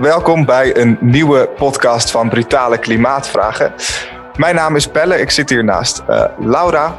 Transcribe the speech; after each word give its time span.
welkom 0.00 0.44
bij 0.44 0.76
een 0.76 0.98
nieuwe 1.00 1.48
podcast 1.56 2.10
van 2.10 2.28
Brutale 2.28 2.78
Klimaatvragen. 2.78 3.72
Mijn 4.36 4.54
naam 4.54 4.76
is 4.76 4.86
Pelle, 4.86 5.20
ik 5.20 5.30
zit 5.30 5.50
hier 5.50 5.64
naast 5.64 6.02
uh, 6.10 6.24
Laura 6.38 6.98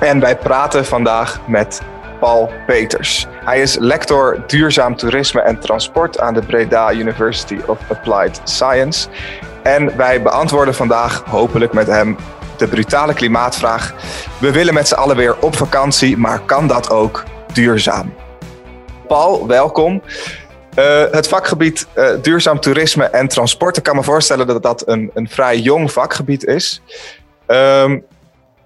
en 0.00 0.20
wij 0.20 0.36
praten 0.36 0.84
vandaag 0.84 1.40
met 1.46 1.82
Paul 2.20 2.52
Peters. 2.66 3.26
Hij 3.44 3.60
is 3.60 3.76
lector 3.78 4.42
duurzaam 4.46 4.96
toerisme 4.96 5.40
en 5.40 5.60
transport 5.60 6.20
aan 6.20 6.34
de 6.34 6.40
Breda 6.40 6.92
University 6.92 7.58
of 7.66 7.78
Applied 7.90 8.40
Science. 8.44 9.08
En 9.62 9.96
wij 9.96 10.22
beantwoorden 10.22 10.74
vandaag 10.74 11.22
hopelijk 11.26 11.72
met 11.72 11.86
hem 11.86 12.16
de 12.56 12.68
brutale 12.68 13.14
klimaatvraag. 13.14 13.94
We 14.40 14.52
willen 14.52 14.74
met 14.74 14.88
z'n 14.88 14.94
allen 14.94 15.16
weer 15.16 15.36
op 15.40 15.56
vakantie, 15.56 16.16
maar 16.16 16.40
kan 16.40 16.66
dat 16.66 16.90
ook 16.90 17.24
duurzaam? 17.52 18.14
Paul, 19.06 19.46
welkom. 19.46 20.02
Uh, 20.78 21.04
het 21.10 21.28
vakgebied 21.28 21.86
uh, 21.96 22.10
duurzaam 22.22 22.60
toerisme 22.60 23.04
en 23.04 23.28
transport. 23.28 23.76
Ik 23.76 23.82
kan 23.82 23.96
me 23.96 24.02
voorstellen 24.02 24.46
dat 24.46 24.62
dat 24.62 24.88
een, 24.88 25.10
een 25.14 25.28
vrij 25.28 25.58
jong 25.58 25.92
vakgebied 25.92 26.44
is. 26.44 26.82
Um, 27.46 28.04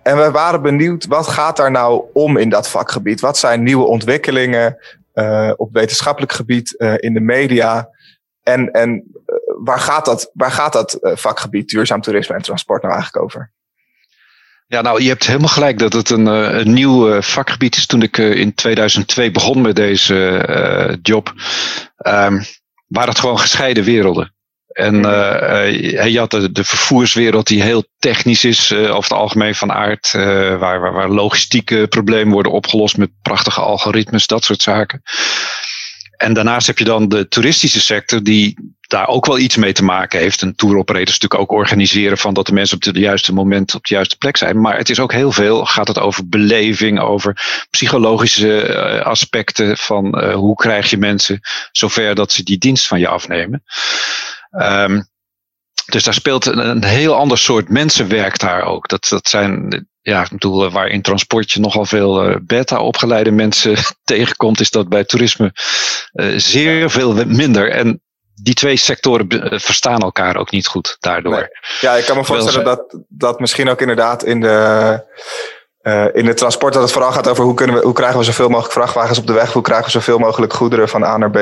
en 0.02 0.16
we 0.16 0.30
waren 0.30 0.62
benieuwd, 0.62 1.06
wat 1.06 1.26
gaat 1.26 1.56
daar 1.56 1.70
nou 1.70 2.04
om 2.12 2.36
in 2.36 2.48
dat 2.48 2.68
vakgebied? 2.68 3.20
Wat 3.20 3.38
zijn 3.38 3.62
nieuwe 3.62 3.84
ontwikkelingen 3.84 4.78
uh, 5.14 5.52
op 5.56 5.72
wetenschappelijk 5.72 6.32
gebied, 6.32 6.72
in 6.96 7.14
de 7.14 7.20
media? 7.20 7.88
En, 8.42 8.70
en 8.70 9.04
waar 9.64 9.78
gaat 9.78 10.04
dat, 10.04 10.30
waar 10.32 10.50
gaat 10.50 10.72
dat 10.72 10.98
vakgebied 11.00 11.68
duurzaam 11.68 12.00
toerisme 12.00 12.34
en 12.34 12.42
transport 12.42 12.82
nou 12.82 12.94
eigenlijk 12.94 13.24
over? 13.24 13.50
Ja, 14.72 14.80
nou, 14.80 15.02
je 15.02 15.08
hebt 15.08 15.26
helemaal 15.26 15.48
gelijk 15.48 15.78
dat 15.78 15.92
het 15.92 16.10
een, 16.10 16.26
een 16.26 16.72
nieuw 16.72 17.20
vakgebied 17.20 17.76
is. 17.76 17.86
Toen 17.86 18.02
ik 18.02 18.18
in 18.18 18.54
2002 18.54 19.30
begon 19.30 19.60
met 19.60 19.76
deze 19.76 20.46
uh, 20.48 20.96
job, 21.02 21.34
um, 22.06 22.44
waren 22.86 23.08
het 23.08 23.18
gewoon 23.18 23.38
gescheiden 23.38 23.84
werelden. 23.84 24.34
En 24.66 24.94
uh, 24.94 26.06
je 26.12 26.18
had 26.18 26.30
de, 26.30 26.52
de, 26.52 26.64
vervoerswereld 26.64 27.46
die 27.46 27.62
heel 27.62 27.84
technisch 27.98 28.44
is, 28.44 28.70
uh, 28.70 28.80
over 28.82 29.10
het 29.10 29.12
algemeen 29.12 29.54
van 29.54 29.72
aard, 29.72 30.12
uh, 30.16 30.22
waar, 30.58 30.80
waar, 30.80 30.92
waar 30.92 31.10
logistieke 31.10 31.86
problemen 31.88 32.32
worden 32.32 32.52
opgelost 32.52 32.96
met 32.96 33.10
prachtige 33.22 33.60
algoritmes, 33.60 34.26
dat 34.26 34.44
soort 34.44 34.62
zaken. 34.62 35.02
En 36.16 36.32
daarnaast 36.32 36.66
heb 36.66 36.78
je 36.78 36.84
dan 36.84 37.08
de 37.08 37.28
toeristische 37.28 37.80
sector 37.80 38.22
die 38.22 38.74
daar 38.92 39.08
ook 39.08 39.26
wel 39.26 39.38
iets 39.38 39.56
mee 39.56 39.72
te 39.72 39.84
maken 39.84 40.18
heeft. 40.18 40.42
En 40.42 40.54
tour 40.54 40.76
operators 40.76 41.18
natuurlijk 41.18 41.40
ook 41.50 41.58
organiseren 41.58 42.18
van 42.18 42.34
dat 42.34 42.46
de 42.46 42.52
mensen 42.52 42.76
op 42.76 42.82
het 42.82 42.96
juiste 42.96 43.32
moment 43.32 43.74
op 43.74 43.84
de 43.84 43.94
juiste 43.94 44.16
plek 44.16 44.36
zijn. 44.36 44.60
Maar 44.60 44.76
het 44.76 44.90
is 44.90 45.00
ook 45.00 45.12
heel 45.12 45.32
veel, 45.32 45.64
gaat 45.64 45.88
het 45.88 45.98
over 45.98 46.28
beleving, 46.28 47.00
over 47.00 47.64
psychologische 47.70 48.68
uh, 48.68 49.00
aspecten 49.00 49.78
van 49.78 50.18
uh, 50.18 50.34
hoe 50.34 50.54
krijg 50.54 50.90
je 50.90 50.96
mensen 50.96 51.40
zover 51.70 52.14
dat 52.14 52.32
ze 52.32 52.42
die 52.42 52.58
dienst 52.58 52.86
van 52.86 52.98
je 52.98 53.08
afnemen. 53.08 53.62
Um, 54.50 55.10
dus 55.86 56.04
daar 56.04 56.14
speelt 56.14 56.46
een, 56.46 56.58
een, 56.58 56.84
heel 56.84 57.14
ander 57.14 57.38
soort 57.38 57.68
mensenwerk 57.68 58.38
daar 58.38 58.62
ook. 58.62 58.88
Dat, 58.88 59.06
dat 59.08 59.28
zijn 59.28 59.86
ja, 60.00 60.22
ik 60.22 60.30
bedoel, 60.30 60.70
waar 60.70 60.88
in 60.88 61.02
transport 61.02 61.52
je 61.52 61.60
nogal 61.60 61.84
veel 61.84 62.38
beta-opgeleide 62.42 63.30
mensen 63.30 63.76
tegenkomt, 64.04 64.60
is 64.60 64.70
dat 64.70 64.88
bij 64.88 65.04
toerisme 65.04 65.52
zeer 66.36 66.90
veel 66.90 67.26
minder. 67.26 67.70
En 67.70 68.00
die 68.34 68.54
twee 68.54 68.76
sectoren 68.76 69.52
uh, 69.52 69.58
verstaan 69.58 70.00
elkaar 70.00 70.36
ook 70.36 70.50
niet 70.50 70.66
goed 70.66 70.96
daardoor. 71.00 71.32
Nee. 71.32 71.46
Ja, 71.80 71.94
ik 71.94 72.04
kan 72.04 72.16
me 72.16 72.24
voorstellen 72.24 72.64
dat 72.64 72.98
dat 73.08 73.40
misschien 73.40 73.68
ook 73.68 73.80
inderdaad 73.80 74.24
in 74.24 74.40
de. 74.40 75.00
in 76.12 76.26
het 76.26 76.36
transport 76.36 76.72
dat 76.72 76.82
het 76.82 76.92
vooral 76.92 77.12
gaat 77.12 77.28
over 77.28 77.44
hoe, 77.44 77.54
kunnen 77.54 77.76
we, 77.76 77.82
hoe 77.82 77.94
krijgen 77.94 78.18
we 78.18 78.24
zoveel 78.24 78.48
mogelijk 78.48 78.72
vrachtwagens 78.72 79.18
op 79.18 79.26
de 79.26 79.32
weg, 79.32 79.52
hoe 79.52 79.62
krijgen 79.62 79.86
we 79.86 79.90
zoveel 79.90 80.18
mogelijk 80.18 80.52
goederen 80.52 80.88
van 80.88 81.04
A 81.04 81.16
naar 81.16 81.30
B. 81.30 81.36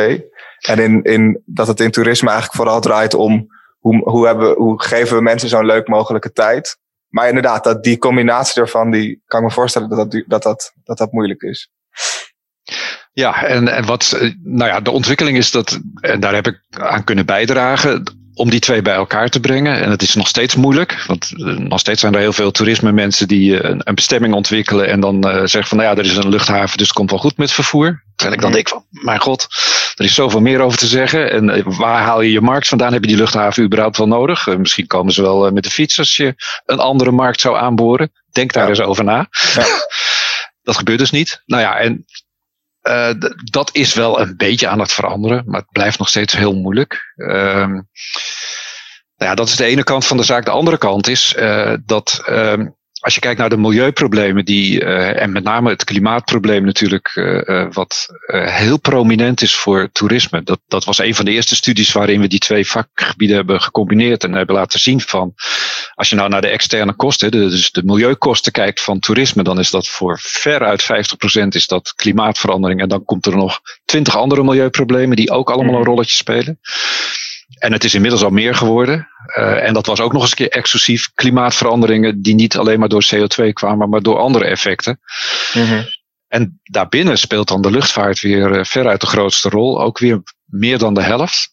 En 0.60 0.78
in, 0.78 1.02
in, 1.02 1.42
dat 1.44 1.66
het 1.66 1.80
in 1.80 1.90
toerisme 1.90 2.28
eigenlijk 2.28 2.58
vooral 2.58 2.80
draait 2.80 3.14
om 3.14 3.46
hoe, 3.78 4.10
hoe, 4.10 4.26
hebben, 4.26 4.54
hoe 4.54 4.82
geven 4.82 5.16
we 5.16 5.22
mensen 5.22 5.48
zo'n 5.48 5.66
leuk 5.66 5.88
mogelijke 5.88 6.32
tijd 6.32 6.78
maar 7.10 7.28
inderdaad, 7.28 7.64
dat 7.64 7.82
die 7.82 7.98
combinatie 7.98 8.62
ervan, 8.62 8.90
die 8.90 9.22
kan 9.26 9.40
ik 9.40 9.46
me 9.46 9.52
voorstellen 9.52 9.88
dat 9.88 9.98
dat, 9.98 10.22
dat, 10.26 10.42
dat, 10.42 10.72
dat, 10.84 10.98
dat 10.98 11.12
moeilijk 11.12 11.42
is. 11.42 11.70
Ja, 13.12 13.44
en, 13.44 13.68
en 13.68 13.84
wat, 13.86 14.16
eh, 14.20 14.30
nou 14.42 14.70
ja, 14.70 14.80
de 14.80 14.90
ontwikkeling 14.90 15.36
is 15.36 15.50
dat, 15.50 15.80
en 16.00 16.20
daar 16.20 16.34
heb 16.34 16.46
ik 16.46 16.62
aan 16.70 17.04
kunnen 17.04 17.26
bijdragen, 17.26 18.02
om 18.40 18.50
die 18.50 18.60
twee 18.60 18.82
bij 18.82 18.94
elkaar 18.94 19.28
te 19.28 19.40
brengen. 19.40 19.80
En 19.80 19.90
het 19.90 20.02
is 20.02 20.14
nog 20.14 20.28
steeds 20.28 20.54
moeilijk, 20.54 21.04
want 21.06 21.32
eh, 21.36 21.44
nog 21.44 21.78
steeds 21.78 22.00
zijn 22.00 22.14
er 22.14 22.20
heel 22.20 22.32
veel 22.32 22.50
toerisme 22.50 22.92
mensen 22.92 23.28
die 23.28 23.60
eh, 23.60 23.70
een, 23.70 23.80
een 23.84 23.94
bestemming 23.94 24.34
ontwikkelen 24.34 24.88
en 24.88 25.00
dan 25.00 25.28
uh, 25.28 25.32
zeggen 25.32 25.66
van, 25.66 25.78
nou 25.78 25.90
ja, 25.90 25.96
er 25.96 26.10
is 26.10 26.16
een 26.16 26.28
luchthaven, 26.28 26.78
dus 26.78 26.86
het 26.86 26.96
komt 26.96 27.10
wel 27.10 27.18
goed 27.18 27.36
met 27.36 27.52
vervoer. 27.52 28.04
Terwijl 28.16 28.36
ik 28.36 28.42
dan 28.42 28.52
denk 28.52 28.68
van, 28.68 28.84
mijn 28.90 29.20
god, 29.20 29.46
er 29.94 30.04
is 30.04 30.14
zoveel 30.14 30.40
meer 30.40 30.60
over 30.60 30.78
te 30.78 30.86
zeggen. 30.86 31.30
En 31.30 31.76
waar 31.76 32.02
haal 32.02 32.20
je 32.20 32.32
je 32.32 32.40
markt 32.40 32.68
vandaan? 32.68 32.92
Heb 32.92 33.02
je 33.02 33.08
die 33.08 33.16
luchthaven 33.16 33.64
überhaupt 33.64 33.96
wel 33.96 34.08
nodig? 34.08 34.46
misschien 34.46 34.86
komen 34.86 35.12
ze 35.12 35.22
wel 35.22 35.50
met 35.50 35.64
de 35.64 35.70
fiets 35.70 35.98
als 35.98 36.16
je 36.16 36.34
een 36.66 36.78
andere 36.78 37.10
markt 37.10 37.40
zou 37.40 37.56
aanboren. 37.56 38.12
Denk 38.32 38.52
daar 38.52 38.68
eens 38.68 38.80
over 38.80 39.04
na. 39.04 39.28
Ja. 39.54 39.64
Dat 40.62 40.76
gebeurt 40.76 40.98
dus 40.98 41.10
niet. 41.10 41.42
Nou 41.46 41.62
ja, 41.62 41.78
en 41.78 42.04
uh, 42.82 43.10
dat 43.50 43.70
is 43.72 43.94
wel 43.94 44.20
een 44.20 44.36
beetje 44.36 44.68
aan 44.68 44.80
het 44.80 44.92
veranderen, 44.92 45.42
maar 45.46 45.60
het 45.60 45.70
blijft 45.70 45.98
nog 45.98 46.08
steeds 46.08 46.36
heel 46.36 46.54
moeilijk. 46.54 47.12
Uh, 47.16 47.66
nou 49.16 49.32
ja, 49.32 49.34
dat 49.34 49.48
is 49.48 49.56
de 49.56 49.64
ene 49.64 49.84
kant 49.84 50.06
van 50.06 50.16
de 50.16 50.22
zaak. 50.22 50.44
De 50.44 50.50
andere 50.50 50.78
kant 50.78 51.08
is 51.08 51.34
uh, 51.38 51.74
dat 51.84 52.22
uh, 52.28 52.66
als 53.00 53.14
je 53.14 53.20
kijkt 53.20 53.38
naar 53.38 53.48
de 53.48 53.56
milieuproblemen 53.56 54.44
die, 54.44 54.80
uh, 54.80 55.22
en 55.22 55.32
met 55.32 55.44
name 55.44 55.70
het 55.70 55.84
klimaatprobleem 55.84 56.64
natuurlijk, 56.64 57.12
uh, 57.14 57.66
wat 57.72 58.08
heel 58.26 58.78
prominent 58.78 59.42
is 59.42 59.54
voor 59.54 59.88
toerisme. 59.92 60.42
Dat, 60.42 60.60
dat 60.68 60.84
was 60.84 60.98
een 60.98 61.14
van 61.14 61.24
de 61.24 61.30
eerste 61.30 61.54
studies 61.54 61.92
waarin 61.92 62.20
we 62.20 62.26
die 62.26 62.38
twee 62.38 62.66
vakgebieden 62.66 63.36
hebben 63.36 63.60
gecombineerd 63.60 64.24
en 64.24 64.32
hebben 64.32 64.54
laten 64.54 64.80
zien 64.80 65.00
van, 65.00 65.34
als 65.94 66.08
je 66.08 66.16
nou 66.16 66.28
naar 66.28 66.40
de 66.40 66.48
externe 66.48 66.94
kosten, 66.94 67.30
dus 67.30 67.70
de 67.70 67.84
milieukosten 67.84 68.52
kijkt 68.52 68.82
van 68.82 68.98
toerisme, 68.98 69.42
dan 69.42 69.58
is 69.58 69.70
dat 69.70 69.88
voor 69.88 70.18
veruit 70.22 70.82
50% 70.82 70.86
is 71.48 71.66
dat 71.66 71.94
klimaatverandering. 71.94 72.80
En 72.80 72.88
dan 72.88 73.04
komt 73.04 73.26
er 73.26 73.36
nog 73.36 73.60
20 73.84 74.16
andere 74.16 74.42
milieuproblemen 74.42 75.16
die 75.16 75.30
ook 75.30 75.50
allemaal 75.50 75.74
een 75.74 75.84
rolletje 75.84 76.16
spelen. 76.16 76.58
En 77.58 77.72
het 77.72 77.84
is 77.84 77.94
inmiddels 77.94 78.22
al 78.22 78.30
meer 78.30 78.54
geworden. 78.54 79.08
Uh, 79.38 79.66
en 79.66 79.74
dat 79.74 79.86
was 79.86 80.00
ook 80.00 80.12
nog 80.12 80.22
eens 80.22 80.30
een 80.30 80.36
keer 80.36 80.48
exclusief 80.48 81.10
klimaatveranderingen 81.14 82.22
die 82.22 82.34
niet 82.34 82.56
alleen 82.56 82.78
maar 82.78 82.88
door 82.88 83.06
CO2 83.14 83.52
kwamen, 83.52 83.88
maar 83.88 84.02
door 84.02 84.18
andere 84.18 84.44
effecten. 84.44 85.00
Mm-hmm. 85.52 85.86
En 86.28 86.60
daarbinnen 86.62 87.18
speelt 87.18 87.48
dan 87.48 87.62
de 87.62 87.70
luchtvaart 87.70 88.20
weer 88.20 88.50
uh, 88.50 88.64
veruit 88.64 89.00
de 89.00 89.06
grootste 89.06 89.48
rol. 89.48 89.82
Ook 89.82 89.98
weer 89.98 90.22
meer 90.44 90.78
dan 90.78 90.94
de 90.94 91.02
helft. 91.02 91.52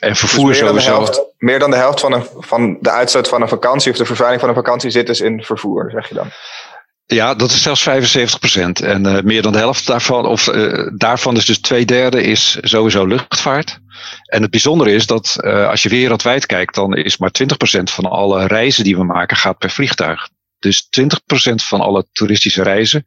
En 0.00 0.16
vervoer 0.16 0.48
dus 0.48 0.60
meer 0.60 0.68
sowieso. 0.68 0.90
Dan 0.90 1.02
helft, 1.02 1.22
meer 1.38 1.58
dan 1.58 1.70
de 1.70 1.76
helft 1.76 2.00
van, 2.00 2.12
een, 2.12 2.26
van 2.38 2.78
de 2.80 2.90
uitstoot 2.90 3.28
van 3.28 3.42
een 3.42 3.48
vakantie 3.48 3.92
of 3.92 3.98
de 3.98 4.04
vervuiling 4.04 4.40
van 4.40 4.50
een 4.50 4.56
vakantie 4.56 4.90
zit 4.90 5.06
dus 5.06 5.20
in 5.20 5.42
vervoer, 5.42 5.90
zeg 5.90 6.08
je 6.08 6.14
dan? 6.14 6.30
Ja, 7.06 7.34
dat 7.34 7.50
is 7.50 7.62
zelfs 7.62 7.82
75 7.82 8.38
procent. 8.38 8.80
En 8.80 9.06
uh, 9.06 9.20
meer 9.20 9.42
dan 9.42 9.52
de 9.52 9.58
helft 9.58 9.86
daarvan, 9.86 10.26
of 10.26 10.46
uh, 10.46 10.90
daarvan 10.96 11.36
is 11.36 11.44
dus 11.44 11.60
twee 11.60 11.84
derde, 11.84 12.22
is 12.22 12.58
sowieso 12.60 13.06
luchtvaart. 13.06 13.78
En 14.24 14.42
het 14.42 14.50
bijzondere 14.50 14.92
is 14.92 15.06
dat 15.06 15.36
uh, 15.40 15.68
als 15.68 15.82
je 15.82 15.88
wereldwijd 15.88 16.46
kijkt, 16.46 16.74
dan 16.74 16.94
is 16.94 17.16
maar 17.16 17.30
20 17.30 17.56
procent 17.56 17.90
van 17.90 18.04
alle 18.04 18.46
reizen 18.46 18.84
die 18.84 18.96
we 18.96 19.04
maken 19.04 19.36
gaat 19.36 19.58
per 19.58 19.70
vliegtuig. 19.70 20.28
Dus 20.58 20.88
20 20.88 21.24
procent 21.24 21.62
van 21.62 21.80
alle 21.80 22.06
toeristische 22.12 22.62
reizen 22.62 23.04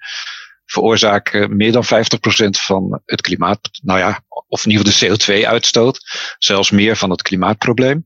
veroorzaken 0.66 1.56
meer 1.56 1.72
dan 1.72 1.86
50 1.86 2.20
procent 2.20 2.60
van 2.60 3.02
het 3.06 3.22
klimaat. 3.22 3.60
Nou 3.82 4.00
ja, 4.00 4.24
of 4.48 4.66
in 4.66 4.72
ieder 4.72 4.94
geval 4.94 5.18
de 5.18 5.18
CO2-uitstoot. 5.18 6.00
Zelfs 6.38 6.72
meer 6.72 6.96
van 6.96 7.10
het 7.10 7.22
klimaatprobleem. 7.22 8.06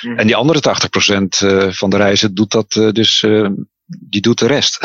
Mm. 0.00 0.18
En 0.18 0.26
die 0.26 0.36
andere 0.36 0.60
80 0.60 0.88
procent 0.88 1.36
van 1.68 1.90
de 1.90 1.96
reizen 1.96 2.34
doet 2.34 2.50
dat 2.50 2.72
dus 2.72 3.24
die 4.00 4.20
doet 4.20 4.38
de 4.38 4.46
rest. 4.46 4.78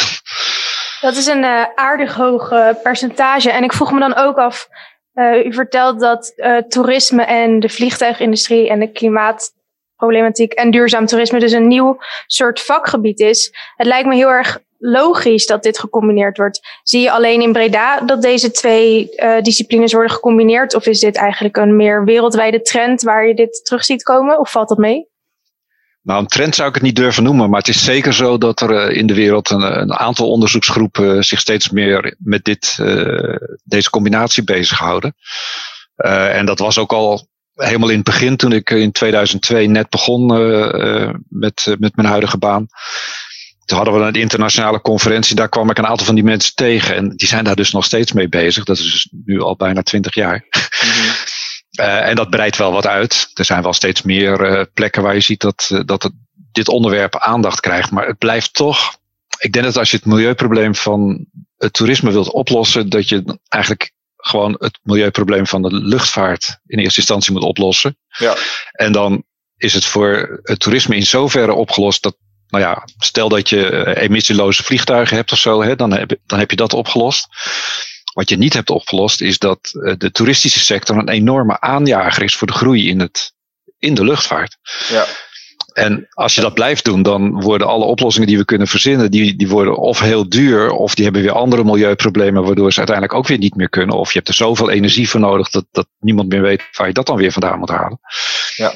Dat 1.02 1.16
is 1.16 1.26
een 1.26 1.44
uh, 1.44 1.64
aardig 1.76 2.16
hoog 2.16 2.52
uh, 2.52 2.70
percentage. 2.84 3.52
En 3.52 3.64
ik 3.64 3.74
vroeg 3.74 3.92
me 3.92 4.00
dan 4.00 4.16
ook 4.16 4.38
af, 4.38 4.68
uh, 5.14 5.46
u 5.46 5.54
vertelt 5.54 6.00
dat 6.00 6.34
toerisme 6.68 7.24
en 7.24 7.60
de 7.60 7.70
vliegtuigindustrie 7.70 8.70
en 8.70 8.80
de 8.80 8.92
klimaatproblematiek 8.92 10.54
en 10.54 10.72
duurzaam 10.72 11.06
toerisme 11.06 11.40
dus 11.40 11.52
een 11.52 11.68
nieuw 11.68 11.98
soort 12.28 12.60
vakgebied 12.60 13.20
is. 13.20 13.52
Het 13.76 13.88
lijkt 13.88 14.08
me 14.08 14.16
heel 14.16 14.30
erg 14.30 14.60
logisch 14.80 15.46
dat 15.46 15.64
dit 15.64 15.80
gecombineerd 15.80 16.38
wordt. 16.38 16.80
Zie 16.84 17.02
je 17.02 17.12
alleen 17.12 17.42
in 17.42 17.52
Breda 17.52 18.00
dat 18.00 18.22
deze 18.22 18.52
twee 18.52 19.10
disciplines 19.42 19.94
worden 19.94 20.12
gecombineerd? 20.12 20.76
Of 20.76 20.86
is 20.86 21.00
dit 21.00 21.16
eigenlijk 21.16 21.58
een 21.58 21.76
meer 21.76 22.06
wereldwijde 22.06 22.62
trend 22.62 23.02
waar 23.02 23.28
je 23.28 23.34
dit 23.34 23.66
terug 23.66 23.86
ziet 23.86 24.04
komen? 24.04 24.40
Of 24.40 24.52
valt 24.52 24.70
dat 24.70 24.78
mee? 24.78 25.08
Nou, 26.08 26.20
een 26.20 26.28
trend 26.28 26.56
zou 26.56 26.68
ik 26.68 26.74
het 26.74 26.84
niet 26.84 26.96
durven 26.96 27.24
noemen, 27.24 27.50
maar 27.50 27.60
het 27.60 27.68
is 27.68 27.84
zeker 27.84 28.14
zo 28.14 28.38
dat 28.38 28.62
er 28.62 28.90
uh, 28.90 28.98
in 28.98 29.08
de 29.08 29.14
wereld 29.14 29.50
een, 29.50 29.80
een, 29.80 29.94
aantal 29.94 30.30
onderzoeksgroepen 30.30 31.16
uh, 31.16 31.22
zich 31.22 31.40
steeds 31.40 31.70
meer 31.70 32.16
met 32.20 32.44
dit, 32.44 32.78
uh, 32.82 33.36
deze 33.64 33.90
combinatie 33.90 34.44
bezighouden. 34.44 35.16
en 35.96 36.46
dat 36.46 36.60
was 36.60 36.78
ook 36.78 36.94
al 36.94 37.28
helemaal 37.54 37.90
in 37.90 37.96
het 37.96 38.06
begin, 38.06 38.38
toen 38.38 38.52
ik 38.52 38.70
in 38.70 38.92
2002 38.92 39.68
net 39.68 39.90
begon 39.90 40.26
met, 41.30 41.76
met 41.80 41.96
mijn 41.96 42.08
huidige 42.08 42.38
baan. 42.38 42.68
Toen 43.66 43.78
hadden 43.78 44.00
we 44.00 44.06
een 44.06 44.14
internationale 44.14 44.82
conferentie, 44.82 45.36
daar 45.36 45.50
kwam 45.50 45.70
ik 45.70 45.78
een 45.78 45.88
aantal 45.88 46.06
van 46.06 46.16
die 46.16 46.24
mensen 46.24 46.56
tegen. 46.56 46.96
En 46.96 47.10
die 47.10 47.28
zijn 47.28 47.44
daar 47.44 47.56
dus 47.56 47.72
nog 47.72 47.86
steeds 47.86 48.12
mee 48.12 48.30
bezig. 48.30 48.64
Dat 48.64 48.78
is 48.78 48.92
dus 48.92 49.10
nu 49.26 49.42
al 49.42 49.56
bijna 49.56 49.82
twintig 49.82 50.16
jaar. 50.16 50.46
Mm 50.50 50.90
-hmm. 50.90 51.12
en 51.78 52.16
dat 52.16 52.30
breidt 52.30 52.58
wel 52.58 52.72
wat 52.72 52.88
uit. 52.88 53.32
Er 53.34 53.46
zijn 53.46 53.64
wel 53.64 53.74
steeds 53.74 54.02
meer 54.02 54.68
plekken 54.74 55.02
waar 55.02 55.14
je 55.14 55.22
ziet 55.22 55.42
dat, 55.42 55.82
dat 55.86 56.04
het, 56.04 56.14
dit 56.52 56.68
onderwerp 56.68 57.18
aandacht 57.18 57.60
krijgt. 57.60 57.92
Maar 57.92 58.08
het 58.08 58.18
blijft 58.18 58.54
toch. 58.54 58.98
Ik 59.40 59.54
denk 59.54 59.66
dat 59.66 59.78
als 59.78 59.92
je 59.92 59.98
het 59.98 60.06
milieuprobleem 60.06 60.76
van 60.76 61.26
het 61.58 61.74
toerisme 61.74 62.12
wilt 62.12 62.32
oplossen, 62.32 62.90
dat 62.90 63.10
je 63.10 63.40
eigenlijk 63.48 63.92
gewoon 64.18 64.56
het 64.60 64.80
milieuprobleem 64.84 65.48
van 65.48 65.62
de 65.62 65.74
luchtvaart 65.74 66.60
in 66.66 66.80
eerste 66.80 67.00
instantie 67.00 67.34
moet 67.34 67.44
oplossen. 67.44 67.98
Ja. 68.08 68.36
En 68.72 68.92
dan 68.92 69.24
is 69.58 69.74
het 69.74 69.86
voor 69.86 70.40
het 70.44 70.60
toerisme 70.60 70.96
in 70.96 71.06
zoverre 71.06 71.54
opgelost 71.54 72.04
dat, 72.04 72.18
nou 72.48 72.64
ja, 72.64 72.88
stel 72.98 73.30
dat 73.30 73.50
je 73.50 73.70
eh, 73.70 74.04
emissieloze 74.04 74.64
vliegtuigen 74.64 75.16
hebt 75.16 75.32
of 75.32 75.38
zo, 75.38 75.64
hè, 75.64 75.76
dan, 75.76 75.92
heb, 75.92 76.16
dan 76.26 76.40
heb 76.40 76.50
je 76.50 76.56
dat 76.56 76.74
opgelost. 76.74 77.28
Wat 78.18 78.30
je 78.30 78.38
niet 78.38 78.54
hebt 78.54 78.70
opgelost 78.70 79.22
is 79.22 79.40
dat 79.40 79.60
eh, 79.72 79.94
de 79.98 80.12
toeristische 80.12 80.60
sector 80.60 80.98
een 80.98 81.10
enorme 81.10 81.60
aanjager 81.60 82.24
is 82.24 82.36
voor 82.36 82.48
de 82.48 82.54
groei 82.54 82.90
in, 82.90 83.00
het, 83.00 83.34
in 83.78 83.94
de 83.94 84.04
luchtvaart. 84.04 84.58
Ja. 84.90 85.06
En 85.74 86.08
als 86.10 86.36
je 86.36 86.42
dat 86.42 86.54
blijft 86.54 86.86
doen, 86.86 87.02
dan 87.02 87.42
worden 87.42 87.68
alle 87.68 87.86
oplossingen 87.86 88.28
die 88.28 88.38
we 88.38 88.46
kunnen 88.46 88.68
verzinnen, 88.68 89.12
die, 89.12 89.36
die 89.36 89.48
worden 89.48 89.78
of 89.78 90.00
heel 90.00 90.30
duur, 90.30 90.72
of 90.72 90.96
die 90.96 91.04
hebben 91.04 91.22
weer 91.22 91.32
andere 91.32 91.64
milieuproblemen, 91.64 92.44
waardoor 92.44 92.72
ze 92.72 92.78
uiteindelijk 92.78 93.18
ook 93.18 93.28
weer 93.28 93.38
niet 93.38 93.56
meer 93.56 93.70
kunnen. 93.70 93.96
Of 93.96 94.12
je 94.12 94.18
hebt 94.18 94.28
er 94.28 94.34
zoveel 94.34 94.70
energie 94.70 95.10
voor 95.10 95.20
nodig 95.20 95.50
dat, 95.50 95.66
dat 95.72 95.88
niemand 96.00 96.30
meer 96.30 96.42
weet 96.42 96.64
waar 96.72 96.88
je 96.88 96.94
dat 96.94 97.06
dan 97.06 97.18
weer 97.18 97.32
vandaan 97.32 97.60
moet 97.60 97.70
halen. 97.70 98.00
Ja. 98.56 98.74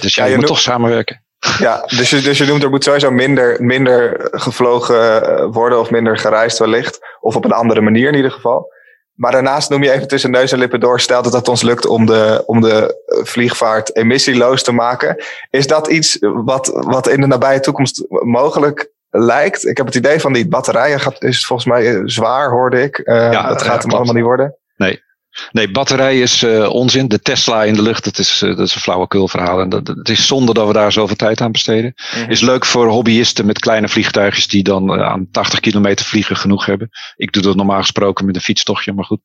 Dus 0.00 0.14
ja, 0.14 0.24
je, 0.24 0.36
moet 0.36 0.46
toch 0.46 0.60
samenwerken. 0.60 1.24
Ja, 1.58 1.84
dus 1.86 2.10
je, 2.10 2.20
dus 2.20 2.38
je 2.38 2.44
noemt 2.44 2.62
er 2.62 2.70
moet 2.70 2.84
sowieso 2.84 3.10
minder, 3.10 3.62
minder 3.62 4.28
gevlogen 4.30 5.50
worden 5.52 5.80
of 5.80 5.90
minder 5.90 6.18
gereisd 6.18 6.58
wellicht. 6.58 6.98
Of 7.20 7.36
op 7.36 7.44
een 7.44 7.52
andere 7.52 7.80
manier 7.80 8.08
in 8.08 8.14
ieder 8.14 8.30
geval. 8.30 8.78
Maar 9.20 9.32
daarnaast 9.32 9.70
noem 9.70 9.82
je 9.82 9.90
even 9.90 10.08
tussen 10.08 10.30
neus 10.30 10.52
en 10.52 10.58
lippen 10.58 10.80
door, 10.80 11.00
stel 11.00 11.22
dat 11.22 11.32
het 11.32 11.48
ons 11.48 11.62
lukt 11.62 11.86
om 11.86 12.06
de, 12.06 12.42
om 12.46 12.60
de 12.60 13.02
vliegvaart 13.06 13.96
emissieloos 13.96 14.62
te 14.62 14.72
maken. 14.72 15.24
Is 15.50 15.66
dat 15.66 15.88
iets 15.88 16.18
wat, 16.20 16.66
wat 16.74 17.08
in 17.08 17.20
de 17.20 17.26
nabije 17.26 17.60
toekomst 17.60 18.04
mogelijk 18.08 18.92
lijkt? 19.10 19.66
Ik 19.66 19.76
heb 19.76 19.86
het 19.86 19.94
idee 19.94 20.20
van 20.20 20.32
die 20.32 20.48
batterijen 20.48 21.00
gaat, 21.00 21.22
is 21.22 21.46
volgens 21.46 21.68
mij 21.68 22.02
zwaar, 22.04 22.50
hoorde 22.50 22.82
ik. 22.82 22.98
Uh, 22.98 23.32
ja, 23.32 23.48
dat 23.48 23.62
gaat 23.62 23.82
hem 23.82 23.92
allemaal 23.92 24.14
niet 24.14 24.24
worden. 24.24 24.56
Nee, 24.76 25.02
Nee, 25.50 25.70
batterij 25.70 26.20
is 26.20 26.42
uh, 26.42 26.68
onzin. 26.68 27.08
De 27.08 27.20
Tesla 27.20 27.64
in 27.64 27.74
de 27.74 27.82
lucht, 27.82 28.04
dat 28.04 28.18
is, 28.18 28.42
uh, 28.42 28.56
dat 28.56 28.66
is 28.66 28.74
een 28.74 28.80
flauwekul 28.80 29.28
verhaal. 29.28 29.60
En 29.60 29.68
dat, 29.68 29.86
het 29.86 30.08
is 30.08 30.26
zonde 30.26 30.52
dat 30.52 30.66
we 30.66 30.72
daar 30.72 30.92
zoveel 30.92 31.16
tijd 31.16 31.40
aan 31.40 31.52
besteden. 31.52 31.94
Mm 32.16 32.30
Is 32.30 32.40
leuk 32.40 32.64
voor 32.64 32.88
hobbyisten 32.88 33.46
met 33.46 33.58
kleine 33.58 33.88
vliegtuigjes 33.88 34.46
die 34.46 34.62
dan 34.62 34.98
uh, 34.98 35.06
aan 35.06 35.28
80 35.30 35.60
kilometer 35.60 36.06
vliegen 36.06 36.36
genoeg 36.36 36.66
hebben. 36.66 36.90
Ik 37.16 37.32
doe 37.32 37.42
dat 37.42 37.56
normaal 37.56 37.80
gesproken 37.80 38.26
met 38.26 38.34
een 38.34 38.40
fietstochtje, 38.40 38.92
maar 38.92 39.04
goed. 39.04 39.20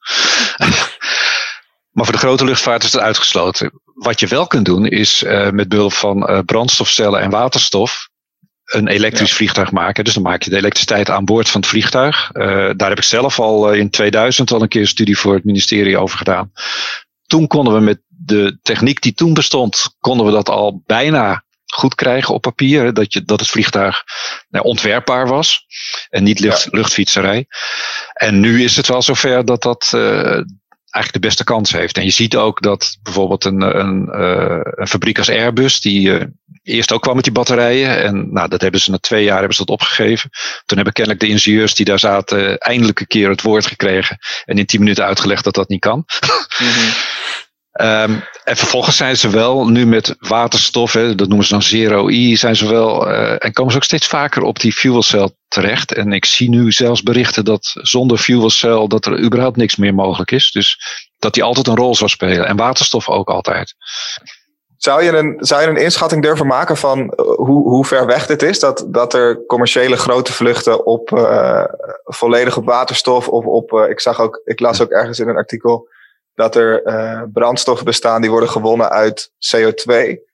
maar 1.95 2.05
voor 2.05 2.13
de 2.13 2.17
grote 2.17 2.45
luchtvaart 2.45 2.83
is 2.83 2.93
het 2.93 3.01
uitgesloten. 3.01 3.81
Wat 3.93 4.19
je 4.19 4.27
wel 4.27 4.47
kunt 4.47 4.65
doen 4.65 4.85
is 4.85 5.23
met 5.51 5.69
behulp 5.69 5.93
van 5.93 6.43
brandstofcellen 6.45 7.21
en 7.21 7.29
waterstof 7.29 8.09
een 8.65 8.87
elektrisch 8.87 9.33
vliegtuig 9.33 9.71
maken. 9.71 10.03
Dus 10.03 10.13
dan 10.13 10.23
maak 10.23 10.43
je 10.43 10.49
de 10.49 10.57
elektriciteit 10.57 11.09
aan 11.09 11.25
boord 11.25 11.49
van 11.49 11.61
het 11.61 11.69
vliegtuig. 11.69 12.29
Uh, 12.33 12.45
daar 12.75 12.89
heb 12.89 12.97
ik 12.97 13.03
zelf 13.03 13.39
al 13.39 13.73
uh, 13.73 13.79
in 13.79 13.89
2000 13.89 14.51
al 14.51 14.61
een 14.61 14.67
keer 14.67 14.81
een 14.81 14.87
studie 14.87 15.17
voor 15.17 15.33
het 15.33 15.43
ministerie 15.43 15.97
over 15.97 16.17
gedaan. 16.17 16.51
Toen 17.25 17.47
konden 17.47 17.73
we 17.73 17.79
met 17.79 18.01
de 18.07 18.59
techniek 18.61 19.01
die 19.01 19.13
toen 19.13 19.33
bestond, 19.33 19.95
konden 19.99 20.25
we 20.25 20.31
dat 20.31 20.49
al 20.49 20.83
bijna 20.85 21.43
goed 21.65 21.95
krijgen 21.95 22.33
op 22.33 22.41
papier. 22.41 22.93
Dat, 22.93 23.13
je, 23.13 23.23
dat 23.23 23.39
het 23.39 23.49
vliegtuig 23.49 24.03
nou, 24.49 24.65
ontwerpbaar 24.65 25.27
was 25.27 25.65
en 26.09 26.23
niet 26.23 26.39
lucht, 26.39 26.63
ja. 26.63 26.69
luchtfietserij. 26.71 27.45
En 28.13 28.39
nu 28.39 28.63
is 28.63 28.75
het 28.75 28.87
wel 28.87 29.01
zover 29.01 29.45
dat 29.45 29.61
dat, 29.61 29.91
uh, 29.95 30.41
eigenlijk 30.95 31.11
de 31.11 31.19
beste 31.19 31.43
kans 31.43 31.71
heeft. 31.71 31.97
En 31.97 32.03
je 32.03 32.09
ziet 32.09 32.35
ook 32.35 32.61
dat 32.61 32.97
bijvoorbeeld 33.03 33.45
een, 33.45 33.61
een, 33.61 34.09
uh, 34.11 34.59
een 34.61 34.87
fabriek 34.87 35.17
als 35.17 35.29
Airbus, 35.29 35.81
die 35.81 36.07
uh, 36.07 36.23
eerst 36.65 36.91
ook 36.91 37.01
kwam 37.01 37.15
met 37.15 37.23
die 37.23 37.33
batterijen. 37.33 38.03
En 38.03 38.33
nou, 38.33 38.49
dat 38.49 38.61
hebben 38.61 38.79
ze 38.79 38.91
na 38.91 38.97
twee 38.97 39.23
jaar 39.23 39.37
hebben 39.37 39.55
ze 39.55 39.65
dat 39.65 39.75
opgegeven. 39.75 40.29
Toen 40.65 40.77
hebben 40.77 40.93
kennelijk 40.93 41.23
de 41.23 41.29
ingenieurs 41.29 41.75
die 41.75 41.85
daar 41.85 41.99
zaten 41.99 42.57
eindelijk 42.57 42.99
een 42.99 43.07
keer 43.07 43.29
het 43.29 43.41
woord 43.41 43.65
gekregen. 43.65 44.17
En 44.45 44.57
in 44.57 44.65
tien 44.65 44.79
minuten 44.79 45.05
uitgelegd 45.05 45.43
dat 45.43 45.55
dat 45.55 45.69
niet 45.69 45.79
kan. 45.79 46.05
Mm 46.59 46.67
-hmm. 46.67 46.93
Um, 47.81 48.23
en 48.43 48.57
vervolgens 48.57 48.97
zijn 48.97 49.17
ze 49.17 49.29
wel 49.29 49.67
nu 49.67 49.85
met 49.85 50.15
waterstof, 50.19 50.93
hè, 50.93 51.15
dat 51.15 51.27
noemen 51.27 51.45
ze 51.45 51.51
dan 51.53 51.61
zero 51.61 52.09
E, 52.09 52.35
zijn 52.35 52.55
ze 52.55 52.67
wel, 52.67 53.11
uh, 53.11 53.31
en 53.45 53.53
komen 53.53 53.71
ze 53.71 53.77
ook 53.77 53.83
steeds 53.83 54.07
vaker 54.07 54.41
op 54.41 54.59
die 54.59 54.73
fuel 54.73 55.03
cell 55.03 55.29
terecht. 55.47 55.93
En 55.93 56.11
ik 56.11 56.25
zie 56.25 56.49
nu 56.49 56.71
zelfs 56.71 57.03
berichten 57.03 57.45
dat 57.45 57.71
zonder 57.73 58.17
fuel 58.17 58.49
cell 58.49 58.87
dat 58.87 59.05
er 59.05 59.19
überhaupt 59.19 59.57
niks 59.57 59.75
meer 59.75 59.93
mogelijk 59.93 60.31
is. 60.31 60.51
Dus 60.51 60.79
dat 61.19 61.33
die 61.33 61.43
altijd 61.43 61.67
een 61.67 61.75
rol 61.75 61.95
zou 61.95 62.09
spelen. 62.09 62.47
En 62.47 62.55
waterstof 62.55 63.09
ook 63.09 63.29
altijd. 63.29 63.75
Zou 64.85 65.03
je 65.03 65.11
een, 65.11 65.35
zou 65.39 65.61
je 65.61 65.67
een 65.67 65.83
inschatting 65.83 66.21
durven 66.21 66.47
maken 66.47 66.77
van 66.77 67.13
hoe, 67.17 67.69
hoe 67.69 67.85
ver 67.85 68.05
weg 68.05 68.25
dit 68.25 68.41
is? 68.41 68.59
Dat, 68.59 68.85
dat 68.87 69.13
er 69.13 69.45
commerciële 69.45 69.97
grote 69.97 70.33
vluchten 70.33 70.85
op 70.85 71.11
uh, 71.11 71.63
volledig 72.03 72.57
op 72.57 72.65
waterstof 72.65 73.27
of 73.27 73.45
op. 73.45 73.71
Uh, 73.71 73.89
ik 73.89 73.99
zag 73.99 74.19
ook, 74.19 74.41
ik 74.43 74.59
las 74.59 74.81
ook 74.81 74.89
ergens 74.89 75.19
in 75.19 75.27
een 75.27 75.35
artikel 75.35 75.87
dat 76.35 76.55
er 76.55 76.85
uh, 76.85 77.21
brandstoffen 77.33 77.85
bestaan 77.85 78.21
die 78.21 78.29
worden 78.29 78.49
gewonnen 78.49 78.89
uit 78.89 79.31
CO2 79.31 79.93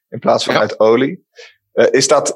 in 0.09 0.19
plaats 0.19 0.43
van 0.43 0.53
ja. 0.53 0.59
uit 0.59 0.79
olie. 0.79 1.25
Is, 1.73 2.07
dat, 2.07 2.35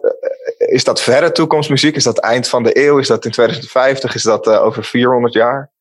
is 0.58 0.84
dat 0.84 1.02
verre 1.02 1.32
toekomstmuziek? 1.32 1.96
Is 1.96 2.04
dat 2.04 2.18
eind 2.18 2.48
van 2.48 2.64
de 2.64 2.86
eeuw? 2.86 2.98
Is 2.98 3.08
dat 3.08 3.26
in 3.26 3.32
2050? 3.32 4.16
Is 4.16 4.24
dat 4.24 4.48
over 4.48 4.84
400 4.84 5.34
jaar? 5.34 5.72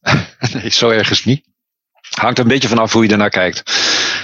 nee, 0.54 0.70
zo 0.70 0.90
ergens 0.90 1.24
niet. 1.24 1.44
Hangt 2.10 2.38
een 2.38 2.48
beetje 2.48 2.68
vanaf 2.68 2.92
hoe 2.92 3.04
je 3.04 3.10
ernaar 3.10 3.30
kijkt. 3.30 3.62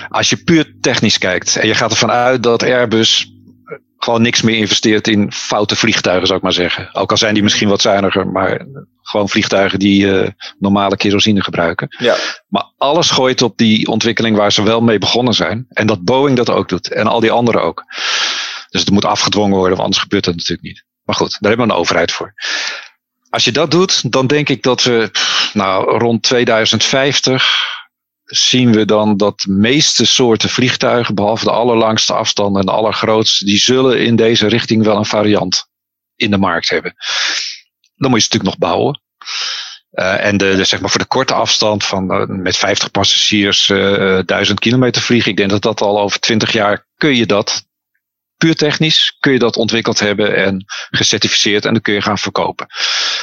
Als 0.09 0.31
je 0.31 0.37
puur 0.37 0.75
technisch 0.81 1.19
kijkt 1.19 1.57
en 1.57 1.67
je 1.67 1.75
gaat 1.75 1.91
ervan 1.91 2.11
uit 2.11 2.43
dat 2.43 2.63
Airbus 2.63 3.33
gewoon 4.05 4.23
niks 4.23 4.43
meer 4.43 4.57
investeert 4.57 5.09
in 5.09 5.33
foute 5.33 5.77
vliegtuigen, 5.77 6.27
zou 6.27 6.39
ik 6.39 6.45
maar 6.45 6.53
zeggen. 6.53 6.95
Ook 6.95 7.11
al 7.11 7.17
zijn 7.17 7.35
die 7.35 7.43
misschien 7.43 7.69
wat 7.69 7.81
zuiniger, 7.81 8.29
maar 8.29 8.67
gewoon 9.03 9.29
vliegtuigen 9.29 9.79
die 9.79 10.07
uh, 10.07 10.29
normale 10.59 10.97
kerosine 10.97 11.43
gebruiken. 11.43 11.97
Ja. 11.99 12.17
Maar 12.49 12.73
alles 12.79 13.11
gooit 13.11 13.43
op 13.43 13.59
die 13.59 13.87
ontwikkeling 13.87 14.37
waar 14.37 14.53
ze 14.53 14.63
wel 14.63 14.81
mee 14.81 14.99
begonnen 14.99 15.35
zijn. 15.35 15.67
En 15.69 15.87
dat 15.87 16.05
Boeing 16.05 16.37
dat 16.37 16.51
ook 16.51 16.69
doet. 16.69 16.93
En 16.93 17.07
al 17.07 17.21
die 17.21 17.31
anderen 17.31 17.63
ook. 17.63 17.85
Dus 18.71 18.81
het 18.81 18.91
moet 18.91 19.05
afgedwongen 19.05 19.57
worden, 19.57 19.71
want 19.71 19.83
anders 19.83 20.03
gebeurt 20.03 20.25
dat 20.25 20.35
natuurlijk 20.35 20.63
niet. 20.63 20.85
Maar 21.05 21.17
goed, 21.17 21.37
daar 21.41 21.51
hebben 21.51 21.67
we 21.67 21.73
een 21.73 21.79
overheid 21.79 22.13
voor. 22.13 22.35
Als 23.31 23.45
je 23.45 23.53
dat 23.53 23.71
doet, 23.71 24.13
dan 24.13 24.27
denk 24.27 24.49
ik 24.49 24.63
dat 24.63 24.83
we 24.83 25.11
nou, 25.53 25.99
rond 25.99 26.23
2050 26.23 27.63
zien 28.25 28.73
we 28.73 28.85
dan 28.85 29.17
dat 29.17 29.41
de 29.41 29.53
meeste 29.53 30.07
soorten 30.07 30.49
vliegtuigen, 30.49 31.15
behalve 31.15 31.45
de 31.45 31.51
allerlangste 31.51 32.15
afstanden 32.15 32.61
en 32.61 32.67
de 32.67 32.73
allergrootste, 32.73 33.45
die 33.45 33.59
zullen 33.59 34.01
in 34.01 34.17
deze 34.17 34.47
richting 34.47 34.85
wel 34.85 34.97
een 34.97 35.05
variant 35.05 35.67
in 36.17 36.31
de 36.31 36.39
markt 36.39 36.71
hebben. 36.71 36.95
Dan 37.97 38.11
moet 38.11 38.21
je 38.21 38.27
ze 38.27 38.33
natuurlijk 38.33 38.61
nog 38.61 38.71
bouwen. 38.71 39.03
Uh, 39.93 40.25
en 40.25 40.37
de, 40.37 40.57
de, 40.57 40.65
zeg 40.65 40.81
maar 40.81 40.91
voor 40.91 41.01
de 41.01 41.07
korte 41.07 41.35
afstand 41.35 41.85
van 41.85 42.21
uh, 42.21 42.27
met 42.27 42.57
50 42.57 42.91
passagiers 42.91 43.69
uh, 43.69 44.19
1000 44.25 44.61
kilometer 44.61 45.03
vliegen. 45.03 45.31
Ik 45.31 45.37
denk 45.37 45.51
dat 45.51 45.63
dat 45.63 45.81
al 45.81 46.01
over 46.01 46.21
20 46.21 46.53
jaar 46.53 46.87
kun 46.97 47.17
je 47.17 47.27
dat 47.27 47.67
puur 48.37 48.55
technisch 48.55 49.17
kun 49.21 49.33
je 49.33 49.39
dat 49.39 49.57
ontwikkeld 49.57 50.01
hebben 50.01 50.37
en 50.37 50.65
gecertificeerd 50.91 51.65
en 51.65 51.73
dan 51.73 51.83
kun 51.83 51.95
je 51.95 52.01
gaan 52.01 52.19
verkopen. 52.19 52.67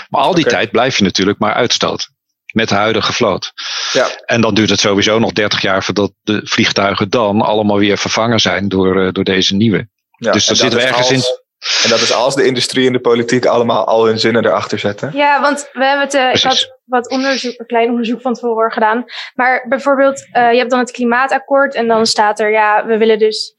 Maar 0.10 0.22
al 0.22 0.34
die 0.34 0.46
okay. 0.46 0.58
tijd 0.58 0.72
blijf 0.72 0.98
je 0.98 1.03
natuurlijk 1.03 1.39
maar 1.39 1.53
uitstoten 1.53 2.15
met 2.51 2.70
de 2.70 2.75
huidige 2.75 3.13
vloot. 3.13 3.53
Ja. 3.91 4.08
En 4.25 4.41
dan 4.41 4.53
duurt 4.53 4.70
het 4.70 4.79
sowieso 4.79 5.20
nog 5.20 5.31
30 5.31 5.62
jaar 5.62 5.84
voordat 5.84 6.12
de 6.22 6.41
vliegtuigen 6.43 7.10
dan 7.10 7.41
allemaal 7.41 7.77
weer 7.77 7.98
vervangen 7.98 8.39
zijn 8.39 8.67
door, 8.67 9.05
uh, 9.05 9.12
door 9.12 9.24
deze 9.24 9.55
nieuwe. 9.55 9.89
Ja, 10.17 10.31
dus 10.31 10.46
dan 10.46 10.55
zitten 10.55 10.79
we 10.79 10.86
ergens 10.86 11.10
als, 11.10 11.12
in. 11.12 11.39
En 11.84 11.89
dat 11.89 12.00
is 12.00 12.13
als 12.13 12.36
de 12.36 12.46
industrie 12.46 12.88
en 12.88 12.93
de 12.93 13.00
politiek 13.00 13.46
allemaal 13.46 13.86
al 13.86 14.05
hun 14.05 14.20
zinnen 14.20 14.46
erachter 14.46 14.79
zetten. 14.79 15.12
Ja, 15.13 15.41
want 15.41 15.70
we 15.74 15.86
hebben 15.86 16.05
het, 16.05 16.13
uh, 16.13 16.34
ik 16.34 16.41
had 16.41 16.79
wat 16.86 17.10
onderzoek, 17.10 17.60
een 17.60 17.65
klein 17.65 17.89
onderzoek 17.89 18.22
van 18.22 18.34
tevoren 18.34 18.72
gedaan. 18.72 19.05
Maar 19.34 19.65
bijvoorbeeld, 19.70 20.20
uh, 20.20 20.51
je 20.51 20.58
hebt 20.58 20.70
dan 20.70 20.79
het 20.79 20.91
klimaatakkoord 20.91 21.75
en 21.75 21.88
dan 21.88 22.05
staat 22.05 22.39
er, 22.39 22.51
ja, 22.51 22.86
we 22.86 22.98
willen 22.98 23.20
dus 23.20 23.55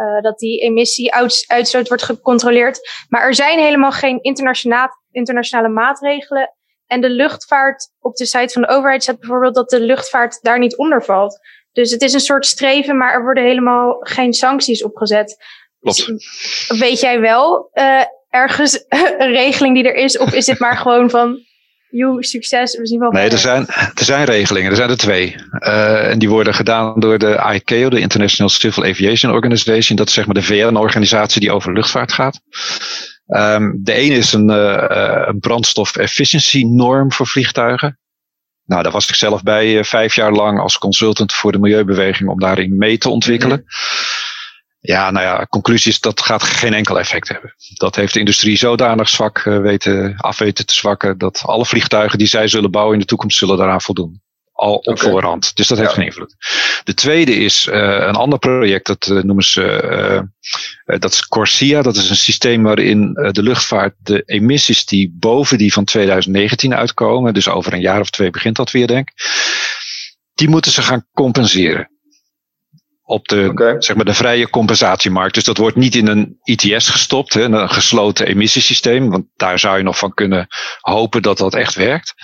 uh, 0.00 0.22
dat 0.22 0.38
die 0.38 0.60
emissie-uitstoot 0.60 1.88
wordt 1.88 2.02
gecontroleerd. 2.02 2.80
Maar 3.08 3.22
er 3.22 3.34
zijn 3.34 3.58
helemaal 3.58 3.92
geen 3.92 4.22
internationale 5.10 5.68
maatregelen 5.68 6.54
en 6.90 7.00
de 7.00 7.10
luchtvaart 7.10 7.90
op 8.00 8.14
de 8.16 8.26
site 8.26 8.52
van 8.52 8.62
de 8.62 8.68
overheid 8.68 9.04
zet 9.04 9.18
bijvoorbeeld 9.18 9.54
dat 9.54 9.70
de 9.70 9.80
luchtvaart 9.80 10.38
daar 10.42 10.58
niet 10.58 10.76
onder 10.76 11.04
valt. 11.04 11.38
Dus 11.72 11.90
het 11.90 12.02
is 12.02 12.12
een 12.12 12.20
soort 12.20 12.46
streven, 12.46 12.96
maar 12.96 13.12
er 13.12 13.22
worden 13.22 13.44
helemaal 13.44 13.96
geen 14.00 14.32
sancties 14.32 14.82
opgezet. 14.82 15.36
Klopt. 15.80 16.06
Dus, 16.06 16.78
weet 16.78 17.00
jij 17.00 17.20
wel 17.20 17.70
uh, 17.74 18.02
ergens 18.28 18.84
een 19.18 19.32
regeling 19.32 19.74
die 19.74 19.84
er 19.84 19.94
is? 19.94 20.18
Of 20.18 20.32
is 20.32 20.44
dit 20.44 20.58
maar 20.58 20.76
gewoon 20.82 21.10
van, 21.10 21.38
joe, 21.90 22.24
succes, 22.24 22.76
we 22.76 22.86
zien 22.86 23.00
wel. 23.00 23.10
Nee, 23.10 23.30
er 23.30 23.38
zijn, 23.38 23.66
er 23.68 24.04
zijn 24.04 24.24
regelingen. 24.24 24.70
Er 24.70 24.76
zijn 24.76 24.90
er 24.90 24.96
twee. 24.96 25.36
Uh, 25.58 26.10
en 26.10 26.18
die 26.18 26.28
worden 26.28 26.54
gedaan 26.54 27.00
door 27.00 27.18
de 27.18 27.50
ICAO, 27.54 27.88
de 27.88 28.00
International 28.00 28.50
Civil 28.50 28.84
Aviation 28.84 29.32
Organization. 29.32 29.96
Dat 29.96 30.08
is 30.08 30.14
zeg 30.14 30.26
maar 30.26 30.34
de 30.34 30.42
VN-organisatie 30.42 31.40
die 31.40 31.52
over 31.52 31.72
luchtvaart 31.72 32.12
gaat. 32.12 32.40
Um, 33.36 33.78
de 33.82 33.92
ene 33.92 34.14
is 34.14 34.32
een, 34.32 34.50
uh, 34.50 35.24
een 35.26 35.38
brandstof 35.38 35.96
efficiency 35.96 36.62
norm 36.64 37.12
voor 37.12 37.26
vliegtuigen. 37.26 37.98
Nou, 38.64 38.82
daar 38.82 38.92
was 38.92 39.08
ik 39.08 39.14
zelf 39.14 39.42
bij 39.42 39.84
vijf 39.84 40.14
jaar 40.14 40.32
lang 40.32 40.60
als 40.60 40.78
consultant 40.78 41.32
voor 41.32 41.52
de 41.52 41.58
milieubeweging 41.58 42.28
om 42.28 42.40
daarin 42.40 42.76
mee 42.76 42.98
te 42.98 43.08
ontwikkelen. 43.08 43.64
Ja, 44.80 45.10
nou 45.10 45.26
ja, 45.26 45.46
conclusie 45.46 45.90
is 45.90 46.00
dat 46.00 46.20
gaat 46.20 46.42
geen 46.42 46.74
enkel 46.74 46.98
effect 46.98 47.28
hebben. 47.28 47.54
Dat 47.74 47.96
heeft 47.96 48.12
de 48.12 48.18
industrie 48.18 48.56
zodanig 48.56 49.08
zwak 49.08 49.42
weten, 49.42 50.16
afweten 50.16 50.66
te 50.66 50.74
zwakken 50.74 51.18
dat 51.18 51.42
alle 51.44 51.66
vliegtuigen 51.66 52.18
die 52.18 52.26
zij 52.26 52.48
zullen 52.48 52.70
bouwen 52.70 52.94
in 52.94 53.00
de 53.00 53.06
toekomst 53.06 53.38
zullen 53.38 53.56
daaraan 53.56 53.80
voldoen 53.80 54.22
al 54.60 54.74
op 54.74 55.00
voorhand. 55.00 55.56
Dus 55.56 55.68
dat 55.68 55.78
heeft 55.78 55.92
geen 55.92 56.04
invloed. 56.04 56.34
De 56.84 56.94
tweede 56.94 57.34
is 57.34 57.66
uh, 57.66 57.74
een 57.82 58.14
ander 58.14 58.38
project, 58.38 58.86
dat 58.86 59.06
uh, 59.06 59.22
noemen 59.22 59.44
ze, 59.44 59.62
uh, 60.86 60.98
dat 60.98 61.12
is 61.12 61.26
Corsia. 61.26 61.82
Dat 61.82 61.96
is 61.96 62.10
een 62.10 62.16
systeem 62.16 62.62
waarin 62.62 63.12
de 63.12 63.42
luchtvaart 63.42 63.94
de 63.98 64.22
emissies 64.26 64.86
die 64.86 65.14
boven 65.18 65.58
die 65.58 65.72
van 65.72 65.84
2019 65.84 66.74
uitkomen, 66.74 67.34
dus 67.34 67.48
over 67.48 67.72
een 67.72 67.80
jaar 67.80 68.00
of 68.00 68.10
twee 68.10 68.30
begint 68.30 68.56
dat 68.56 68.70
weer 68.70 68.86
denk 68.86 69.08
die 70.40 70.48
moeten 70.48 70.72
ze 70.72 70.82
gaan 70.82 71.06
compenseren. 71.12 71.90
Op 73.02 73.28
de, 73.28 73.76
zeg 73.78 73.96
maar 73.96 74.04
de 74.04 74.14
vrije 74.14 74.50
compensatiemarkt. 74.50 75.34
Dus 75.34 75.44
dat 75.44 75.56
wordt 75.56 75.76
niet 75.76 75.94
in 75.94 76.06
een 76.06 76.38
ITS 76.42 76.88
gestopt, 76.88 77.34
hè, 77.34 77.42
een 77.42 77.70
gesloten 77.70 78.26
emissiesysteem. 78.26 79.10
Want 79.10 79.26
daar 79.36 79.58
zou 79.58 79.76
je 79.76 79.82
nog 79.82 79.98
van 79.98 80.14
kunnen 80.14 80.46
hopen 80.80 81.22
dat 81.22 81.38
dat 81.38 81.54
echt 81.54 81.74
werkt. 81.74 82.14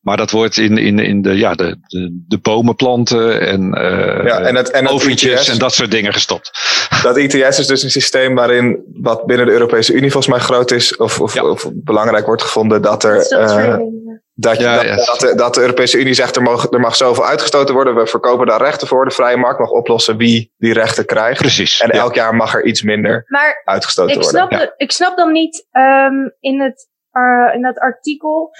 Maar 0.00 0.16
dat 0.16 0.30
wordt 0.30 0.56
in, 0.56 0.78
in, 0.78 0.98
in 0.98 1.22
de, 1.22 1.36
ja, 1.38 1.54
de, 1.54 1.76
de, 1.80 2.24
de 2.28 2.38
bomen 2.38 2.74
planten 2.74 3.40
en, 3.40 3.60
uh, 3.78 4.26
ja, 4.26 4.40
en, 4.40 4.54
het, 4.54 4.70
en 4.70 4.88
oventjes 4.88 5.40
ITS, 5.40 5.48
en 5.48 5.58
dat 5.58 5.74
soort 5.74 5.90
dingen 5.90 6.12
gestopt. 6.12 6.50
Dat 7.02 7.16
ITS 7.16 7.58
is 7.58 7.66
dus 7.66 7.82
een 7.82 7.90
systeem 7.90 8.34
waarin 8.34 8.84
wat 8.92 9.26
binnen 9.26 9.46
de 9.46 9.52
Europese 9.52 9.92
Unie 9.92 10.10
volgens 10.10 10.34
mij 10.34 10.44
groot 10.44 10.70
is 10.70 10.96
of, 10.96 11.20
of, 11.20 11.42
of 11.42 11.70
belangrijk 11.74 12.26
wordt 12.26 12.42
gevonden 12.42 12.82
dat 12.82 13.04
er. 13.04 13.32
Uh, 13.32 13.76
dat, 14.34 14.56
je, 14.56 14.62
ja, 14.62 14.82
dat, 14.82 15.06
dat, 15.06 15.20
de, 15.20 15.34
dat, 15.34 15.54
de, 15.54 15.60
Europese 15.60 15.98
Unie 15.98 16.14
zegt 16.14 16.36
er 16.36 16.42
mag, 16.42 16.72
er 16.72 16.80
mag 16.80 16.96
zoveel 16.96 17.26
uitgestoten 17.26 17.74
worden. 17.74 17.94
We 17.94 18.06
verkopen 18.06 18.46
daar 18.46 18.62
rechten 18.62 18.86
voor. 18.86 19.04
De 19.04 19.10
vrije 19.10 19.36
markt 19.36 19.58
mag 19.58 19.70
oplossen 19.70 20.16
wie 20.16 20.52
die 20.56 20.72
rechten 20.72 21.04
krijgt. 21.04 21.40
Precies. 21.40 21.80
En 21.80 21.90
elk 21.90 22.14
jaar 22.14 22.34
mag 22.34 22.54
er 22.54 22.64
iets 22.64 22.82
minder 22.82 23.24
maar 23.26 23.62
uitgestoten 23.64 24.16
ik 24.16 24.22
worden. 24.22 24.48
Snap 24.48 24.74
ik 24.76 24.92
snap 24.92 25.16
dan 25.16 25.32
niet 25.32 25.66
um, 25.72 26.34
in, 26.40 26.60
het, 26.60 26.88
uh, 27.12 27.54
in 27.54 27.62
dat 27.62 27.78
artikel 27.78 28.50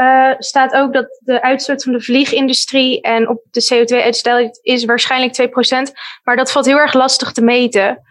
uh, 0.00 0.34
staat 0.38 0.72
ook 0.72 0.92
dat 0.92 1.18
de 1.18 1.42
uitstoot 1.42 1.82
van 1.82 1.92
de 1.92 2.00
vliegindustrie 2.00 3.00
en 3.00 3.28
op 3.28 3.42
de 3.50 3.74
CO2-uitstoot 3.74 4.58
is 4.62 4.84
waarschijnlijk 4.84 5.50
2%. 5.88 5.92
Maar 6.22 6.36
dat 6.36 6.52
valt 6.52 6.66
heel 6.66 6.78
erg 6.78 6.92
lastig 6.92 7.32
te 7.32 7.42
meten. 7.42 8.02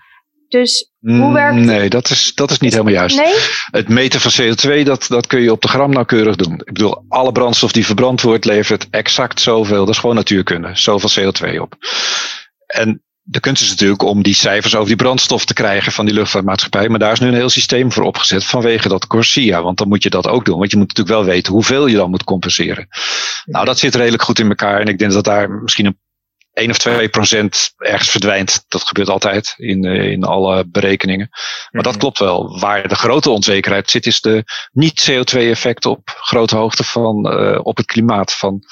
Dus 0.48 0.91
hoe 1.00 1.12
mm, 1.12 1.34
werkt 1.34 1.58
Nee, 1.58 1.89
dat 1.89 2.10
is, 2.10 2.34
dat 2.36 2.51
is 2.51 2.60
niet 2.60 2.72
helemaal 2.72 2.94
juist. 2.94 3.17
Nee? 3.17 3.34
Het 3.72 3.89
meten 3.89 4.20
van 4.20 4.32
CO2, 4.32 4.84
dat, 4.84 5.06
dat 5.08 5.27
kun 5.27 5.41
je 5.41 5.51
op 5.51 5.62
de 5.62 5.67
gram 5.67 5.91
nauwkeurig 5.91 6.36
doen. 6.36 6.53
Ik 6.53 6.74
bedoel, 6.74 7.03
alle 7.10 7.32
brandstof 7.32 7.72
die 7.72 7.86
verbrand 7.86 8.22
wordt, 8.22 8.46
levert 8.46 8.88
exact 8.89 9.41
zoveel. 9.41 9.86
Dat 9.86 9.94
is 9.94 10.00
gewoon 10.00 10.15
natuurkunde. 10.15 10.70
Zoveel 10.74 11.32
CO2 11.32 11.60
op. 11.60 11.75
En 12.65 13.01
de 13.29 13.39
kunst 13.39 13.62
is 13.62 13.69
natuurlijk 13.69 14.01
om 14.01 14.24
die 14.24 14.34
cijfers 14.34 14.75
over 14.75 14.88
die 14.88 14.96
brandstof 14.96 15.46
te 15.46 15.53
krijgen 15.53 15.91
van 15.91 16.05
die 16.05 16.13
luchtvaartmaatschappij. 16.13 16.89
Maar 16.89 17.00
daar 17.00 17.12
is 17.12 17.19
nu 17.19 17.27
een 17.27 17.34
heel 17.34 17.50
systeem 17.50 17.91
voor 17.91 18.03
opgezet 18.03 18.46
vanwege 18.46 18.88
dat 18.88 19.07
Corsia. 19.07 19.63
Want 19.63 19.77
dan 19.77 19.88
moet 19.88 20.03
je 20.03 20.10
dat 20.10 20.27
ook 20.27 20.46
doen. 20.46 20.57
Want 20.57 20.72
je 20.72 20.77
moet 20.77 20.88
natuurlijk 20.88 21.17
wel 21.17 21.34
weten 21.34 21.53
hoeveel 21.53 21.88
je 21.88 21.96
dan 21.96 22.10
moet 22.10 22.24
compenseren. 22.24 22.88
Nou, 23.46 23.65
dat 23.65 23.79
zit 23.79 23.96
redelijk 23.96 24.24
goed 24.24 24.39
in 24.39 24.48
elkaar. 24.48 24.79
En 24.79 24.88
ik 24.88 24.98
denk 24.98 25.12
dat 25.12 25.24
daar 25.24 25.51
misschien 25.51 25.86
een 25.86 25.98
1 26.53 26.69
of 26.69 26.77
2 26.77 27.10
procent 27.10 27.74
ergens 27.77 28.10
verdwijnt. 28.10 28.65
Dat 28.67 28.84
gebeurt 28.84 29.10
altijd 29.10 29.53
in, 29.57 29.86
eh, 29.86 30.12
in 30.12 30.24
alle 30.24 30.65
berekeningen. 30.67 31.29
Maar 31.72 31.84
dat 31.84 31.91
mhm. 31.91 32.01
klopt 32.01 32.19
wel. 32.19 32.60
Waar 32.60 32.88
de 32.88 32.96
grote 32.96 33.29
onzekerheid 33.29 33.89
zit, 33.89 34.05
is 34.05 34.22
de 34.22 34.43
niet-CO2-effect 34.72 35.86
op 35.86 36.17
grote 36.22 36.55
hoogte 36.55 36.84
van, 36.84 37.41
uh, 37.41 37.60
op 37.63 37.77
het 37.77 37.86
klimaat. 37.86 38.34
Van 38.34 38.63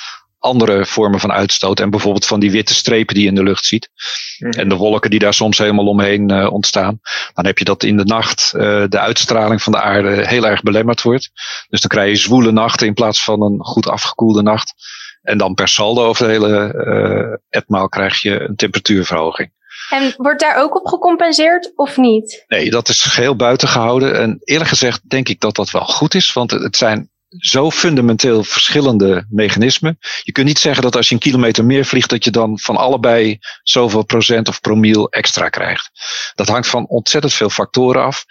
andere 0.45 0.85
vormen 0.85 1.19
van 1.19 1.31
uitstoot. 1.31 1.79
En 1.79 1.89
bijvoorbeeld 1.89 2.25
van 2.25 2.39
die 2.39 2.51
witte 2.51 2.73
strepen 2.73 3.13
die 3.13 3.23
je 3.23 3.29
in 3.29 3.35
de 3.35 3.43
lucht 3.43 3.65
ziet. 3.65 3.89
Mhm. 4.37 4.59
En 4.59 4.69
de 4.69 4.75
wolken 4.75 5.09
die 5.09 5.19
daar 5.19 5.33
soms 5.33 5.57
helemaal 5.57 5.87
omheen 5.87 6.31
uh, 6.31 6.51
ontstaan. 6.51 6.99
Dan 7.33 7.45
heb 7.45 7.57
je 7.57 7.65
dat 7.65 7.83
in 7.83 7.97
de 7.97 8.05
nacht 8.05 8.53
uh, 8.55 8.83
de 8.89 8.99
uitstraling 8.99 9.61
van 9.61 9.71
de 9.71 9.81
aarde 9.81 10.27
heel 10.27 10.47
erg 10.47 10.61
belemmerd 10.61 11.01
wordt. 11.01 11.31
Dus 11.69 11.81
dan 11.81 11.89
krijg 11.89 12.09
je 12.09 12.15
zwoele 12.15 12.51
nachten 12.51 12.87
in 12.87 12.93
plaats 12.93 13.23
van 13.23 13.41
een 13.41 13.63
goed 13.63 13.87
afgekoelde 13.87 14.41
nacht. 14.41 14.73
En 15.21 15.37
dan 15.37 15.53
per 15.53 15.67
saldo 15.67 16.05
over 16.05 16.25
de 16.25 16.31
hele 16.31 16.73
uh, 16.73 17.37
etmaal 17.49 17.89
krijg 17.89 18.21
je 18.21 18.39
een 18.39 18.55
temperatuurverhoging. 18.55 19.53
En 19.89 20.13
wordt 20.17 20.39
daar 20.39 20.57
ook 20.57 20.75
op 20.75 20.85
gecompenseerd 20.85 21.71
of 21.75 21.97
niet? 21.97 22.45
Nee, 22.47 22.69
dat 22.69 22.89
is 22.89 23.03
geheel 23.03 23.35
buiten 23.35 23.67
gehouden. 23.67 24.19
En 24.19 24.39
eerlijk 24.43 24.69
gezegd 24.69 25.09
denk 25.09 25.29
ik 25.29 25.39
dat 25.39 25.55
dat 25.55 25.71
wel 25.71 25.85
goed 25.85 26.13
is. 26.13 26.33
Want 26.33 26.51
het 26.51 26.77
zijn 26.77 27.09
zo 27.37 27.71
fundamenteel 27.71 28.43
verschillende 28.43 29.25
mechanismen. 29.29 29.97
Je 30.23 30.31
kunt 30.31 30.47
niet 30.47 30.59
zeggen 30.59 30.83
dat 30.83 30.95
als 30.95 31.07
je 31.07 31.13
een 31.13 31.21
kilometer 31.21 31.65
meer 31.65 31.85
vliegt, 31.85 32.09
dat 32.09 32.23
je 32.23 32.31
dan 32.31 32.59
van 32.59 32.75
allebei 32.75 33.39
zoveel 33.63 34.03
procent 34.03 34.47
of 34.47 34.61
promiel 34.61 35.09
extra 35.09 35.49
krijgt. 35.49 35.89
Dat 36.35 36.47
hangt 36.47 36.67
van 36.67 36.87
ontzettend 36.87 37.33
veel 37.33 37.49
factoren 37.49 38.03
af. 38.03 38.25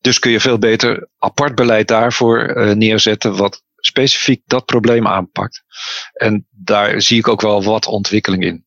Dus 0.00 0.18
kun 0.18 0.30
je 0.30 0.40
veel 0.40 0.58
beter 0.58 1.08
apart 1.18 1.54
beleid 1.54 1.88
daarvoor 1.88 2.56
uh, 2.56 2.74
neerzetten, 2.74 3.36
wat 3.36 3.62
specifiek 3.86 4.42
dat 4.46 4.64
probleem 4.64 5.06
aanpakt. 5.06 5.62
En 6.12 6.46
daar 6.50 7.02
zie 7.02 7.18
ik 7.18 7.28
ook 7.28 7.40
wel 7.40 7.62
wat 7.62 7.86
ontwikkeling 7.86 8.44
in. 8.44 8.64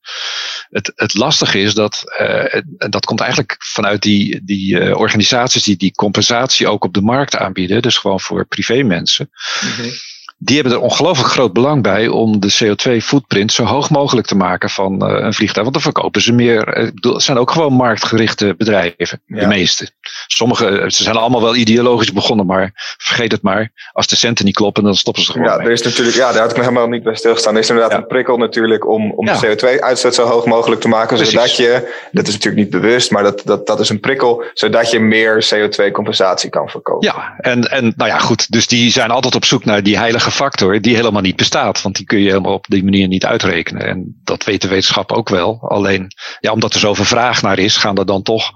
Het, 0.70 0.92
het 0.96 1.14
lastige 1.14 1.60
is 1.60 1.74
dat, 1.74 2.04
uh, 2.20 2.56
en 2.56 2.90
dat 2.90 3.06
komt 3.06 3.20
eigenlijk 3.20 3.56
vanuit 3.60 4.02
die, 4.02 4.44
die 4.44 4.80
uh, 4.80 4.98
organisaties 4.98 5.64
die 5.64 5.78
die 5.78 5.92
compensatie 5.92 6.68
ook 6.68 6.84
op 6.84 6.94
de 6.94 7.02
markt 7.02 7.36
aanbieden, 7.36 7.82
dus 7.82 7.98
gewoon 7.98 8.20
voor 8.20 8.46
privé 8.46 8.84
mensen. 8.84 9.30
Mm 9.62 9.92
die 10.40 10.56
hebben 10.56 10.74
er 10.74 10.80
ongelooflijk 10.80 11.30
groot 11.30 11.54
belang 11.54 11.84
bij 11.84 12.08
om 12.08 12.40
de 12.40 12.54
CO2-footprint 12.64 13.52
zo 13.52 13.64
hoog 13.64 13.90
mogelijk 13.90 14.28
te 14.28 14.36
maken 14.36 14.70
van 14.70 15.10
uh, 15.10 15.24
een 15.26 15.34
vliegtuig. 15.34 15.62
Want 15.62 15.74
dan 15.74 15.94
verkopen 15.94 16.22
ze 16.22 16.34
meer. 16.34 16.68
Eh, 16.68 16.90
het 17.14 17.24
zijn 17.24 17.38
ook 17.38 17.52
gewoon 17.52 17.74
marktgerichte 17.74 18.56
bedrijven, 18.58 19.22
de 19.26 19.48
meeste. 19.48 19.92
Sommige, 20.28 20.86
ze 20.88 21.04
zijn 21.04 21.16
allemaal 21.16 21.42
wel 21.42 21.56
ideologisch 21.56 22.14
begonnen, 22.14 22.46
maar 22.46 22.72
vergeet 22.98 23.32
het 23.32 23.42
maar. 23.42 23.72
Als 23.92 24.08
de 24.08 24.16
centen 24.16 24.46
niet 24.46 24.56
kloppen, 24.56 24.84
dan 24.84 24.96
stoppen 24.96 25.24
ze 25.24 25.32
gewoon. 25.32 25.48
Ja, 25.48 25.60
er 25.60 25.72
is 25.72 25.82
natuurlijk, 25.82 26.16
ja 26.16 26.32
daar 26.32 26.42
had 26.42 26.52
ik 26.52 26.58
me 26.58 26.64
helemaal 26.64 26.88
niet 26.88 27.04
bij 27.04 27.16
stilgestaan. 27.16 27.54
Er 27.54 27.60
is 27.60 27.70
inderdaad 27.70 27.98
een 27.98 28.08
prikkel 28.08 28.38
natuurlijk 28.38 28.88
om, 28.88 29.12
om 29.12 29.26
de 29.26 29.58
CO2-uitstoot 29.58 30.16
zo 30.16 30.26
hoog 30.26 30.46
mogelijk 30.46 30.82
te 30.82 30.88
maken. 30.88 31.26
Zodat 31.26 31.56
je, 31.56 31.96
dat 32.12 32.28
is 32.28 32.34
natuurlijk 32.34 32.64
niet 32.64 32.82
bewust, 32.82 33.12
maar 33.12 33.24
dat, 33.24 33.42
dat, 33.46 33.68
dat 33.68 33.80
is 33.80 33.90
een 33.90 34.00
prikkel, 34.00 34.44
zodat 34.54 34.92
je 34.92 35.00
meer 35.00 35.48
CO2-compensatie 35.54 36.50
kan 36.50 36.70
verkopen. 36.70 37.08
Ja, 37.08 37.36
en, 37.38 37.62
en 37.62 37.94
nou 37.96 38.10
ja, 38.10 38.18
goed. 38.18 38.52
Dus 38.52 38.68
die 38.68 38.92
zijn 38.92 39.12
altijd 39.12 39.36
op 39.36 39.46
zoek 39.46 39.66
naar 39.66 39.84
die 39.84 39.98
heilige 39.98 40.32
factor 40.32 40.82
die 40.82 40.96
helemaal 40.96 41.22
niet 41.22 41.36
bestaat. 41.36 41.82
Want 41.82 41.96
die 41.96 42.06
kun 42.06 42.20
je 42.20 42.28
helemaal 42.28 42.54
op 42.54 42.66
die 42.68 42.84
manier 42.84 43.08
niet 43.08 43.26
uitrekenen. 43.26 43.86
En 43.86 44.22
dat 44.24 44.44
weet 44.44 44.62
de 44.62 44.68
wetenschap 44.68 45.12
ook 45.12 45.30
wel. 45.30 45.60
Alleen, 45.62 46.12
ja, 46.40 46.52
omdat 46.52 46.74
er 46.74 46.80
zoveel 46.80 47.06
vraag 47.06 47.42
naar 47.42 47.60
is, 47.60 47.78
gaan 47.78 47.98
er 47.98 48.06
dan 48.06 48.22
toch 48.22 48.52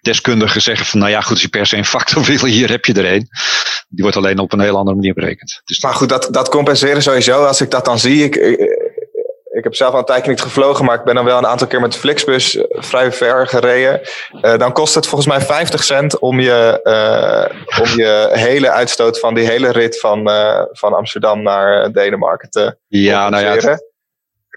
deskundigen 0.00 0.62
zeggen 0.62 0.86
van, 0.88 1.00
nou 1.00 1.10
ja, 1.10 1.20
goed, 1.20 1.30
als 1.30 1.42
je 1.42 1.48
per 1.48 1.66
se 1.66 1.76
een 1.76 1.84
factor 1.84 2.24
wil, 2.30 2.44
hier 2.44 2.70
heb 2.70 2.84
je 2.84 2.92
er 2.92 3.12
een. 3.12 3.28
Die 3.88 4.02
wordt 4.02 4.16
alleen 4.16 4.38
op 4.38 4.52
een 4.52 4.60
heel 4.60 4.76
andere 4.76 4.96
manier 4.96 5.14
berekend. 5.14 5.60
Dus 5.64 5.80
maar 5.80 5.94
goed, 5.94 6.08
dat, 6.08 6.28
dat 6.30 6.48
compenseren 6.48 7.02
sowieso, 7.02 7.44
als 7.44 7.60
ik 7.60 7.70
dat 7.70 7.84
dan 7.84 7.98
zie, 7.98 8.24
ik, 8.24 8.36
ik 9.58 9.64
heb 9.64 9.74
zelf 9.74 9.92
al 9.92 9.98
een 9.98 10.04
tijdje 10.04 10.30
niet 10.30 10.40
gevlogen, 10.40 10.84
maar 10.84 10.98
ik 10.98 11.04
ben 11.04 11.14
dan 11.14 11.24
wel 11.24 11.38
een 11.38 11.46
aantal 11.46 11.66
keer 11.66 11.80
met 11.80 11.92
de 11.92 11.98
Flixbus 11.98 12.56
eh, 12.56 12.64
vrij 12.68 13.12
ver 13.12 13.48
gereden. 13.48 14.00
Uh, 14.42 14.56
dan 14.56 14.72
kost 14.72 14.94
het 14.94 15.06
volgens 15.06 15.28
mij 15.28 15.40
50 15.40 15.84
cent 15.84 16.18
om 16.18 16.40
je, 16.40 16.80
uh, 16.84 17.80
om 17.80 17.98
je 17.98 18.28
hele 18.32 18.70
uitstoot 18.70 19.18
van 19.18 19.34
die 19.34 19.46
hele 19.46 19.72
rit 19.72 20.00
van, 20.00 20.30
uh, 20.30 20.62
van 20.72 20.94
Amsterdam 20.94 21.42
naar 21.42 21.92
Denemarken 21.92 22.50
te 22.50 22.76
ja, 22.86 23.28
nou 23.28 23.44
ja, 23.44 23.78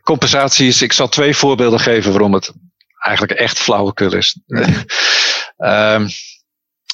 compensatie 0.03 0.67
is, 0.67 0.81
ik 0.81 0.93
zal 0.93 1.07
twee 1.07 1.35
voorbeelden 1.35 1.79
geven 1.79 2.11
waarom 2.11 2.33
het 2.33 2.51
eigenlijk 2.99 3.39
echt 3.39 3.59
flauwekul 3.59 4.13
is. 4.13 4.39
um, 5.63 6.07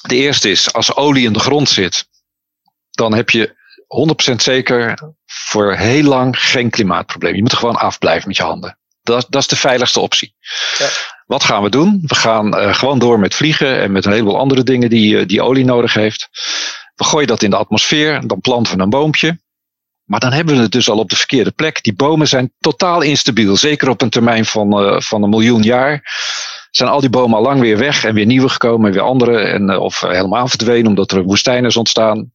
de 0.02 0.16
eerste 0.16 0.50
is, 0.50 0.74
als 0.74 0.96
olie 0.96 1.26
in 1.26 1.34
de 1.34 1.40
grond 1.40 1.70
zit, 1.70 2.08
dan 2.92 3.14
heb 3.14 3.30
je 3.30 3.56
100% 4.32 4.36
zeker 4.36 5.00
voor 5.26 5.74
heel 5.74 6.04
lang 6.04 6.40
geen 6.40 6.70
klimaatprobleem. 6.70 7.36
Je 7.36 7.42
moet 7.42 7.52
er 7.52 7.58
gewoon 7.58 7.76
afblijven 7.76 8.28
met 8.28 8.38
je 8.38 8.44
handen. 8.44 8.78
Dat, 9.02 9.26
dat 9.30 9.42
is 9.42 9.48
de 9.48 9.56
veiligste 9.56 10.00
optie. 10.00 10.36
Ja. 10.78 10.88
Wat 11.26 11.44
gaan 11.44 11.64
we 11.64 11.70
doen? 11.70 12.00
We 12.02 12.16
gaan 12.16 12.60
uh, 12.60 12.74
gewoon 12.74 13.00
door 13.00 13.20
met 13.20 13.36
vliegen 13.36 13.80
en 13.80 13.92
met 13.92 14.06
een 14.06 14.12
heleboel 14.12 14.38
andere 14.38 14.64
dingen 14.64 14.90
die, 14.90 15.16
uh, 15.16 15.26
die 15.26 15.42
olie 15.42 15.66
nodig 15.66 15.94
heeft. 15.94 16.30
We 16.96 17.04
gooien 17.04 17.28
dat 17.28 17.44
in 17.44 17.50
de 17.50 17.56
atmosfeer, 17.56 18.28
dan 18.28 18.42
planten 18.42 18.78
we 18.78 18.84
een 18.84 18.90
boompje. 18.90 19.40
Maar 20.04 20.20
dan 20.20 20.32
hebben 20.32 20.56
we 20.56 20.62
het 20.62 20.72
dus 20.72 20.90
al 20.90 20.98
op 20.98 21.10
de 21.10 21.16
verkeerde 21.16 21.52
plek. 21.52 21.84
Die 21.84 21.96
bomen 21.96 22.28
zijn 22.28 22.54
totaal 22.60 23.02
instabiel, 23.02 23.58
zeker 23.58 23.90
op 23.90 24.02
een 24.02 24.10
termijn 24.10 24.46
van, 24.46 24.84
uh, 24.84 25.00
van 25.00 25.24
een 25.24 25.30
miljoen 25.30 25.62
jaar. 25.62 26.04
Zijn 26.78 26.90
al 26.90 27.00
die 27.00 27.10
bomen 27.10 27.38
al 27.38 27.44
lang 27.44 27.60
weer 27.60 27.78
weg 27.78 28.04
en 28.04 28.14
weer 28.14 28.26
nieuwe 28.26 28.50
gekomen, 28.50 28.88
en 28.88 28.94
weer 28.94 29.04
andere, 29.04 29.40
en, 29.40 29.78
of 29.78 30.02
helemaal 30.02 30.48
verdwenen 30.48 30.88
omdat 30.88 31.12
er 31.12 31.24
woestijn 31.24 31.66
is 31.66 31.78
ontstaan 31.78 32.32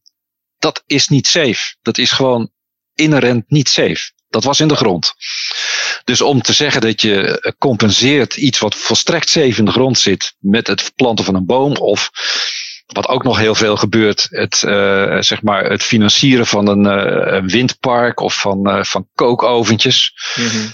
dat 0.63 0.83
is 0.85 1.07
niet 1.07 1.27
safe. 1.27 1.75
Dat 1.81 1.97
is 1.97 2.11
gewoon 2.11 2.49
inherent 2.93 3.43
niet 3.47 3.69
safe. 3.69 4.11
Dat 4.29 4.43
was 4.43 4.59
in 4.59 4.67
de 4.67 4.75
grond. 4.75 5.13
Dus 6.03 6.21
om 6.21 6.41
te 6.41 6.53
zeggen 6.53 6.81
dat 6.81 7.01
je 7.01 7.39
eh, 7.39 7.51
compenseert 7.57 8.35
iets 8.35 8.59
wat 8.59 8.75
volstrekt 8.75 9.29
safe 9.29 9.57
in 9.57 9.65
de 9.65 9.71
grond 9.71 9.99
zit 9.99 10.35
met 10.39 10.67
het 10.67 10.91
planten 10.95 11.25
van 11.25 11.35
een 11.35 11.45
boom 11.45 11.75
of 11.75 12.11
wat 12.85 13.07
ook 13.07 13.23
nog 13.23 13.37
heel 13.37 13.55
veel 13.55 13.77
gebeurt, 13.77 14.27
het, 14.29 14.57
zeg 15.25 15.41
maar 15.41 15.69
het 15.69 15.83
financieren 15.83 16.47
van 16.47 16.67
een, 16.67 17.47
windpark 17.47 18.19
of 18.19 18.39
van, 18.39 18.69
uh, 18.69 18.83
van 18.83 19.07
kookoventjes. 19.15 20.13
-hmm. 20.33 20.73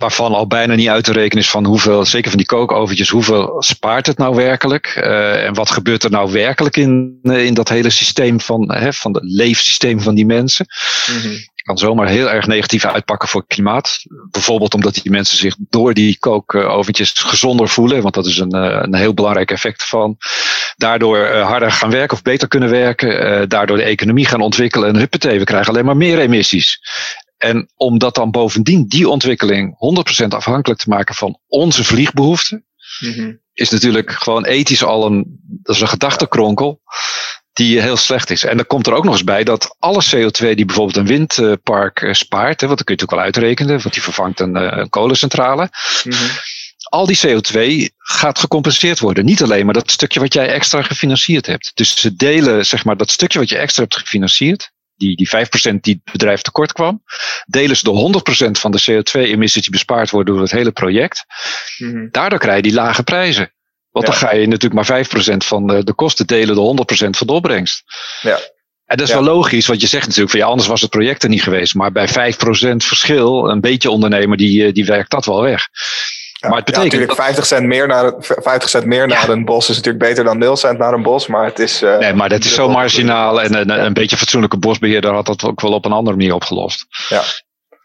Waarvan 0.00 0.32
al 0.32 0.46
bijna 0.46 0.74
niet 0.74 0.88
uit 0.88 1.04
te 1.04 1.12
rekenen 1.12 1.44
is 1.44 1.50
van 1.50 1.64
hoeveel, 1.64 2.04
zeker 2.04 2.28
van 2.28 2.38
die 2.38 2.46
kookoventjes, 2.46 3.08
hoeveel 3.08 3.62
spaart 3.62 4.06
het 4.06 4.18
nou 4.18 4.34
werkelijk? 4.34 4.86
en 4.86 5.54
wat 5.54 5.70
gebeurt 5.70 6.04
er 6.04 6.10
nou 6.10 6.32
werkelijk 6.32 6.76
in, 6.76 7.18
in 7.22 7.54
dat 7.54 7.68
hele 7.68 7.90
systeem 7.90 8.40
van, 8.40 8.72
hè, 8.72 8.92
van 8.92 9.14
het 9.14 9.24
leefsysteem 9.24 10.00
van 10.00 10.14
die 10.14 10.26
mensen? 10.26 10.66
Mm 11.10 11.20
-hmm 11.20 11.38
kan 11.70 11.78
zomaar 11.78 12.08
heel 12.08 12.30
erg 12.30 12.46
negatief 12.46 12.84
uitpakken 12.84 13.28
voor 13.28 13.40
het 13.40 13.54
klimaat. 13.54 14.04
Bijvoorbeeld 14.30 14.74
omdat 14.74 14.94
die 14.94 15.10
mensen 15.10 15.36
zich 15.36 15.56
door 15.58 15.94
die 15.94 16.18
kookoventjes 16.18 17.12
gezonder 17.12 17.68
voelen. 17.68 18.02
Want 18.02 18.14
dat 18.14 18.26
is 18.26 18.38
een, 18.38 18.52
eh, 18.52 18.78
een 18.82 18.94
heel 18.94 19.14
belangrijk 19.14 19.50
effect 19.50 19.84
van. 19.84 20.16
Daardoor 20.76 21.18
eh, 21.18 21.46
harder 21.46 21.72
gaan 21.72 21.90
werken 21.90 22.16
of 22.16 22.22
beter 22.22 22.48
kunnen 22.48 22.70
werken. 22.70 23.20
Eh, 23.20 23.48
daardoor 23.48 23.76
de 23.76 23.82
economie 23.82 24.26
gaan 24.26 24.40
ontwikkelen. 24.40 24.88
En 24.88 24.96
huppatee, 24.96 25.38
we 25.38 25.44
krijgen 25.44 25.72
alleen 25.72 25.84
maar 25.84 25.96
meer 25.96 26.18
emissies. 26.18 26.80
En 27.40 27.70
om 27.76 27.98
dat 27.98 28.14
dan 28.14 28.30
bovendien, 28.30 28.86
die 28.86 29.08
ontwikkeling 29.08 29.76
100% 30.24 30.26
afhankelijk 30.28 30.80
te 30.80 30.88
maken 30.88 31.14
van 31.14 31.38
onze 31.46 31.84
vliegbehoeften. 31.84 32.66
Mm 33.00 33.40
Is 33.52 33.70
natuurlijk 33.70 34.10
gewoon 34.10 34.44
ethisch 34.44 34.84
al 34.84 35.06
een, 35.06 35.40
dat 35.62 35.74
is 35.74 35.80
een 35.80 35.88
gedachtekronkel 35.88 36.80
die 37.52 37.80
heel 37.80 37.96
slecht 37.96 38.30
is. 38.30 38.44
En 38.44 38.56
dan 38.56 38.66
komt 38.66 38.86
er 38.86 38.92
ook 38.92 39.04
nog 39.04 39.12
eens 39.12 39.24
bij 39.24 39.44
dat 39.44 39.76
alle 39.78 40.04
CO2 40.04 40.54
die 40.54 40.64
bijvoorbeeld 40.64 40.96
een 40.96 41.06
windpark 41.06 42.02
eh, 42.02 42.12
spaart, 42.12 42.60
hè, 42.60 42.66
want 42.66 42.78
dan 42.78 42.86
kun 42.86 42.94
je 42.96 43.00
natuurlijk 43.00 43.10
wel 43.10 43.20
uitrekenen, 43.20 43.80
want 43.82 43.94
die 43.94 44.02
vervangt 44.02 44.40
een, 44.40 44.56
eh, 44.56 44.78
een 44.78 44.88
kolencentrale. 44.88 45.68
Mm 46.04 46.12
-hmm. 46.12 46.28
Al 46.88 47.06
die 47.06 47.20
CO2 47.26 47.90
gaat 47.96 48.38
gecompenseerd 48.38 48.98
worden. 48.98 49.24
Niet 49.24 49.42
alleen 49.42 49.64
maar 49.64 49.74
dat 49.74 49.90
stukje 49.90 50.20
wat 50.20 50.34
jij 50.34 50.48
extra 50.48 50.82
gefinancierd 50.82 51.46
hebt. 51.46 51.70
Dus 51.74 51.96
ze 51.96 52.16
delen 52.16 52.66
zeg 52.66 52.84
maar 52.84 52.96
dat 52.96 53.10
stukje 53.10 53.38
wat 53.38 53.48
je 53.48 53.58
extra 53.58 53.82
hebt 53.82 53.96
gefinancierd, 53.96 54.72
die, 55.00 55.16
die 55.16 55.28
5% 55.28 55.80
die 55.80 56.00
het 56.04 56.12
bedrijf 56.12 56.42
tekort 56.42 56.72
kwam, 56.72 57.02
delen 57.46 57.76
ze 57.76 57.84
de 57.84 58.22
100% 58.48 58.50
van 58.50 58.70
de 58.70 58.82
CO2-emissies 58.90 59.62
die 59.62 59.70
bespaard 59.70 60.10
worden 60.10 60.34
door 60.34 60.42
het 60.42 60.52
hele 60.52 60.72
project. 60.72 61.24
Mm 61.78 61.90
-hmm. 61.90 62.08
Daardoor 62.10 62.38
krijg 62.38 62.56
je 62.56 62.62
die 62.62 62.72
lage 62.72 63.02
prijzen. 63.02 63.52
Want 63.90 64.06
dan 64.06 64.14
ga 64.14 64.32
je 64.32 64.46
natuurlijk 64.46 64.88
maar 64.88 65.04
5% 65.04 65.36
van 65.36 65.66
de, 65.66 65.84
de 65.84 65.94
kosten 65.94 66.26
delen 66.26 66.54
de 66.54 66.84
100% 67.06 67.10
van 67.10 67.26
de 67.26 67.32
opbrengst. 67.32 67.82
Ja. 68.20 68.38
En 68.84 68.96
dat 68.96 69.08
is 69.08 69.14
wel 69.14 69.22
logisch, 69.22 69.66
want 69.66 69.80
je 69.80 69.86
zegt 69.86 70.06
natuurlijk 70.06 70.30
van 70.30 70.40
ja, 70.40 70.46
anders 70.46 70.68
was 70.68 70.80
het 70.80 70.90
project 70.90 71.22
er 71.22 71.28
niet 71.28 71.42
geweest. 71.42 71.74
Maar 71.74 71.92
bij 71.92 72.08
5% 72.08 72.12
verschil, 72.76 73.48
een 73.50 73.60
beetje 73.60 73.90
ondernemer, 73.90 74.36
die, 74.36 74.66
eh, 74.66 74.72
die 74.72 74.84
werkt 74.84 75.10
dat 75.10 75.24
wel 75.24 75.42
weg. 75.42 75.68
Maar 76.48 76.56
het 76.56 76.64
betekent. 76.64 76.92
natuurlijk, 76.92 77.14
50 77.14 77.46
cent 77.46 77.66
meer 77.66 77.86
naar, 77.86 78.12
50 78.18 78.68
cent 78.68 78.84
meer 78.84 79.06
naar 79.06 79.28
een 79.28 79.44
bos 79.44 79.68
is 79.68 79.76
natuurlijk 79.76 80.04
beter 80.04 80.24
dan 80.24 80.38
0 80.38 80.56
cent 80.56 80.78
naar 80.78 80.92
een 80.92 81.02
bos. 81.02 81.26
Maar 81.26 81.44
het 81.44 81.58
is. 81.58 81.82
Uh, 81.82 81.98
nee, 81.98 82.14
maar 82.14 82.28
dat 82.28 82.44
is 82.44 82.54
zo 82.54 82.68
marginaal. 82.68 83.42
En 83.42 83.54
een, 83.54 83.84
een 83.84 83.92
beetje 83.92 84.16
fatsoenlijke 84.16 84.56
bosbeheerder 84.56 85.12
had 85.12 85.26
dat 85.26 85.44
ook 85.44 85.60
wel 85.60 85.72
op 85.72 85.84
een 85.84 85.92
andere 85.92 86.16
manier 86.16 86.34
opgelost. 86.34 86.86
Ja. 87.08 87.22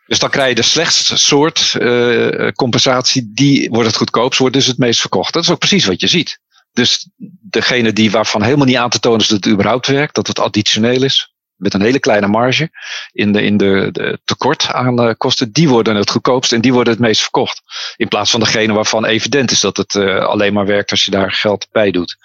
Dus 0.08 0.20
dan 0.20 0.30
krijg 0.30 0.50
je 0.50 0.56
de 0.56 0.62
slechtste 0.62 1.18
soort 1.18 1.76
uh, 1.80 2.48
compensatie. 2.52 3.32
Die 3.34 3.70
wordt 3.70 3.88
het 3.88 3.98
goedkoopst, 3.98 4.40
wordt 4.40 4.56
dus 4.56 4.68
het 4.68 4.78
meest 4.78 5.00
verkocht. 5.00 5.34
Dat 5.34 5.44
is 5.44 5.50
ook 5.50 5.60
precies 5.60 5.86
wat 5.86 6.02
je 6.02 6.08
ziet. 6.08 6.40
Dus 6.72 7.10
degene 7.42 7.94
die 7.94 8.12
waarvan 8.12 8.44
helemaal 8.44 8.66
niet 8.66 8.76
aan 8.76 8.90
te 8.90 9.00
tonen 9.00 9.20
is 9.20 9.28
dat 9.28 9.44
het 9.44 9.54
überhaupt 9.54 9.88
werkt, 9.88 10.16
dat 10.16 10.28
het 10.28 10.40
additioneel 10.40 11.04
is, 11.04 11.35
met 11.66 11.74
een 11.74 11.82
hele 11.82 12.00
kleine 12.00 12.28
marge 12.28 12.70
in 13.12 13.32
de, 13.32 13.42
in 13.42 13.58
de, 13.58 13.90
de 13.92 14.20
tekort 14.26 14.68
aan 14.72 15.02
uh, 15.02 15.14
kosten, 15.18 15.52
die 15.52 15.70
worden 15.70 15.96
het 15.96 16.10
goedkoopst 16.10 16.52
en 16.52 16.62
die 16.62 16.74
worden 16.74 16.94
het 16.94 17.02
meest 17.02 17.22
verkocht. 17.22 17.62
In 17.96 18.08
plaats 18.08 18.32
van 18.32 18.40
degene 18.40 18.74
waarvan 18.74 19.06
evident 19.06 19.52
is 19.52 19.60
dat 19.60 19.78
het 19.78 19.94
uh, 19.94 20.26
alleen 20.26 20.54
maar 20.54 20.66
werkt 20.66 20.92
als 20.92 21.06
je 21.06 21.12
daar 21.12 21.32
geld 21.32 21.68
bij 21.72 21.92
doet. 21.92 22.18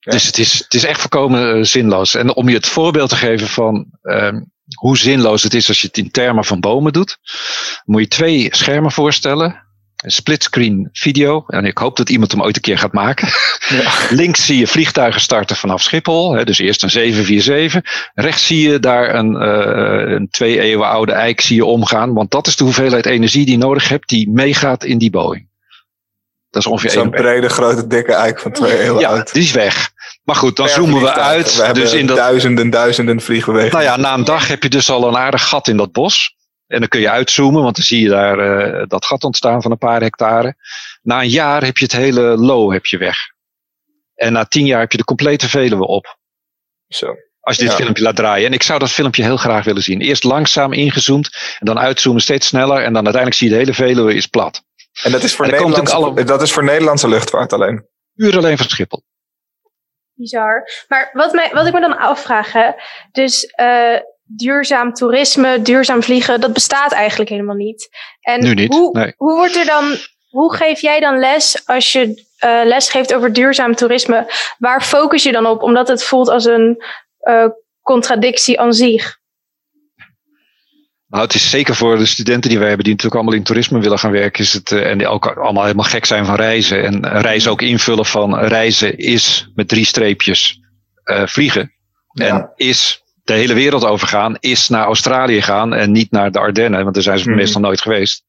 Ja. 0.00 0.12
Dus 0.12 0.26
het 0.26 0.38
is, 0.38 0.52
het 0.58 0.74
is 0.74 0.84
echt 0.84 1.00
voorkomen 1.00 1.66
zinloos. 1.66 2.14
En 2.14 2.34
om 2.34 2.48
je 2.48 2.54
het 2.56 2.66
voorbeeld 2.66 3.08
te 3.08 3.16
geven 3.16 3.48
van 3.48 3.86
uh, 4.02 4.32
hoe 4.74 4.98
zinloos 4.98 5.42
het 5.42 5.54
is 5.54 5.68
als 5.68 5.80
je 5.80 5.86
het 5.86 5.98
in 5.98 6.10
termen 6.10 6.44
van 6.44 6.60
bomen 6.60 6.92
doet, 6.92 7.18
moet 7.84 8.00
je 8.00 8.08
twee 8.08 8.48
schermen 8.50 8.92
voorstellen. 8.92 9.67
Een 9.98 10.10
splitscreen 10.10 10.88
video. 10.92 11.44
En 11.46 11.64
ik 11.64 11.78
hoop 11.78 11.96
dat 11.96 12.08
iemand 12.08 12.32
hem 12.32 12.42
ooit 12.42 12.56
een 12.56 12.62
keer 12.62 12.78
gaat 12.78 12.92
maken. 12.92 13.28
Ja. 13.68 13.92
Links 14.20 14.46
zie 14.46 14.58
je 14.58 14.66
vliegtuigen 14.66 15.20
starten 15.20 15.56
vanaf 15.56 15.82
Schiphol. 15.82 16.34
Hè, 16.34 16.44
dus 16.44 16.58
eerst 16.58 16.82
een 16.82 16.90
747. 16.90 18.10
Rechts 18.14 18.46
zie 18.46 18.70
je 18.70 18.78
daar 18.78 19.14
een, 19.14 19.32
uh, 19.32 20.14
een 20.14 20.28
twee 20.30 20.60
eeuwen 20.60 20.88
oude 20.88 21.12
eik 21.12 21.40
zie 21.40 21.56
je 21.56 21.64
omgaan. 21.64 22.14
Want 22.14 22.30
dat 22.30 22.46
is 22.46 22.56
de 22.56 22.64
hoeveelheid 22.64 23.06
energie 23.06 23.44
die 23.44 23.58
je 23.58 23.64
nodig 23.64 23.88
hebt 23.88 24.08
die 24.08 24.30
meegaat 24.30 24.84
in 24.84 24.98
die 24.98 25.10
Boeing. 25.10 25.48
Dat 26.50 26.62
is 26.62 26.68
ongeveer 26.68 26.90
Zo'n 26.90 27.10
brede, 27.10 27.48
grote, 27.48 27.86
dikke 27.86 28.12
eik 28.12 28.40
van 28.40 28.52
twee 28.52 28.78
eeuwen 28.78 29.00
ja, 29.00 29.08
oud. 29.08 29.32
die 29.32 29.42
is 29.42 29.52
weg. 29.52 29.90
Maar 30.24 30.36
goed, 30.36 30.56
dan 30.56 30.68
zoomen 30.68 31.00
we 31.00 31.12
uit. 31.12 31.56
We 31.56 31.72
dus 31.72 31.92
in 31.92 32.06
dat, 32.06 32.16
duizenden, 32.16 32.70
duizenden 32.70 33.20
vliegbewegingen. 33.20 33.84
Nou 33.84 33.84
ja, 33.84 33.96
na 33.96 34.14
een 34.14 34.24
dag 34.24 34.48
heb 34.48 34.62
je 34.62 34.68
dus 34.68 34.90
al 34.90 35.08
een 35.08 35.16
aardig 35.16 35.48
gat 35.48 35.68
in 35.68 35.76
dat 35.76 35.92
bos. 35.92 36.36
En 36.68 36.78
dan 36.78 36.88
kun 36.88 37.00
je 37.00 37.10
uitzoomen, 37.10 37.62
want 37.62 37.76
dan 37.76 37.84
zie 37.84 38.02
je 38.02 38.08
daar 38.08 38.38
uh, 38.38 38.84
dat 38.86 39.04
gat 39.04 39.24
ontstaan 39.24 39.62
van 39.62 39.70
een 39.70 39.78
paar 39.78 40.00
hectare. 40.00 40.54
Na 41.02 41.20
een 41.20 41.28
jaar 41.28 41.64
heb 41.64 41.76
je 41.76 41.84
het 41.84 41.92
hele 41.92 42.22
low 42.22 42.72
heb 42.72 42.86
je 42.86 42.98
weg. 42.98 43.16
En 44.14 44.32
na 44.32 44.44
tien 44.44 44.66
jaar 44.66 44.80
heb 44.80 44.92
je 44.92 44.98
de 44.98 45.04
complete 45.04 45.48
Veluwe 45.48 45.86
op. 45.86 46.18
Zo. 46.88 47.14
Als 47.40 47.56
je 47.56 47.62
dit 47.62 47.70
ja. 47.70 47.78
filmpje 47.78 48.02
laat 48.02 48.16
draaien. 48.16 48.46
En 48.46 48.52
ik 48.52 48.62
zou 48.62 48.78
dat 48.78 48.90
filmpje 48.90 49.22
heel 49.22 49.36
graag 49.36 49.64
willen 49.64 49.82
zien. 49.82 50.00
Eerst 50.00 50.24
langzaam 50.24 50.72
ingezoomd 50.72 51.56
en 51.58 51.66
dan 51.66 51.78
uitzoomen 51.78 52.22
steeds 52.22 52.46
sneller. 52.46 52.82
En 52.82 52.92
dan 52.92 53.04
uiteindelijk 53.04 53.34
zie 53.34 53.48
je 53.48 53.52
de 53.52 53.60
hele 53.60 53.74
Veluwe 53.74 54.14
is 54.14 54.26
plat. 54.26 54.62
En 55.02 55.12
dat 55.12 55.22
is 55.22 55.34
voor, 55.34 55.46
Nederlandse, 55.46 55.94
alle... 55.94 56.24
dat 56.24 56.42
is 56.42 56.52
voor 56.52 56.64
Nederlandse 56.64 57.08
luchtvaart 57.08 57.52
alleen? 57.52 57.86
Puur 58.14 58.36
alleen 58.36 58.56
van 58.56 58.68
Schiphol. 58.68 59.02
Bizar. 60.14 60.68
Maar 60.88 61.10
wat, 61.12 61.32
mij, 61.32 61.50
wat 61.52 61.66
ik 61.66 61.72
me 61.72 61.80
dan 61.80 61.98
afvraag, 61.98 62.52
hè, 62.52 62.70
dus 63.12 63.52
uh, 63.60 63.98
duurzaam 64.36 64.92
toerisme, 64.92 65.62
duurzaam 65.62 66.02
vliegen, 66.02 66.40
dat 66.40 66.52
bestaat 66.52 66.92
eigenlijk 66.92 67.30
helemaal 67.30 67.54
niet. 67.54 67.88
En 68.20 68.40
nu 68.40 68.54
niet. 68.54 68.72
Hoe, 68.74 68.98
nee. 68.98 69.14
hoe 69.16 69.34
wordt 69.34 69.56
er 69.56 69.66
dan, 69.66 69.96
hoe 70.28 70.54
geef 70.54 70.80
jij 70.80 71.00
dan 71.00 71.18
les 71.18 71.66
als 71.66 71.92
je 71.92 72.26
uh, 72.44 72.60
les 72.64 72.90
geeft 72.90 73.14
over 73.14 73.32
duurzaam 73.32 73.74
toerisme? 73.74 74.32
Waar 74.58 74.82
focus 74.82 75.22
je 75.22 75.32
dan 75.32 75.46
op? 75.46 75.62
Omdat 75.62 75.88
het 75.88 76.04
voelt 76.04 76.28
als 76.28 76.44
een 76.44 76.84
uh, 77.22 77.46
contradictie 77.82 78.60
aan 78.60 78.72
zich. 78.72 79.16
Nou, 81.06 81.24
het 81.24 81.34
is 81.34 81.50
zeker 81.50 81.74
voor 81.74 81.98
de 81.98 82.06
studenten 82.06 82.50
die 82.50 82.58
wij 82.58 82.68
hebben, 82.68 82.84
die 82.84 82.94
natuurlijk 82.94 83.20
allemaal 83.20 83.40
in 83.40 83.46
toerisme 83.46 83.80
willen 83.80 83.98
gaan 83.98 84.10
werken, 84.10 84.44
is 84.44 84.52
het, 84.52 84.72
en 84.72 84.98
die 84.98 85.06
ook 85.06 85.26
allemaal 85.26 85.62
helemaal 85.62 85.84
gek 85.84 86.04
zijn 86.04 86.24
van 86.26 86.34
reizen. 86.34 86.84
En 86.84 87.20
reizen 87.20 87.50
ook 87.50 87.62
invullen 87.62 88.06
van 88.06 88.38
reizen 88.38 88.98
is 88.98 89.50
met 89.54 89.68
drie 89.68 89.84
streepjes 89.84 90.60
uh, 91.04 91.26
vliegen. 91.26 91.72
Ja. 92.12 92.26
En 92.26 92.52
is 92.56 93.02
de 93.28 93.34
hele 93.34 93.54
wereld 93.54 93.84
overgaan, 93.84 94.36
is 94.40 94.68
naar 94.68 94.84
Australië 94.84 95.42
gaan 95.42 95.74
en 95.74 95.92
niet 95.92 96.10
naar 96.10 96.32
de 96.32 96.38
Ardennen, 96.38 96.82
want 96.82 96.94
daar 96.94 97.02
zijn 97.02 97.18
ze 97.18 97.28
mm. 97.28 97.36
meestal 97.36 97.60
nooit 97.60 97.80
geweest. 97.80 98.22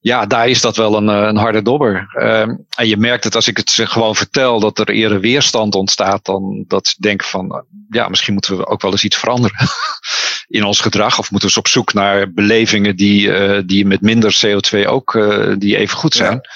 Ja, 0.00 0.26
daar 0.26 0.48
is 0.48 0.60
dat 0.60 0.76
wel 0.76 0.96
een, 0.96 1.08
een 1.08 1.36
harde 1.36 1.62
dobber. 1.62 2.08
Um, 2.18 2.66
en 2.76 2.88
je 2.88 2.96
merkt 2.96 3.24
het 3.24 3.34
als 3.34 3.48
ik 3.48 3.56
het 3.56 3.70
gewoon 3.70 4.16
vertel, 4.16 4.60
dat 4.60 4.78
er 4.78 4.88
eerder 4.88 5.20
weerstand 5.20 5.74
ontstaat 5.74 6.24
dan 6.24 6.64
dat 6.68 6.86
ze 6.86 6.94
denken 6.98 7.26
van, 7.26 7.64
ja, 7.90 8.08
misschien 8.08 8.32
moeten 8.32 8.56
we 8.56 8.66
ook 8.66 8.82
wel 8.82 8.90
eens 8.90 9.04
iets 9.04 9.16
veranderen 9.16 9.68
in 10.58 10.64
ons 10.64 10.80
gedrag. 10.80 11.18
Of 11.18 11.30
moeten 11.30 11.48
we 11.48 11.56
eens 11.56 11.66
op 11.66 11.68
zoek 11.68 11.92
naar 11.92 12.32
belevingen 12.32 12.96
die, 12.96 13.26
uh, 13.26 13.60
die 13.66 13.86
met 13.86 14.00
minder 14.00 14.40
CO2 14.46 14.86
ook 14.86 15.14
uh, 15.14 15.54
die 15.58 15.76
even 15.76 15.96
goed 15.96 16.14
zijn. 16.14 16.32
Ja. 16.42 16.50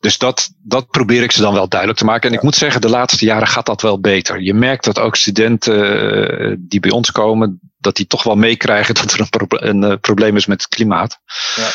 Dus 0.00 0.18
dat, 0.18 0.50
dat 0.62 0.90
probeer 0.90 1.22
ik 1.22 1.32
ze 1.32 1.40
dan 1.40 1.54
wel 1.54 1.68
duidelijk 1.68 1.98
te 2.00 2.04
maken. 2.04 2.30
En 2.30 2.36
ik 2.36 2.42
moet 2.42 2.54
zeggen, 2.54 2.80
de 2.80 2.88
laatste 2.88 3.24
jaren 3.24 3.48
gaat 3.48 3.66
dat 3.66 3.82
wel 3.82 4.00
beter. 4.00 4.40
Je 4.40 4.54
merkt 4.54 4.84
dat 4.84 4.98
ook 4.98 5.16
studenten 5.16 6.02
uh, 6.42 6.56
die 6.58 6.80
bij 6.80 6.90
ons 6.90 7.12
komen, 7.12 7.60
dat 7.78 7.96
die 7.96 8.06
toch 8.06 8.22
wel 8.22 8.36
meekrijgen 8.36 8.94
dat 9.16 9.34
er 9.34 9.44
een, 9.48 9.82
een 9.82 10.00
probleem 10.00 10.36
is 10.36 10.46
met 10.46 10.62
het 10.62 10.74
klimaat. 10.74 11.18
Ja. 11.54 11.68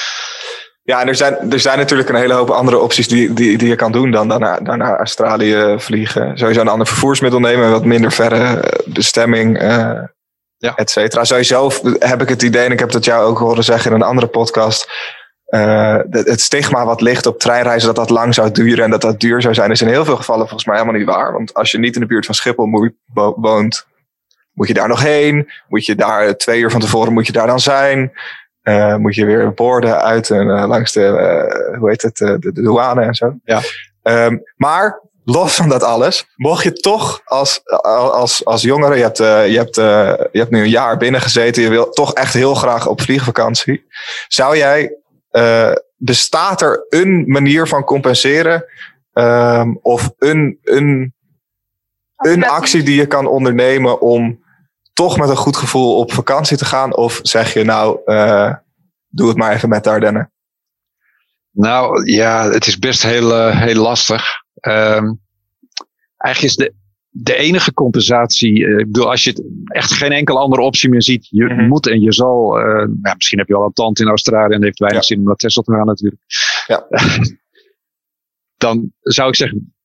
Ja, 0.86 1.02
en 1.02 1.08
er 1.08 1.16
zijn, 1.16 1.52
er 1.52 1.60
zijn 1.60 1.78
natuurlijk 1.78 2.10
een 2.10 2.16
hele 2.16 2.34
hoop 2.34 2.50
andere 2.50 2.80
opties 2.80 3.08
die, 3.08 3.34
die, 3.34 3.58
die 3.58 3.68
je 3.68 3.76
kan 3.76 3.92
doen 3.92 4.12
dan, 4.12 4.28
dan, 4.28 4.40
naar, 4.40 4.64
dan 4.64 4.78
naar 4.78 4.98
Australië 4.98 5.76
vliegen. 5.78 6.38
Sowieso 6.38 6.62
een 6.62 6.68
ander 6.68 6.88
vervoersmiddel 6.88 7.40
nemen, 7.40 7.72
wat 7.72 7.86
minder 7.86 8.12
verre 8.12 8.74
bestemming, 8.86 9.62
uh, 9.62 10.00
ja. 10.58 10.76
et 10.76 10.90
cetera. 10.90 11.24
Sowieso 11.24 11.72
heb 12.00 12.22
ik 12.22 12.30
het 12.30 12.42
idee, 12.42 12.66
en 12.66 12.72
ik 12.72 12.80
heb 12.80 12.92
dat 12.92 13.06
jou 13.06 13.26
ook 13.26 13.38
horen 13.38 13.64
zeggen 13.64 13.92
in 13.92 13.96
een 13.96 14.08
andere 14.08 14.28
podcast, 14.28 14.92
uh, 15.50 15.98
het 16.10 16.42
stigma 16.42 16.86
wat 16.86 17.02
ligt 17.02 17.26
op 17.26 17.40
treinreizen, 17.40 17.88
dat 17.88 17.96
dat 17.96 18.10
lang 18.10 18.34
zou 18.34 18.52
duren 18.52 18.84
en 18.84 18.90
dat 18.90 19.02
dat 19.02 19.20
duur 19.20 19.42
zou 19.42 19.54
zijn, 19.54 19.72
is 19.72 19.82
in 19.82 19.88
heel 19.88 20.06
veel 20.06 20.16
gevallen 20.16 20.48
volgens 20.48 20.66
mij 20.66 20.78
helemaal 20.78 21.00
niet 21.00 21.08
waar. 21.08 21.34
Want 21.34 21.54
als 21.54 21.72
je 21.72 21.80
niet 21.80 21.96
in 21.96 22.02
de 22.02 22.08
buurt 22.08 22.26
van 22.26 22.36
Schiphol 22.36 22.92
woont, 23.36 23.86
moet 24.56 24.68
je 24.68 24.74
daar 24.74 24.88
nog 24.88 25.02
heen. 25.02 25.52
Moet 25.68 25.86
je 25.86 25.96
daar 25.96 26.38
twee 26.38 26.60
uur 26.60 26.72
van 26.72 26.80
tevoren 26.80 27.14
moet 27.14 27.28
je 27.28 27.34
daar 27.34 27.48
dan 27.48 27.60
zijn. 27.60 28.12
Uh, 28.64 28.96
moet 28.96 29.16
je 29.16 29.26
weer 29.26 29.54
borden 29.54 30.02
uit 30.02 30.30
en 30.30 30.48
uh, 30.48 30.68
langs 30.68 30.92
de, 30.92 31.76
hoe 31.80 31.90
heet 31.90 32.02
het, 32.02 32.18
de, 32.18 32.40
de, 32.40 32.62
douane 32.62 33.02
en 33.02 33.16
zo. 33.16 33.34
Ja. 33.44 33.62
Um, 34.04 34.44
maar 34.56 35.02
los 35.24 35.56
van 35.56 35.70
dat 35.70 35.84
alles, 35.84 36.28
mocht 36.36 36.64
je 36.64 36.74
toch 36.74 37.22
als, 37.26 37.62
als, 38.14 38.46
als 38.46 38.62
jongere, 38.62 38.96
je 38.96 39.02
hebt, 39.02 39.18
je, 39.18 39.58
hebt, 39.58 39.76
je 39.76 40.40
hebt 40.40 40.52
nu 40.52 40.62
een 40.62 40.70
jaar 40.70 40.98
binnen 40.98 41.22
gezeten, 41.22 41.64
je 41.64 41.70
wil 41.70 41.90
toch 41.90 42.14
echt 42.14 42.34
heel 42.34 42.56
graag 42.56 42.88
op 42.88 43.02
vliegvakantie. 43.02 43.86
Zou 44.28 44.58
jij, 44.58 44.96
bestaat 45.98 46.62
er 46.62 46.86
een 46.90 47.24
manier 47.28 47.68
van 47.68 47.84
compenseren 47.84 48.66
Ehm, 49.16 49.76
of 49.82 50.14
een, 50.18 50.60
een, 50.64 51.14
een 52.16 52.46
actie 52.46 52.84
die 52.84 52.96
je 52.96 53.06
kan 53.06 53.28
ondernemen 53.28 54.02
om 54.02 54.44
toch 54.94 55.18
met 55.18 55.30
een 55.30 55.36
goed 55.36 55.58
gevoel 55.58 55.98
op 55.98 56.14
vakantie 56.14 56.58
te 56.58 56.66
gaan? 56.66 56.96
Of 56.96 57.20
zeg 57.22 57.54
je 57.54 57.64
nou, 57.64 58.00
uh, 58.06 58.54
doe 59.08 59.28
het 59.28 59.38
maar 59.38 59.54
even 59.54 59.70
met 59.70 59.84
de 59.84 59.90
Ardennen? 59.90 60.32
Nou 61.52 62.12
ja, 62.12 62.50
het 62.50 62.68
is 62.68 62.80
best 62.80 63.04
heel, 63.04 63.48
uh, 63.48 63.60
heel 63.60 63.82
lastig. 63.82 64.26
Um, 64.62 65.22
eigenlijk 66.18 66.42
is 66.42 66.56
de, 66.56 66.74
de 67.18 67.36
enige 67.36 67.74
compensatie, 67.74 68.60
uh, 68.60 68.80
ik 68.80 68.86
bedoel, 68.86 69.10
als 69.10 69.24
je 69.24 69.64
echt 69.66 69.92
geen 69.92 70.12
enkele 70.12 70.40
andere 70.40 70.62
optie 70.62 70.90
meer 70.90 71.04
ziet, 71.04 71.28
je 71.30 71.44
mm 71.44 71.50
-hmm. 71.50 71.68
moet 71.68 71.88
en 71.88 72.02
je 72.02 72.14
zal, 72.14 72.60
uh, 72.60 72.66
nou, 72.76 73.16
misschien 73.16 73.40
heb 73.40 73.48
je 73.48 73.56
al 73.56 73.66
een 73.66 73.74
tand 73.74 74.00
in 74.00 74.08
Australië 74.08 74.54
en 74.54 74.64
heeft 74.64 74.80
weinig 74.80 75.02
ja. 75.02 75.08
zin 75.08 75.20
om 75.20 75.26
naar 75.26 75.36
Tesla 75.36 75.62
te 75.62 75.72
gaan 75.72 75.86
natuurlijk. 75.86 76.22
Ja. 76.68 76.88
Dan 78.58 78.92
zou 79.00 79.30
ik 79.30 79.36
zeggen, 79.36 79.76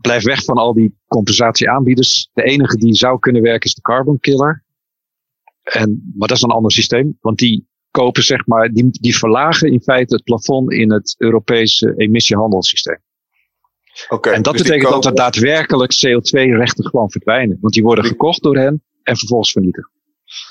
blijf 0.00 0.24
weg 0.24 0.44
van 0.44 0.56
al 0.56 0.74
die 0.74 0.94
compensatieaanbieders. 1.06 2.30
De 2.32 2.42
enige 2.42 2.76
die 2.76 2.94
zou 2.94 3.18
kunnen 3.18 3.42
werken 3.42 3.68
is 3.68 3.74
de 3.74 3.80
Carbon 3.80 4.20
Killer. 4.20 4.64
En, 5.62 6.12
maar 6.16 6.28
dat 6.28 6.36
is 6.36 6.42
een 6.42 6.50
ander 6.50 6.72
systeem, 6.72 7.18
want 7.20 7.38
die 7.38 7.68
kopen 7.90 8.22
zeg 8.22 8.46
maar, 8.46 8.68
die, 8.72 8.90
die 8.90 9.16
verlagen 9.16 9.72
in 9.72 9.80
feite 9.80 10.14
het 10.14 10.24
plafond 10.24 10.72
in 10.72 10.92
het 10.92 11.14
Europese 11.18 11.94
emissiehandelssysteem. 11.96 12.98
Okay, 14.08 14.32
en 14.32 14.42
dat 14.42 14.52
dus 14.52 14.62
betekent 14.62 14.90
dat 14.90 15.04
er 15.04 15.14
daadwerkelijk 15.14 15.92
CO2-rechten 15.92 16.84
gewoon 16.84 17.10
verdwijnen. 17.10 17.58
Want 17.60 17.74
die 17.74 17.82
worden 17.82 18.04
gekocht 18.04 18.42
door 18.42 18.56
hen 18.56 18.82
en 19.02 19.16
vervolgens 19.16 19.52
vernietigd. 19.52 19.90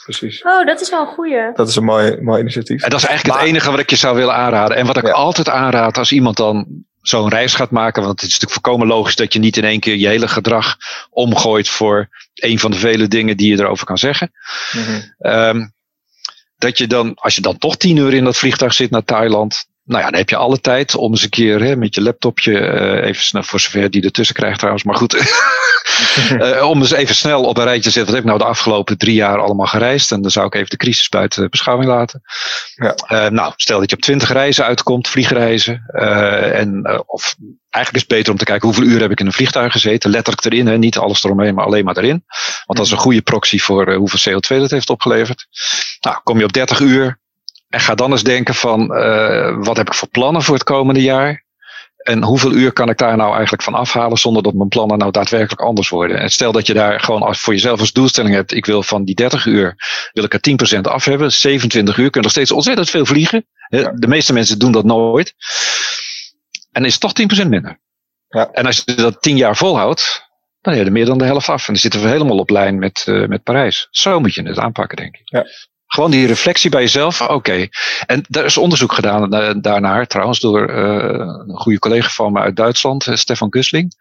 Precies. 0.04 0.42
Oh, 0.42 0.66
dat 0.66 0.82
is 0.82 0.90
wel 0.90 1.02
een 1.02 1.14
goeie. 1.14 1.52
Dat 1.54 1.68
is 1.68 1.76
een 1.76 1.84
mooi, 1.84 2.22
mooi 2.22 2.42
initiatief. 2.42 2.84
En 2.84 2.90
dat 2.90 3.00
is 3.00 3.06
eigenlijk 3.06 3.38
maar, 3.38 3.48
het 3.48 3.56
enige 3.56 3.72
wat 3.72 3.80
ik 3.80 3.90
je 3.90 3.96
zou 3.96 4.16
willen 4.16 4.36
aanraden. 4.36 4.78
En 4.78 4.86
wat 4.86 4.98
ik 4.98 5.06
ja. 5.06 5.12
altijd 5.12 5.50
aanraad 5.50 5.98
als 5.98 6.12
iemand 6.12 6.38
dan 6.38 6.68
zo'n 7.02 7.30
reis 7.30 7.54
gaat 7.54 7.72
maken. 7.72 8.04
Want 8.04 8.22
het 8.22 8.30
is 8.30 8.40
natuurlijk 8.40 8.66
voorkomen 8.66 8.88
logisch 8.88 9.16
dat 9.16 9.34
je 9.34 9.40
niet 9.40 9.58
in 9.58 9.64
één 9.64 9.80
keer 9.80 9.96
je 9.96 10.08
hele 10.08 10.28
gedrag 10.28 10.78
omgooit 11.10 11.70
voor 11.70 12.10
een 12.34 12.60
van 12.60 12.72
de 12.72 12.78
vele 12.78 13.08
dingen 13.08 13.38
die 13.38 13.56
je 13.56 13.62
erover 13.62 13.86
kan 13.86 13.98
zeggen. 13.98 14.32
Mm 14.72 14.84
-hmm. 14.84 15.32
um, 15.32 15.74
dat 16.58 16.78
je 16.78 16.88
dan, 16.88 17.14
als 17.16 17.36
je 17.36 17.42
dan 17.42 17.58
toch 17.58 17.78
tien 17.78 17.98
uur 17.98 18.14
in 18.14 18.24
dat 18.24 18.38
vliegtuig 18.38 18.74
zit 18.74 18.90
naar 18.90 19.04
Thailand. 19.04 19.68
Nou 19.90 20.04
ja, 20.04 20.10
dan 20.10 20.20
heb 20.20 20.30
je 20.30 20.36
alle 20.36 20.62
tijd 20.62 20.96
om 20.96 21.12
eens 21.12 21.24
een 21.24 21.30
keer 21.30 21.62
hè, 21.62 21.76
met 21.76 21.96
je 21.96 22.02
laptopje, 22.02 22.52
uh, 22.52 23.08
even 23.08 23.24
snel, 23.24 23.44
voor 23.44 23.60
zover 23.60 23.90
die 23.90 24.04
ertussen 24.04 24.36
krijgt 24.36 24.58
trouwens, 24.58 24.84
maar 24.84 24.96
goed. 24.96 25.14
uh, 26.32 26.68
om 26.70 26.80
eens 26.80 26.92
even 26.92 27.16
snel 27.16 27.44
op 27.44 27.58
een 27.58 27.64
rijtje 27.64 27.82
te 27.84 27.90
zetten. 27.90 28.06
Wat 28.06 28.14
heb 28.14 28.24
ik 28.24 28.30
nou 28.30 28.38
de 28.38 28.58
afgelopen 28.58 28.98
drie 28.98 29.14
jaar 29.14 29.40
allemaal 29.40 29.66
gereisd? 29.66 30.12
En 30.12 30.22
dan 30.22 30.32
zou 30.32 30.46
ik 30.46 30.56
even 30.56 30.70
de 30.70 30.78
crisis 30.78 31.10
buiten 31.10 31.50
beschouwing 31.50 31.90
laten. 31.90 32.22
Ja. 32.76 32.96
Uh, 33.12 33.32
nou, 33.32 33.54
stel 33.56 33.80
dat 33.80 33.90
je 33.90 33.96
op 33.96 34.02
twintig 34.02 34.32
reizen 34.32 34.66
uitkomt, 34.66 35.08
vliegreizen. 35.08 35.84
en, 36.54 37.04
of 37.06 37.36
eigenlijk 37.70 37.96
is 37.96 38.10
het 38.10 38.18
beter 38.18 38.32
om 38.32 38.38
te 38.38 38.46
kijken 38.46 38.68
hoeveel 38.68 38.88
uur 38.88 39.02
heb 39.02 39.12
ik 39.12 39.20
in 39.20 39.26
een 39.26 39.34
vliegtuig 39.34 39.72
gezeten. 39.72 40.10
Letterlijk 40.10 40.46
erin, 40.46 40.68
hè, 40.68 40.78
niet 40.78 40.98
alles 40.98 41.24
eromheen, 41.24 41.56
maar 41.56 41.66
alleen 41.66 41.86
maar 41.86 41.98
erin. 41.98 42.24
Want 42.66 42.78
dat 42.78 42.86
is 42.86 42.92
een 42.92 42.98
goede 42.98 43.22
proxy 43.22 43.60
voor 43.60 43.94
hoeveel 43.94 44.34
CO2 44.34 44.60
dat 44.60 44.72
heeft 44.72 44.90
opgeleverd. 44.90 45.48
Nou, 46.02 46.18
kom 46.24 46.38
je 46.38 46.46
op 46.46 46.54
30 46.54 46.80
uur. 46.80 47.19
En 47.70 47.80
ga 47.80 47.96
dan 47.96 48.12
eens 48.12 48.24
denken 48.24 48.56
van, 48.56 48.98
uh, 48.98 49.58
wat 49.58 49.78
heb 49.78 49.88
ik 49.88 49.94
voor 49.94 50.08
plannen 50.08 50.42
voor 50.42 50.54
het 50.54 50.64
komende 50.64 51.02
jaar? 51.02 51.48
En 52.00 52.24
hoeveel 52.24 52.52
uur 52.52 52.72
kan 52.72 52.90
ik 52.90 52.98
daar 52.98 53.18
nou 53.18 53.34
eigenlijk 53.34 53.64
van 53.64 53.74
afhalen 53.74 54.18
zonder 54.18 54.44
dat 54.44 54.54
mijn 54.54 54.70
plannen 54.70 54.98
nou 54.98 55.12
daadwerkelijk 55.12 55.62
anders 55.62 55.90
worden? 55.90 56.20
En 56.20 56.30
stel 56.30 56.52
dat 56.52 56.68
je 56.68 56.74
daar 56.74 57.00
gewoon 57.00 57.22
als, 57.22 57.40
voor 57.40 57.54
jezelf 57.54 57.80
als 57.80 57.92
doelstelling 57.92 58.36
hebt, 58.36 58.54
ik 58.54 58.66
wil 58.66 58.84
van 58.84 59.04
die 59.04 59.16
30 59.16 59.46
uur, 59.46 59.76
wil 60.14 60.24
ik 60.24 60.34
er 60.34 60.78
10% 60.78 60.82
af 60.82 61.06
hebben. 61.06 61.32
27 61.32 61.98
uur 61.98 62.10
kun 62.10 62.22
je 62.22 62.22
nog 62.22 62.32
steeds 62.32 62.52
ontzettend 62.52 62.90
veel 62.90 63.06
vliegen. 63.06 63.46
De 63.70 64.08
meeste 64.08 64.34
mensen 64.34 64.60
doen 64.60 64.72
dat 64.72 64.86
nooit. 64.86 65.34
En 66.72 66.86
is 66.86 66.92
het 66.92 67.02
toch 67.02 67.44
10% 67.46 67.48
minder. 67.48 67.80
Ja. 68.30 68.50
En 68.52 68.66
als 68.66 68.82
je 68.86 68.96
dat 68.96 69.22
10 69.22 69.38
jaar 69.38 69.56
volhoudt, 69.56 70.30
dan 70.62 70.74
heb 70.74 70.82
je 70.82 70.88
er 70.88 70.96
meer 70.96 71.06
dan 71.06 71.18
de 71.18 71.26
helft 71.26 71.50
af. 71.50 71.68
En 71.68 71.74
dan 71.74 71.82
zitten 71.82 72.02
we 72.02 72.08
helemaal 72.08 72.38
op 72.38 72.50
lijn 72.50 72.80
met, 72.80 73.06
uh, 73.10 73.28
met 73.28 73.44
Parijs. 73.44 73.88
Zo 73.92 74.20
moet 74.20 74.34
je 74.34 74.44
het 74.44 74.60
aanpakken, 74.60 74.98
denk 74.98 75.16
ik. 75.16 75.22
Ja. 75.24 75.46
Gewoon 75.90 76.12
die 76.12 76.28
reflectie 76.28 76.70
bij 76.70 76.82
jezelf. 76.82 77.22
Oké. 77.22 77.34
Okay. 77.34 77.70
En 78.06 78.26
daar 78.28 78.46
is 78.46 78.58
onderzoek 78.58 78.94
gedaan 78.94 79.36
uh, 79.36 79.52
daarnaar, 79.62 80.08
trouwens, 80.08 80.40
door 80.40 80.70
uh, 80.70 80.76
een 81.48 81.58
goede 81.58 81.80
collega 81.80 82.10
van 82.10 82.32
me 82.32 82.40
uit 82.40 82.56
Duitsland, 82.56 83.06
uh, 83.06 83.16
Stefan 83.16 83.54
Gusling. 83.54 83.94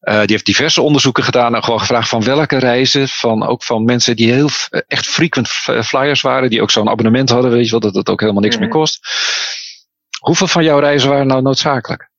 die 0.00 0.14
heeft 0.26 0.46
diverse 0.46 0.82
onderzoeken 0.82 1.24
gedaan 1.24 1.54
en 1.54 1.64
gewoon 1.64 1.80
gevraagd 1.80 2.08
van 2.08 2.24
welke 2.24 2.58
reizen, 2.58 3.08
van 3.08 3.46
ook 3.46 3.62
van 3.62 3.84
mensen 3.84 4.16
die 4.16 4.32
heel 4.32 4.48
echt 4.86 5.06
frequent 5.06 5.48
flyers 5.84 6.20
waren, 6.20 6.50
die 6.50 6.62
ook 6.62 6.70
zo'n 6.70 6.88
abonnement 6.88 7.30
hadden, 7.30 7.50
weet 7.50 7.64
je 7.64 7.70
wel, 7.70 7.80
dat 7.80 7.94
het 7.94 8.08
ook 8.08 8.20
helemaal 8.20 8.42
niks 8.42 8.54
mm 8.54 8.62
-hmm. 8.62 8.70
meer 8.70 8.78
kost. 8.78 9.00
Hoeveel 10.18 10.46
van 10.46 10.64
jouw 10.64 10.78
reizen 10.78 11.08
waren 11.08 11.26
nou 11.26 11.42
noodzakelijk? 11.42 12.10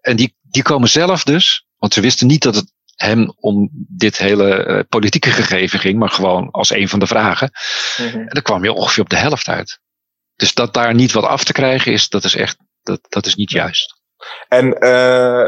En 0.00 0.16
die, 0.16 0.36
die 0.42 0.62
komen 0.62 0.88
zelf 0.88 1.24
dus, 1.24 1.66
want 1.78 1.94
ze 1.94 2.00
wisten 2.00 2.26
niet 2.26 2.42
dat 2.42 2.54
het 2.54 2.72
hem 3.02 3.34
om 3.40 3.70
dit 3.72 4.18
hele 4.18 4.66
uh, 4.66 4.80
politieke 4.88 5.30
gegeven 5.30 5.78
ging, 5.78 5.98
maar 5.98 6.10
gewoon 6.10 6.50
als 6.50 6.70
een 6.70 6.88
van 6.88 6.98
de 6.98 7.06
vragen. 7.06 7.50
Mm 7.96 8.06
-hmm. 8.06 8.20
En 8.20 8.28
dan 8.28 8.42
kwam 8.42 8.64
je 8.64 8.72
ongeveer 8.72 9.02
op 9.02 9.10
de 9.10 9.16
helft 9.16 9.48
uit. 9.48 9.80
Dus 10.36 10.54
dat 10.54 10.74
daar 10.74 10.94
niet 10.94 11.12
wat 11.12 11.24
af 11.24 11.44
te 11.44 11.52
krijgen 11.52 11.92
is, 11.92 12.08
dat 12.08 12.24
is 12.24 12.36
echt, 12.36 12.56
dat, 12.82 13.00
dat 13.08 13.26
is 13.26 13.34
niet 13.34 13.50
juist. 13.50 14.00
En 14.48 14.76
uh, 14.80 15.46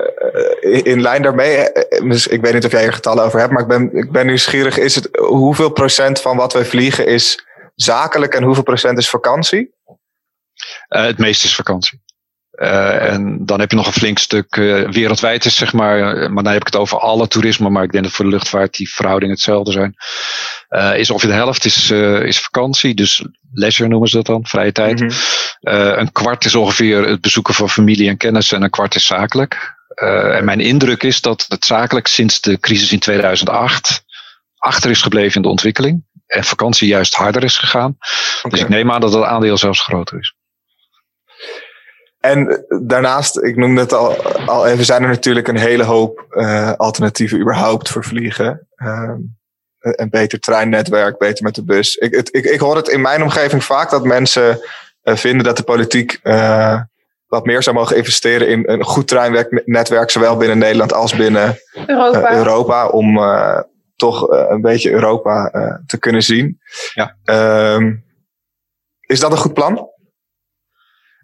in 0.84 1.00
lijn 1.00 1.22
daarmee, 1.22 1.72
ik 2.28 2.40
weet 2.40 2.52
niet 2.52 2.64
of 2.64 2.72
jij 2.72 2.84
er 2.84 2.92
getallen 2.92 3.24
over 3.24 3.38
hebt, 3.38 3.52
maar 3.52 3.62
ik 3.62 3.68
ben, 3.68 3.96
ik 3.96 4.12
ben 4.12 4.26
nieuwsgierig, 4.26 4.78
is 4.78 4.94
het, 4.94 5.08
hoeveel 5.16 5.70
procent 5.70 6.20
van 6.20 6.36
wat 6.36 6.52
wij 6.52 6.64
vliegen 6.64 7.06
is 7.06 7.44
zakelijk 7.74 8.34
en 8.34 8.42
hoeveel 8.42 8.62
procent 8.62 8.98
is 8.98 9.10
vakantie? 9.10 9.74
Uh, 10.88 11.04
het 11.04 11.18
meeste 11.18 11.46
is 11.46 11.54
vakantie. 11.54 12.02
Uh, 12.56 13.12
en 13.12 13.46
dan 13.46 13.60
heb 13.60 13.70
je 13.70 13.76
nog 13.76 13.86
een 13.86 13.92
flink 13.92 14.18
stuk 14.18 14.56
uh, 14.56 14.88
wereldwijd 14.90 15.44
is, 15.44 15.56
zeg 15.56 15.72
maar. 15.72 16.32
Maar 16.32 16.42
dan 16.42 16.52
heb 16.52 16.60
ik 16.60 16.66
het 16.66 16.76
over 16.76 16.98
alle 16.98 17.28
toerisme. 17.28 17.68
Maar 17.68 17.82
ik 17.82 17.92
denk 17.92 18.04
dat 18.04 18.12
voor 18.12 18.24
de 18.24 18.30
luchtvaart 18.30 18.76
die 18.76 18.92
verhoudingen 18.92 19.34
hetzelfde 19.34 19.72
zijn. 19.72 19.94
Uh, 20.70 20.98
is 20.98 21.10
ongeveer 21.10 21.30
de 21.30 21.36
helft 21.36 21.64
is, 21.64 21.90
is 22.24 22.40
vakantie. 22.40 22.94
Dus 22.94 23.24
leisure 23.52 23.88
noemen 23.88 24.08
ze 24.08 24.16
dat 24.16 24.26
dan, 24.26 24.46
vrije 24.46 24.72
tijd. 24.72 25.00
Mm 25.00 25.08
-hmm. 25.08 25.98
een 25.98 26.12
kwart 26.12 26.44
is 26.44 26.54
ongeveer 26.54 27.08
het 27.08 27.20
bezoeken 27.20 27.54
van 27.54 27.70
familie 27.70 28.08
en 28.08 28.16
kennis. 28.16 28.52
En 28.52 28.62
een 28.62 28.70
kwart 28.70 28.94
is 28.94 29.06
zakelijk. 29.06 29.74
en 29.94 30.44
mijn 30.44 30.60
indruk 30.60 31.02
is 31.02 31.20
dat 31.20 31.44
het 31.48 31.64
zakelijk 31.64 32.06
sinds 32.06 32.40
de 32.40 32.60
crisis 32.60 32.92
in 32.92 32.98
2008 32.98 34.04
achter 34.56 34.90
is 34.90 35.02
gebleven 35.02 35.36
in 35.36 35.42
de 35.42 35.48
ontwikkeling. 35.48 36.04
En 36.26 36.44
vakantie 36.44 36.88
juist 36.88 37.14
harder 37.14 37.44
is 37.44 37.58
gegaan. 37.58 37.96
Okay. 38.38 38.50
Dus 38.50 38.60
ik 38.60 38.68
neem 38.68 38.90
aan 38.90 39.00
dat 39.00 39.12
het 39.12 39.24
aandeel 39.24 39.58
zelfs 39.58 39.80
groter 39.80 40.18
is. 40.18 40.33
En 42.24 42.64
daarnaast, 42.82 43.42
ik 43.42 43.56
noemde 43.56 43.80
het 43.80 43.92
al, 43.92 44.22
al 44.46 44.66
even, 44.66 44.84
zijn 44.84 45.02
er 45.02 45.08
natuurlijk 45.08 45.48
een 45.48 45.58
hele 45.58 45.82
hoop 45.82 46.26
uh, 46.30 46.72
alternatieven 46.72 47.40
überhaupt 47.40 47.88
voor 47.88 48.04
vliegen. 48.04 48.68
Uh, 48.76 49.14
een 49.78 50.10
beter 50.10 50.40
treinnetwerk, 50.40 51.18
beter 51.18 51.44
met 51.44 51.54
de 51.54 51.64
bus. 51.64 51.96
Ik, 51.96 52.14
het, 52.14 52.34
ik, 52.34 52.44
ik 52.44 52.60
hoor 52.60 52.76
het 52.76 52.88
in 52.88 53.00
mijn 53.00 53.22
omgeving 53.22 53.64
vaak 53.64 53.90
dat 53.90 54.04
mensen 54.04 54.60
uh, 55.02 55.16
vinden 55.16 55.44
dat 55.44 55.56
de 55.56 55.62
politiek 55.62 56.20
uh, 56.22 56.80
wat 57.26 57.44
meer 57.44 57.62
zou 57.62 57.76
mogen 57.76 57.96
investeren 57.96 58.48
in 58.48 58.62
een 58.68 58.84
goed 58.84 59.08
treinnetwerk, 59.08 60.10
zowel 60.10 60.36
binnen 60.36 60.58
Nederland 60.58 60.92
als 60.92 61.16
binnen 61.16 61.58
Europa, 61.86 62.32
Europa 62.32 62.86
om 62.86 63.20
toch 63.96 64.30
een 64.30 64.60
beetje 64.60 64.90
Europa 64.90 65.50
te 65.86 65.98
kunnen 65.98 66.22
zien. 66.22 66.60
Ja. 66.94 67.16
Ehm, 67.24 67.92
is 69.00 69.20
dat 69.20 69.32
een 69.32 69.38
goed 69.38 69.54
plan? 69.54 69.92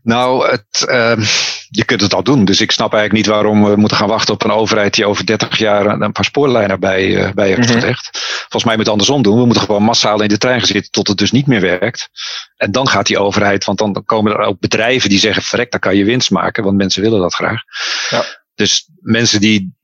Nou, 0.02 0.50
het, 0.50 0.86
uh, 0.88 1.26
je 1.68 1.84
kunt 1.84 2.00
het 2.00 2.14
al 2.14 2.22
doen. 2.22 2.44
Dus 2.44 2.60
ik 2.60 2.70
snap 2.70 2.92
eigenlijk 2.92 3.26
niet 3.26 3.34
waarom 3.34 3.64
we 3.64 3.76
moeten 3.76 3.96
gaan 3.96 4.08
wachten 4.08 4.34
op 4.34 4.44
een 4.44 4.50
overheid 4.50 4.94
die 4.94 5.06
over 5.06 5.26
30 5.26 5.58
jaar 5.58 5.86
een 5.86 6.12
paar 6.12 6.24
spoorlijnen 6.24 6.80
bij, 6.80 7.06
uh, 7.06 7.32
bij 7.32 7.48
heeft 7.48 7.70
gelegd. 7.70 8.08
Mm 8.12 8.20
-hmm. 8.20 8.38
Volgens 8.38 8.64
mij 8.64 8.76
moet 8.76 8.84
het 8.84 8.92
andersom 8.92 9.22
doen. 9.22 9.38
We 9.38 9.44
moeten 9.44 9.64
gewoon 9.64 9.82
massaal 9.82 10.22
in 10.22 10.28
de 10.28 10.38
trein 10.38 10.58
gaan 10.58 10.68
zitten 10.68 10.90
tot 10.90 11.08
het 11.08 11.18
dus 11.18 11.30
niet 11.30 11.46
meer 11.46 11.60
werkt. 11.60 12.08
En 12.56 12.72
dan 12.72 12.88
gaat 12.88 13.06
die 13.06 13.18
overheid, 13.18 13.64
want 13.64 13.78
dan 13.78 14.02
komen 14.04 14.32
er 14.32 14.38
ook 14.38 14.60
bedrijven 14.60 15.08
die 15.08 15.18
zeggen: 15.18 15.42
verrek, 15.42 15.70
dan 15.70 15.80
kan 15.80 15.96
je 15.96 16.04
winst 16.04 16.30
maken, 16.30 16.64
want 16.64 16.76
mensen 16.76 17.02
willen 17.02 17.20
dat 17.20 17.34
graag. 17.34 17.62
Ja. 18.08 18.24
Dus 18.54 18.88
mensen 19.00 19.40
die 19.40 19.78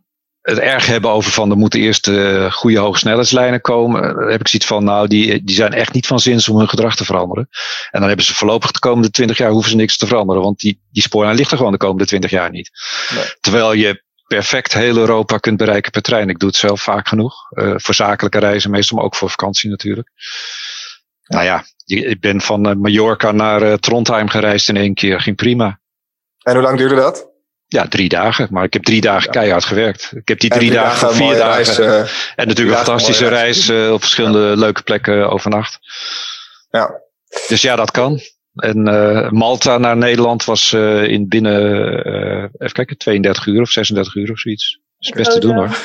het 0.47 0.59
erg 0.59 0.87
hebben 0.87 1.11
over 1.11 1.31
van 1.31 1.51
er 1.51 1.57
moeten 1.57 1.81
eerst 1.81 2.09
uh, 2.09 2.53
goede 2.53 2.79
hogesnelheidslijnen 2.79 3.61
komen. 3.61 4.03
Dan 4.03 4.31
heb 4.31 4.41
ik 4.41 4.49
zoiets 4.49 4.69
van, 4.69 4.85
nou, 4.85 5.09
die, 5.09 5.45
die 5.45 5.55
zijn 5.55 5.73
echt 5.73 5.93
niet 5.93 6.07
van 6.07 6.21
zins 6.21 6.49
om 6.49 6.59
hun 6.59 6.69
gedrag 6.69 6.97
te 6.97 7.05
veranderen. 7.05 7.49
En 7.91 8.01
dan 8.01 8.09
hebben 8.09 8.27
ze 8.27 8.35
voorlopig 8.35 8.71
de 8.71 8.79
komende 8.79 9.11
twintig 9.11 9.39
jaar 9.39 9.51
hoeven 9.51 9.71
ze 9.71 9.77
niks 9.77 9.97
te 9.97 10.07
veranderen. 10.07 10.43
Want 10.43 10.59
die, 10.59 10.81
die 10.91 11.03
spoorlijn 11.03 11.37
ligt 11.37 11.51
er 11.51 11.57
gewoon 11.57 11.73
de 11.73 11.79
komende 11.79 12.07
twintig 12.07 12.31
jaar 12.31 12.51
niet. 12.51 12.71
Nee. 13.15 13.25
Terwijl 13.41 13.73
je 13.73 14.05
perfect 14.27 14.73
heel 14.73 14.97
Europa 14.97 15.39
kunt 15.39 15.57
bereiken 15.57 15.91
per 15.91 16.03
trein. 16.03 16.29
Ik 16.29 16.39
doe 16.39 16.49
het 16.49 16.59
zelf 16.59 16.83
vaak 16.83 17.09
genoeg. 17.09 17.35
Uh, 17.51 17.75
voor 17.77 17.95
zakelijke 17.95 18.39
reizen, 18.39 18.71
meestal, 18.71 18.97
maar 18.97 19.07
ook 19.07 19.17
voor 19.17 19.31
vakantie 19.31 19.71
natuurlijk. 19.71 20.11
Ja. 21.23 21.37
Nou 21.37 21.45
ja, 21.45 21.65
ik 21.85 22.21
ben 22.21 22.41
van 22.41 22.69
uh, 22.69 22.75
Mallorca 22.75 23.33
naar 23.33 23.63
uh, 23.63 23.73
Trondheim 23.73 24.29
gereisd 24.29 24.69
in 24.69 24.77
één 24.77 24.95
keer. 24.95 25.21
Ging 25.21 25.37
prima. 25.37 25.81
En 26.43 26.55
hoe 26.55 26.63
lang 26.63 26.79
duurde 26.79 26.95
dat? 26.95 27.35
Ja, 27.69 27.89
drie 27.89 28.09
dagen. 28.09 28.49
Maar 28.51 28.65
ik 28.65 28.73
heb 28.73 28.83
drie 28.83 29.01
dagen 29.01 29.31
keihard 29.31 29.65
gewerkt. 29.65 30.13
Ik 30.15 30.29
heb 30.29 30.41
die 30.41 30.51
drie, 30.51 30.61
drie 30.61 30.73
dagen, 30.73 31.01
dagen, 31.01 31.17
vier 31.17 31.37
dagen. 31.37 31.55
Reis, 31.55 31.79
uh, 31.79 31.99
en 32.37 32.47
natuurlijk 32.47 32.79
een 32.79 32.85
fantastische 32.85 33.29
reis 33.29 33.69
uh, 33.69 33.93
op 33.93 34.01
verschillende 34.01 34.57
leuke 34.57 34.83
plekken 34.83 35.31
overnacht. 35.31 35.79
Ja. 36.71 37.01
Dus 37.49 37.63
ja, 37.63 37.77
dat 37.77 37.91
kan. 37.91 38.21
En 38.55 38.83
Malta 39.35 39.79
naar 39.79 39.97
Nederland 39.97 40.45
was 40.45 40.73
in 40.73 41.29
binnen, 41.29 41.95
even 42.59 42.73
kijken, 42.73 42.97
32 42.97 43.47
uur 43.47 43.61
of 43.61 43.71
36 43.71 44.15
uur 44.15 44.31
of 44.31 44.39
zoiets. 44.39 44.81
Dat 44.99 45.09
is 45.09 45.23
best 45.23 45.33
te 45.33 45.41
doen 45.41 45.57
hoor. 45.57 45.77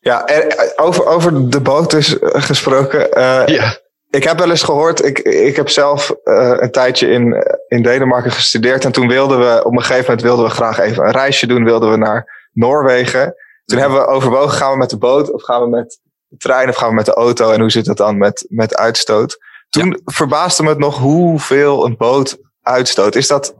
Ja, 0.00 0.28
over, 0.76 1.06
over 1.06 1.50
de 1.50 1.60
boot 1.60 1.92
is 1.92 2.16
gesproken. 2.20 3.08
ja. 3.52 3.78
Ik 4.10 4.24
heb 4.24 4.38
wel 4.38 4.50
eens 4.50 4.62
gehoord, 4.62 5.04
ik, 5.04 5.18
ik 5.18 5.56
heb 5.56 5.68
zelf 5.68 6.14
uh, 6.24 6.54
een 6.56 6.70
tijdje 6.70 7.08
in, 7.08 7.46
in 7.68 7.82
Denemarken 7.82 8.32
gestudeerd. 8.32 8.84
En 8.84 8.92
toen 8.92 9.08
wilden 9.08 9.38
we, 9.38 9.64
op 9.64 9.72
een 9.72 9.80
gegeven 9.80 10.04
moment 10.04 10.22
wilden 10.22 10.44
we 10.44 10.50
graag 10.50 10.78
even 10.78 11.04
een 11.04 11.12
reisje 11.12 11.46
doen. 11.46 11.64
Wilden 11.64 11.90
we 11.90 11.96
naar 11.96 12.48
Noorwegen. 12.52 13.34
Toen 13.64 13.78
hebben 13.78 13.98
we 13.98 14.06
overwogen, 14.06 14.56
gaan 14.56 14.72
we 14.72 14.78
met 14.78 14.90
de 14.90 14.98
boot 14.98 15.32
of 15.32 15.42
gaan 15.42 15.62
we 15.62 15.68
met 15.68 16.00
de 16.28 16.36
trein 16.36 16.68
of 16.68 16.76
gaan 16.76 16.88
we 16.88 16.94
met 16.94 17.06
de 17.06 17.14
auto? 17.14 17.50
En 17.50 17.60
hoe 17.60 17.70
zit 17.70 17.86
het 17.86 17.96
dan 17.96 18.18
met, 18.18 18.46
met 18.48 18.76
uitstoot? 18.76 19.38
Toen 19.68 20.00
verbaasde 20.04 20.62
me 20.62 20.68
het 20.68 20.78
nog 20.78 20.98
hoeveel 20.98 21.86
een 21.86 21.96
boot 21.96 22.38
uitstoot. 22.62 23.14
Is 23.14 23.26
dat, 23.26 23.54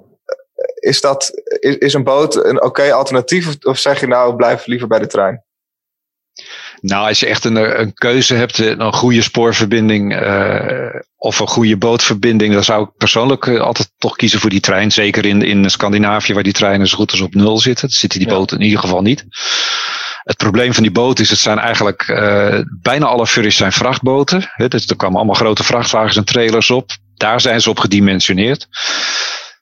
is 0.74 1.00
dat, 1.00 1.30
is, 1.44 1.76
is 1.76 1.94
een 1.94 2.04
boot 2.04 2.44
een 2.44 2.62
oké 2.62 2.92
alternatief? 2.92 3.48
Of, 3.48 3.56
of 3.64 3.78
zeg 3.78 4.00
je 4.00 4.06
nou, 4.06 4.36
blijf 4.36 4.66
liever 4.66 4.88
bij 4.88 4.98
de 4.98 5.06
trein? 5.06 5.44
Nou, 6.80 7.08
als 7.08 7.20
je 7.20 7.26
echt 7.26 7.44
een, 7.44 7.80
een 7.80 7.94
keuze 7.94 8.34
hebt, 8.34 8.58
eh, 8.58 8.66
een 8.66 8.92
goede 8.92 9.22
spoorverbinding 9.22 10.22
uh, 10.22 11.00
of 11.16 11.38
een 11.38 11.48
goede 11.48 11.76
bootverbinding, 11.76 12.54
dan 12.54 12.64
zou 12.64 12.82
ik 12.82 12.96
persoonlijk 12.96 13.46
uh, 13.46 13.60
altijd 13.60 13.90
toch 13.98 14.16
kiezen 14.16 14.40
voor 14.40 14.50
die 14.50 14.60
trein. 14.60 14.92
Zeker 14.92 15.26
in, 15.26 15.42
in 15.42 15.70
Scandinavië, 15.70 16.34
waar 16.34 16.42
die 16.42 16.52
treinen 16.52 16.88
zo 16.88 16.96
goed 16.96 17.10
als 17.10 17.20
op 17.20 17.34
nul 17.34 17.58
zitten. 17.58 17.88
Dan 17.88 17.98
zitten 17.98 18.18
die 18.18 18.28
boten 18.28 18.58
in 18.58 18.64
ieder 18.64 18.80
geval 18.80 19.02
niet. 19.02 19.24
Het 20.22 20.36
probleem 20.36 20.74
van 20.74 20.82
die 20.82 20.92
boten 20.92 21.24
is, 21.24 21.30
het 21.30 21.38
zijn 21.38 21.58
eigenlijk 21.58 22.08
uh, 22.08 22.58
bijna 22.82 23.06
alle 23.06 23.26
furries 23.26 23.56
zijn 23.56 23.72
vrachtboten. 23.72 24.50
Hè, 24.52 24.68
dus 24.68 24.86
er 24.86 24.96
kwamen 24.96 25.16
allemaal 25.16 25.34
grote 25.34 25.64
vrachtwagens 25.64 26.16
en 26.16 26.24
trailers 26.24 26.70
op. 26.70 26.90
Daar 27.16 27.40
zijn 27.40 27.60
ze 27.60 27.70
op 27.70 27.78
gedimensioneerd. 27.78 28.68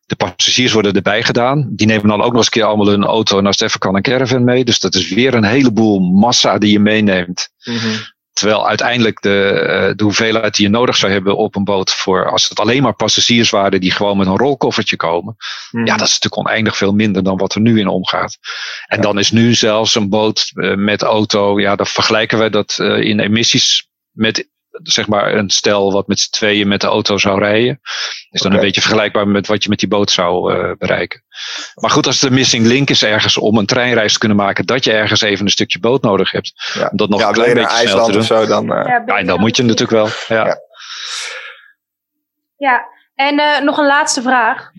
De 0.06 0.16
passagiers 0.16 0.72
worden 0.72 0.94
erbij 0.94 1.22
gedaan. 1.22 1.68
Die 1.70 1.86
nemen 1.86 2.08
dan 2.08 2.22
ook 2.22 2.26
nog 2.26 2.36
eens 2.36 2.44
een 2.44 2.52
keer 2.52 2.64
allemaal 2.64 2.92
een 2.92 3.04
auto 3.04 3.38
en 3.38 3.46
even 3.46 3.78
kan 3.78 3.96
een 3.96 4.02
caravan 4.02 4.44
mee. 4.44 4.64
Dus 4.64 4.78
dat 4.78 4.94
is 4.94 5.08
weer 5.08 5.34
een 5.34 5.44
heleboel 5.44 6.00
massa 6.00 6.58
die 6.58 6.72
je 6.72 6.80
meeneemt. 6.80 7.48
Mm 7.64 7.76
-hmm. 7.76 8.14
Terwijl 8.38 8.68
uiteindelijk 8.68 9.20
de, 9.20 9.50
eh, 9.50 9.92
de 9.96 10.04
hoeveelheid 10.04 10.56
die 10.56 10.66
je 10.66 10.72
nodig 10.72 10.96
zou 10.96 11.12
hebben 11.12 11.36
op 11.36 11.56
een 11.56 11.64
boot 11.64 11.90
voor 11.90 12.30
als 12.30 12.48
het 12.48 12.60
alleen 12.60 12.82
maar 12.82 12.94
passagiers 12.94 13.50
waren 13.50 13.80
die 13.80 13.90
gewoon 13.90 14.16
met 14.16 14.26
een 14.26 14.36
rolkoffertje 14.36 14.96
komen. 14.96 15.36
Mm. 15.70 15.86
Ja, 15.86 15.96
dat 15.96 16.06
is 16.06 16.18
natuurlijk 16.18 16.48
oneindig 16.48 16.76
veel 16.76 16.92
minder 16.92 17.22
dan 17.22 17.36
wat 17.36 17.54
er 17.54 17.60
nu 17.60 17.80
in 17.80 17.88
omgaat. 17.88 18.38
En 18.86 18.96
ja. 18.96 19.02
dan 19.02 19.18
is 19.18 19.30
nu 19.30 19.54
zelfs 19.54 19.94
een 19.94 20.08
boot 20.08 20.50
uh, 20.54 20.74
met 20.74 21.02
auto, 21.02 21.60
ja, 21.60 21.76
dan 21.76 21.86
vergelijken 21.86 22.38
we 22.38 22.50
dat 22.50 22.76
uh, 22.80 23.00
in 23.00 23.20
emissies 23.20 23.88
met 24.10 24.48
zeg 24.82 25.06
maar 25.06 25.34
een 25.34 25.50
stel 25.50 25.92
wat 25.92 26.06
met 26.06 26.20
z'n 26.20 26.30
tweeën 26.30 26.68
met 26.68 26.80
de 26.80 26.86
auto 26.86 27.18
zou 27.18 27.38
rijden. 27.38 27.80
Is 28.30 28.40
dan 28.40 28.46
okay. 28.46 28.58
een 28.58 28.66
beetje 28.66 28.80
vergelijkbaar 28.80 29.28
met 29.28 29.46
wat 29.46 29.62
je 29.62 29.68
met 29.68 29.78
die 29.78 29.88
boot 29.88 30.10
zou 30.10 30.54
uh, 30.54 30.72
bereiken. 30.78 31.24
Maar 31.74 31.90
goed, 31.90 32.06
als 32.06 32.20
de 32.20 32.30
missing 32.30 32.66
link 32.66 32.90
is 32.90 33.02
ergens 33.02 33.36
om 33.36 33.58
een 33.58 33.66
treinreis 33.66 34.12
te 34.12 34.18
kunnen 34.18 34.36
maken, 34.36 34.66
dat 34.66 34.84
je 34.84 34.92
ergens 34.92 35.20
even 35.20 35.44
een 35.44 35.50
stukje 35.50 35.78
boot 35.78 36.02
nodig 36.02 36.30
hebt. 36.30 36.72
Ja, 36.74 36.88
om 36.88 36.96
dat 36.96 37.08
nog 37.08 37.20
ja, 37.20 37.26
een 37.26 37.32
klein 37.32 37.54
beetje 37.54 37.68
naar 37.68 37.78
IJsland 37.78 38.12
te 38.12 38.18
of 38.18 38.24
zo, 38.24 38.46
dan. 38.46 38.72
Uh... 38.72 38.86
Ja, 38.86 39.02
ja, 39.06 39.22
dan 39.22 39.40
moet 39.40 39.56
je 39.56 39.62
natuurlijk 39.62 39.90
wel. 39.90 40.38
Ja. 40.38 40.46
Ja. 40.46 40.64
Ja, 42.56 42.86
en 43.14 43.40
uh, 43.40 43.60
nog 43.60 43.78
een 43.78 43.86
laatste 43.86 44.22
vraag. 44.22 44.70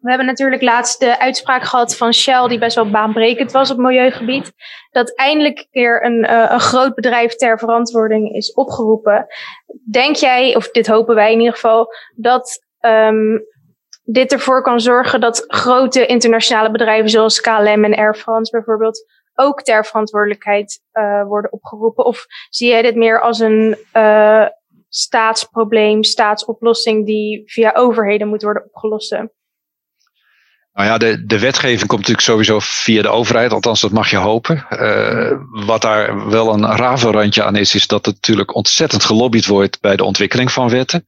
We 0.00 0.08
hebben 0.08 0.26
natuurlijk 0.26 0.62
laatst 0.62 1.00
de 1.00 1.20
uitspraak 1.20 1.62
gehad 1.62 1.96
van 1.96 2.12
Shell, 2.12 2.48
die 2.48 2.58
best 2.58 2.74
wel 2.74 2.90
baanbrekend 2.90 3.52
was 3.52 3.70
op 3.70 3.78
milieugebied. 3.78 4.52
Dat 4.90 5.16
eindelijk 5.16 5.58
een 5.58 5.68
keer 5.70 6.04
een, 6.04 6.24
uh, 6.24 6.46
een 6.50 6.60
groot 6.60 6.94
bedrijf 6.94 7.34
ter 7.34 7.58
verantwoording 7.58 8.34
is 8.34 8.52
opgeroepen. 8.52 9.26
Denk 9.90 10.16
jij, 10.16 10.56
of 10.56 10.70
dit 10.70 10.86
hopen 10.86 11.14
wij 11.14 11.32
in 11.32 11.38
ieder 11.38 11.54
geval, 11.54 11.86
dat 12.16 12.66
um, 12.80 13.46
dit 14.02 14.32
ervoor 14.32 14.62
kan 14.62 14.80
zorgen 14.80 15.20
dat 15.20 15.44
grote 15.46 16.06
internationale 16.06 16.70
bedrijven 16.70 17.10
zoals 17.10 17.40
KLM 17.40 17.84
en 17.84 17.94
Air 17.94 18.14
France 18.14 18.50
bijvoorbeeld 18.50 19.04
ook 19.34 19.62
ter 19.62 19.84
verantwoordelijkheid 19.84 20.80
uh, 20.92 21.24
worden 21.24 21.52
opgeroepen? 21.52 22.04
Of 22.04 22.26
zie 22.48 22.68
jij 22.68 22.82
dit 22.82 22.96
meer 22.96 23.20
als 23.20 23.38
een 23.38 23.76
uh, 23.96 24.46
staatsprobleem, 24.88 26.02
staatsoplossing 26.02 27.06
die 27.06 27.42
via 27.46 27.72
overheden 27.74 28.28
moet 28.28 28.42
worden 28.42 28.64
opgelost? 28.64 29.16
Nou 30.78 30.90
ja, 30.90 30.98
de, 30.98 31.26
de 31.26 31.38
wetgeving 31.38 31.86
komt 31.86 32.00
natuurlijk 32.00 32.26
sowieso 32.26 32.58
via 32.60 33.02
de 33.02 33.08
overheid, 33.08 33.52
althans 33.52 33.80
dat 33.80 33.90
mag 33.90 34.10
je 34.10 34.16
hopen. 34.16 34.66
Uh, 34.70 35.32
wat 35.66 35.82
daar 35.82 36.28
wel 36.28 36.52
een 36.52 36.66
ravelrandje 36.66 37.44
aan 37.44 37.56
is, 37.56 37.74
is 37.74 37.86
dat 37.86 38.06
het 38.06 38.14
natuurlijk 38.14 38.54
ontzettend 38.54 39.04
gelobbyd 39.04 39.46
wordt 39.46 39.80
bij 39.80 39.96
de 39.96 40.04
ontwikkeling 40.04 40.52
van 40.52 40.68
wetten. 40.68 41.04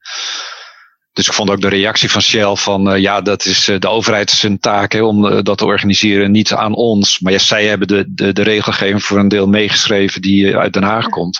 Dus 1.13 1.27
ik 1.27 1.33
vond 1.33 1.49
ook 1.49 1.61
de 1.61 1.67
reactie 1.67 2.11
van 2.11 2.21
Shell 2.21 2.55
van 2.55 2.93
uh, 2.93 3.01
ja, 3.01 3.21
dat 3.21 3.45
is 3.45 3.69
uh, 3.69 3.79
de 3.79 3.89
overheid 3.89 4.29
zijn 4.29 4.59
taak 4.59 4.91
hè, 4.91 5.01
om 5.03 5.43
dat 5.43 5.57
te 5.57 5.65
organiseren, 5.65 6.31
niet 6.31 6.53
aan 6.53 6.75
ons. 6.75 7.19
Maar 7.19 7.31
ja, 7.31 7.39
zij 7.39 7.65
hebben 7.65 7.87
de, 7.87 8.05
de, 8.07 8.33
de 8.33 8.43
regelgeving 8.43 9.03
voor 9.03 9.19
een 9.19 9.27
deel 9.27 9.47
meegeschreven 9.47 10.21
die 10.21 10.57
uit 10.57 10.73
Den 10.73 10.83
Haag 10.83 11.09
komt. 11.09 11.39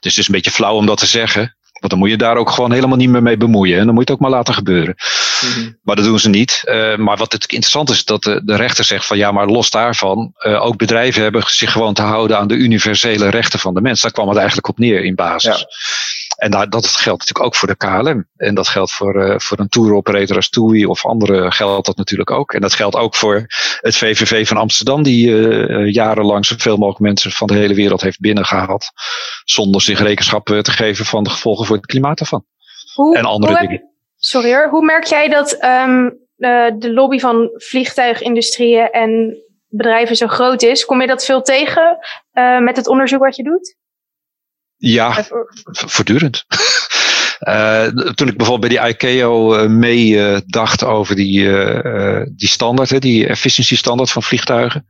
Dus 0.00 0.10
het 0.10 0.18
is 0.18 0.26
een 0.26 0.34
beetje 0.34 0.50
flauw 0.50 0.74
om 0.74 0.86
dat 0.86 0.98
te 0.98 1.06
zeggen. 1.06 1.56
Want 1.78 1.92
dan 1.92 1.98
moet 1.98 2.10
je 2.10 2.16
daar 2.16 2.36
ook 2.36 2.50
gewoon 2.50 2.72
helemaal 2.72 2.96
niet 2.96 3.08
meer 3.08 3.22
mee 3.22 3.36
bemoeien. 3.36 3.78
En 3.78 3.84
dan 3.84 3.94
moet 3.94 4.06
je 4.06 4.12
het 4.12 4.20
ook 4.20 4.28
maar 4.28 4.36
laten 4.38 4.54
gebeuren. 4.54 4.94
Mm-hmm. 5.40 5.78
Maar 5.82 5.96
dat 5.96 6.04
doen 6.04 6.18
ze 6.18 6.28
niet. 6.28 6.62
Uh, 6.64 6.96
maar 6.96 7.16
wat 7.16 7.32
het 7.32 7.42
interessant 7.42 7.90
is, 7.90 8.04
dat 8.04 8.22
de, 8.22 8.40
de 8.44 8.56
rechter 8.56 8.84
zegt 8.84 9.06
van 9.06 9.16
ja, 9.16 9.32
maar 9.32 9.46
los 9.46 9.70
daarvan, 9.70 10.32
uh, 10.38 10.64
ook 10.64 10.76
bedrijven 10.76 11.22
hebben 11.22 11.42
zich 11.46 11.72
gewoon 11.72 11.94
te 11.94 12.02
houden 12.02 12.38
aan 12.38 12.48
de 12.48 12.54
universele 12.54 13.28
rechten 13.28 13.58
van 13.58 13.74
de 13.74 13.80
mens. 13.80 14.00
Daar 14.00 14.12
kwam 14.12 14.28
het 14.28 14.36
eigenlijk 14.36 14.68
op 14.68 14.78
neer 14.78 15.04
in 15.04 15.14
basis. 15.14 15.58
Ja. 15.58 15.66
En 16.38 16.50
dat, 16.50 16.70
dat 16.70 16.86
geldt 16.86 17.18
natuurlijk 17.18 17.46
ook 17.46 17.54
voor 17.54 17.68
de 17.68 17.76
KLM. 17.76 18.28
En 18.36 18.54
dat 18.54 18.68
geldt 18.68 18.92
voor, 18.92 19.28
uh, 19.28 19.38
voor 19.38 19.58
een 19.58 19.68
tour 19.68 19.94
operator 19.94 20.36
als 20.36 20.48
TUI 20.48 20.86
of 20.86 21.06
andere 21.06 21.50
geldt 21.50 21.86
dat 21.86 21.96
natuurlijk 21.96 22.30
ook. 22.30 22.52
En 22.52 22.60
dat 22.60 22.74
geldt 22.74 22.96
ook 22.96 23.14
voor 23.14 23.46
het 23.80 23.96
VVV 23.96 24.48
van 24.48 24.56
Amsterdam, 24.56 25.02
die 25.02 25.28
uh, 25.28 25.92
jarenlang 25.92 26.46
zoveel 26.46 26.76
mogelijk 26.76 27.00
mensen 27.00 27.30
van 27.30 27.46
de 27.46 27.54
hele 27.54 27.74
wereld 27.74 28.00
heeft 28.00 28.20
binnengehaald. 28.20 28.90
Zonder 29.44 29.80
zich 29.80 30.00
rekenschap 30.00 30.46
te 30.46 30.70
geven 30.70 31.04
van 31.04 31.24
de 31.24 31.30
gevolgen 31.30 31.66
voor 31.66 31.76
het 31.76 31.86
klimaat 31.86 32.20
ervan. 32.20 32.44
Hoe, 32.94 33.16
en 33.16 33.24
andere 33.24 33.52
hoe 33.52 33.60
dingen. 33.60 33.90
Sorry 34.16 34.54
hoor, 34.54 34.68
hoe 34.68 34.84
merk 34.84 35.04
jij 35.04 35.28
dat 35.28 35.64
um, 35.64 36.04
uh, 36.36 36.70
de 36.78 36.92
lobby 36.92 37.18
van 37.18 37.50
vliegtuigindustrieën 37.54 38.90
en 38.90 39.36
bedrijven 39.68 40.16
zo 40.16 40.26
groot 40.26 40.62
is? 40.62 40.84
Kom 40.84 41.00
je 41.00 41.06
dat 41.06 41.24
veel 41.24 41.42
tegen 41.42 41.98
uh, 42.32 42.58
met 42.58 42.76
het 42.76 42.88
onderzoek 42.88 43.20
wat 43.20 43.36
je 43.36 43.42
doet? 43.42 43.76
Ja, 44.78 45.24
voortdurend. 45.70 46.44
Uh, 47.40 47.86
toen 48.16 48.28
ik 48.28 48.36
bijvoorbeeld 48.36 48.72
bij 48.72 48.94
die 48.94 48.94
ICAO 48.94 49.56
uh, 49.56 49.68
mee 49.68 50.06
uh, 50.08 50.38
dacht 50.46 50.84
over 50.84 51.14
die, 51.16 51.48
die 52.36 52.48
standaard, 52.48 52.90
hè, 52.90 52.98
die 52.98 53.26
efficiency 53.26 53.76
standaard 53.76 54.10
van 54.10 54.22
vliegtuigen. 54.22 54.86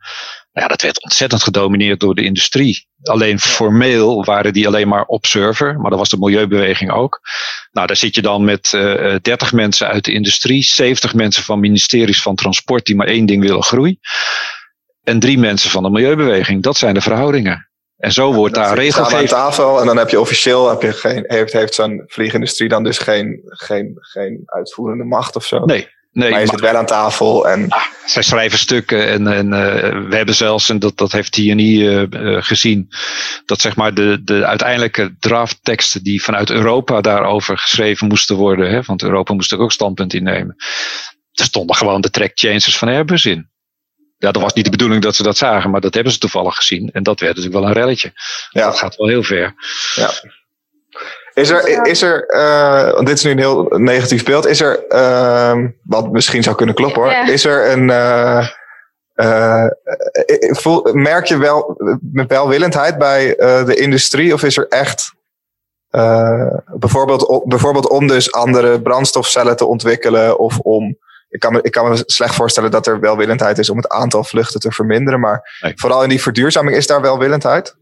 Nou 0.53 0.67
ja, 0.67 0.69
dat 0.69 0.83
werd 0.83 1.03
ontzettend 1.03 1.43
gedomineerd 1.43 2.01
door 2.01 2.15
de 2.15 2.25
industrie. 2.25 2.89
Alleen 3.03 3.39
formeel 3.39 4.25
waren 4.25 4.53
die 4.53 4.67
alleen 4.67 4.89
maar 4.89 5.05
observer, 5.05 5.81
maar 5.81 5.91
dat 5.91 5.99
was 5.99 6.09
de 6.09 6.19
milieubeweging 6.19 6.91
ook. 6.91 7.21
Nou, 7.73 7.87
daar 7.87 7.97
zit 7.97 8.15
je 8.15 8.23
dan 8.23 8.45
met 8.45 8.71
30 8.71 9.53
mensen 9.53 9.89
uit 9.89 10.05
de 10.05 10.13
industrie, 10.13 10.63
70 10.63 11.15
mensen 11.15 11.43
van 11.43 11.61
ministeries 11.61 12.23
van 12.23 12.35
transport 12.35 12.87
die 12.87 12.97
maar 12.97 13.07
één 13.07 13.27
ding 13.27 13.43
willen 13.43 13.63
groei. 13.63 13.99
En 15.05 15.19
drie 15.19 15.39
mensen 15.39 15.71
van 15.71 15.83
de 15.83 15.91
milieubeweging. 15.91 16.63
Dat 16.63 16.77
zijn 16.77 16.95
de 16.95 17.01
verhoudingen. 17.01 17.68
En 17.99 18.13
zo 18.13 18.35
wordt 18.35 18.57
ja, 18.57 18.63
daar 18.63 18.77
regelgeving. 18.77 19.21
aan 19.21 19.27
tafel 19.27 19.81
en 19.81 19.87
dan 19.87 19.97
heb 19.97 20.09
je 20.09 20.21
officieel 20.21 20.69
heb 20.69 20.83
je 20.83 20.93
geen, 20.93 21.25
heeft, 21.27 21.53
heeft 21.53 21.75
zo'n 21.75 22.03
vliegindustrie 22.07 22.69
dan 22.69 22.85
dus 22.85 22.99
geen, 22.99 23.41
geen, 23.45 23.97
geen 24.01 24.43
uitvoerende 24.45 25.05
macht 25.05 25.37
of 25.37 25.45
zo. 25.45 25.65
Nee. 25.65 25.89
Nee, 26.13 26.31
maar 26.31 26.41
je 26.41 26.47
zit 26.47 26.61
wel 26.61 26.77
aan 26.77 26.87
tafel 26.87 27.49
en. 27.49 27.69
Ah, 27.69 27.85
zij 28.07 28.23
schrijven 28.23 28.59
stukken 28.59 29.09
en, 29.09 29.27
en 29.27 29.47
uh, 29.47 30.09
we 30.09 30.17
hebben 30.17 30.35
zelfs, 30.35 30.69
en 30.69 30.79
dat, 30.79 30.97
dat 30.97 31.13
heeft 31.13 31.33
TNI 31.33 31.87
uh, 31.87 32.03
uh, 32.11 32.43
gezien, 32.43 32.89
dat 33.45 33.61
zeg 33.61 33.77
maar 33.77 33.95
de, 33.95 34.21
de 34.25 34.47
uiteindelijke 34.47 35.17
draftteksten 35.19 36.03
die 36.03 36.23
vanuit 36.23 36.51
Europa 36.51 37.01
daarover 37.01 37.59
geschreven 37.59 38.09
moesten 38.09 38.37
worden, 38.37 38.71
hè, 38.71 38.83
want 38.83 39.03
Europa 39.03 39.35
moest 39.35 39.53
er 39.53 39.59
ook 39.59 39.73
standpunt 39.73 40.15
innemen. 40.15 40.55
Er 41.33 41.45
stonden 41.45 41.77
gewoon 41.77 42.01
de 42.01 42.11
track 42.11 42.31
changes 42.35 42.79
van 42.79 42.89
Airbus 42.89 43.27
in. 43.27 43.51
Ja, 44.19 44.33
dat 44.33 44.43
was 44.43 44.53
niet 44.53 44.65
de 44.65 44.71
bedoeling 44.71 45.03
dat 45.03 45.15
ze 45.15 45.23
dat 45.23 45.37
zagen, 45.37 45.71
maar 45.71 45.81
dat 45.81 45.95
hebben 45.95 46.13
ze 46.13 46.19
toevallig 46.19 46.57
gezien. 46.57 46.91
En 46.93 47.03
dat 47.03 47.21
werd 47.21 47.37
natuurlijk 47.37 47.61
wel 47.61 47.71
een 47.71 47.77
relletje. 47.81 48.13
Ja. 48.51 48.65
Dat 48.65 48.79
gaat 48.79 48.97
wel 48.97 49.09
heel 49.09 49.23
ver. 49.23 49.55
Ja. 49.95 50.11
Is 51.35 51.51
er, 51.51 51.87
is 51.87 52.03
er 52.03 52.35
uh, 52.35 52.93
want 52.93 53.07
dit 53.07 53.17
is 53.17 53.25
nu 53.25 53.31
een 53.31 53.39
heel 53.39 53.63
negatief 53.77 54.25
beeld, 54.25 54.47
is 54.47 54.61
er, 54.61 54.85
uh, 54.89 55.65
wat 55.83 56.13
misschien 56.13 56.43
zou 56.43 56.57
kunnen 56.57 56.75
kloppen 56.75 57.03
hoor, 57.03 57.11
Ja. 57.11 57.29
is 57.29 57.45
er 57.45 57.71
een, 57.71 57.89
uh, 57.89 58.49
uh, 59.15 59.67
voel, 60.39 60.83
merk 60.93 61.27
je 61.27 61.39
wel 61.39 61.77
met 62.13 62.29
welwillendheid 62.29 62.99
bij 62.99 63.39
uh, 63.39 63.65
de 63.65 63.75
industrie 63.75 64.35
of 64.35 64.43
is 64.43 64.57
er 64.57 64.69
echt, 64.69 65.13
uh, 65.91 66.55
bijvoorbeeld, 66.67 67.43
bijvoorbeeld 67.45 67.89
om 67.89 68.07
dus 68.07 68.33
andere 68.33 68.83
brandstofcellen 68.83 69.57
te 69.57 69.65
ontwikkelen 69.65 70.39
of 70.39 70.59
om 70.59 70.99
ik 71.29 71.41
kan, 71.41 71.53
me, 71.53 71.63
ik 71.63 71.73
kan 71.73 71.89
me 71.89 72.03
slecht 72.07 72.35
voorstellen 72.35 72.71
dat 72.71 72.87
er 72.87 73.01
welwillendheid 73.01 73.59
is 73.59 73.71
om 73.71 73.77
het 73.77 73.89
aantal 73.89 74.25
vluchten 74.25 74.61
te 74.61 74.73
verminderen. 74.73 75.21
Maar 75.21 75.59
Nee. 75.61 75.73
vooral 75.77 76.03
in 76.03 76.09
die 76.09 76.23
verduurzaming 76.23 76.77
is 76.77 76.87
daar 76.87 77.01
welwillendheid. 77.01 77.77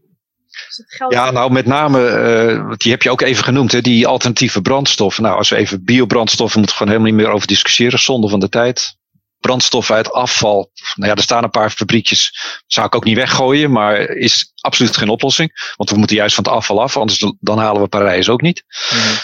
Ja, 1.09 1.31
nou 1.31 1.51
met 1.51 1.65
name, 1.65 1.99
uh, 2.09 2.73
die 2.77 2.91
heb 2.91 3.01
je 3.01 3.11
ook 3.11 3.21
even 3.21 3.43
genoemd, 3.43 3.71
hè, 3.71 3.81
die 3.81 4.07
alternatieve 4.07 4.61
brandstoffen. 4.61 5.23
Nou, 5.23 5.37
als 5.37 5.49
we 5.49 5.55
even 5.55 5.83
biobrandstoffen 5.83 6.59
moeten 6.59 6.77
we 6.77 6.83
gewoon 6.83 6.99
helemaal 6.99 7.17
niet 7.17 7.27
meer 7.27 7.35
over 7.35 7.47
discussiëren, 7.47 7.99
zonde 7.99 8.29
van 8.29 8.39
de 8.39 8.49
tijd. 8.49 8.95
Brandstof 9.39 9.91
uit 9.91 10.11
afval, 10.11 10.71
nou 10.95 11.09
ja, 11.09 11.15
er 11.15 11.21
staan 11.21 11.43
een 11.43 11.49
paar 11.49 11.69
fabriekjes, 11.69 12.33
zou 12.67 12.87
ik 12.87 12.95
ook 12.95 13.03
niet 13.03 13.15
weggooien, 13.15 13.71
maar 13.71 13.99
is 13.99 14.51
absoluut 14.61 14.97
geen 14.97 15.09
oplossing. 15.09 15.73
Want 15.75 15.89
we 15.89 15.97
moeten 15.97 16.15
juist 16.15 16.35
van 16.35 16.43
het 16.43 16.53
afval 16.53 16.81
af, 16.81 16.97
anders 16.97 17.33
dan 17.39 17.57
halen 17.57 17.81
we 17.81 17.87
Parijs 17.87 18.29
ook 18.29 18.41
niet. 18.41 18.63
Mhm. 18.89 19.15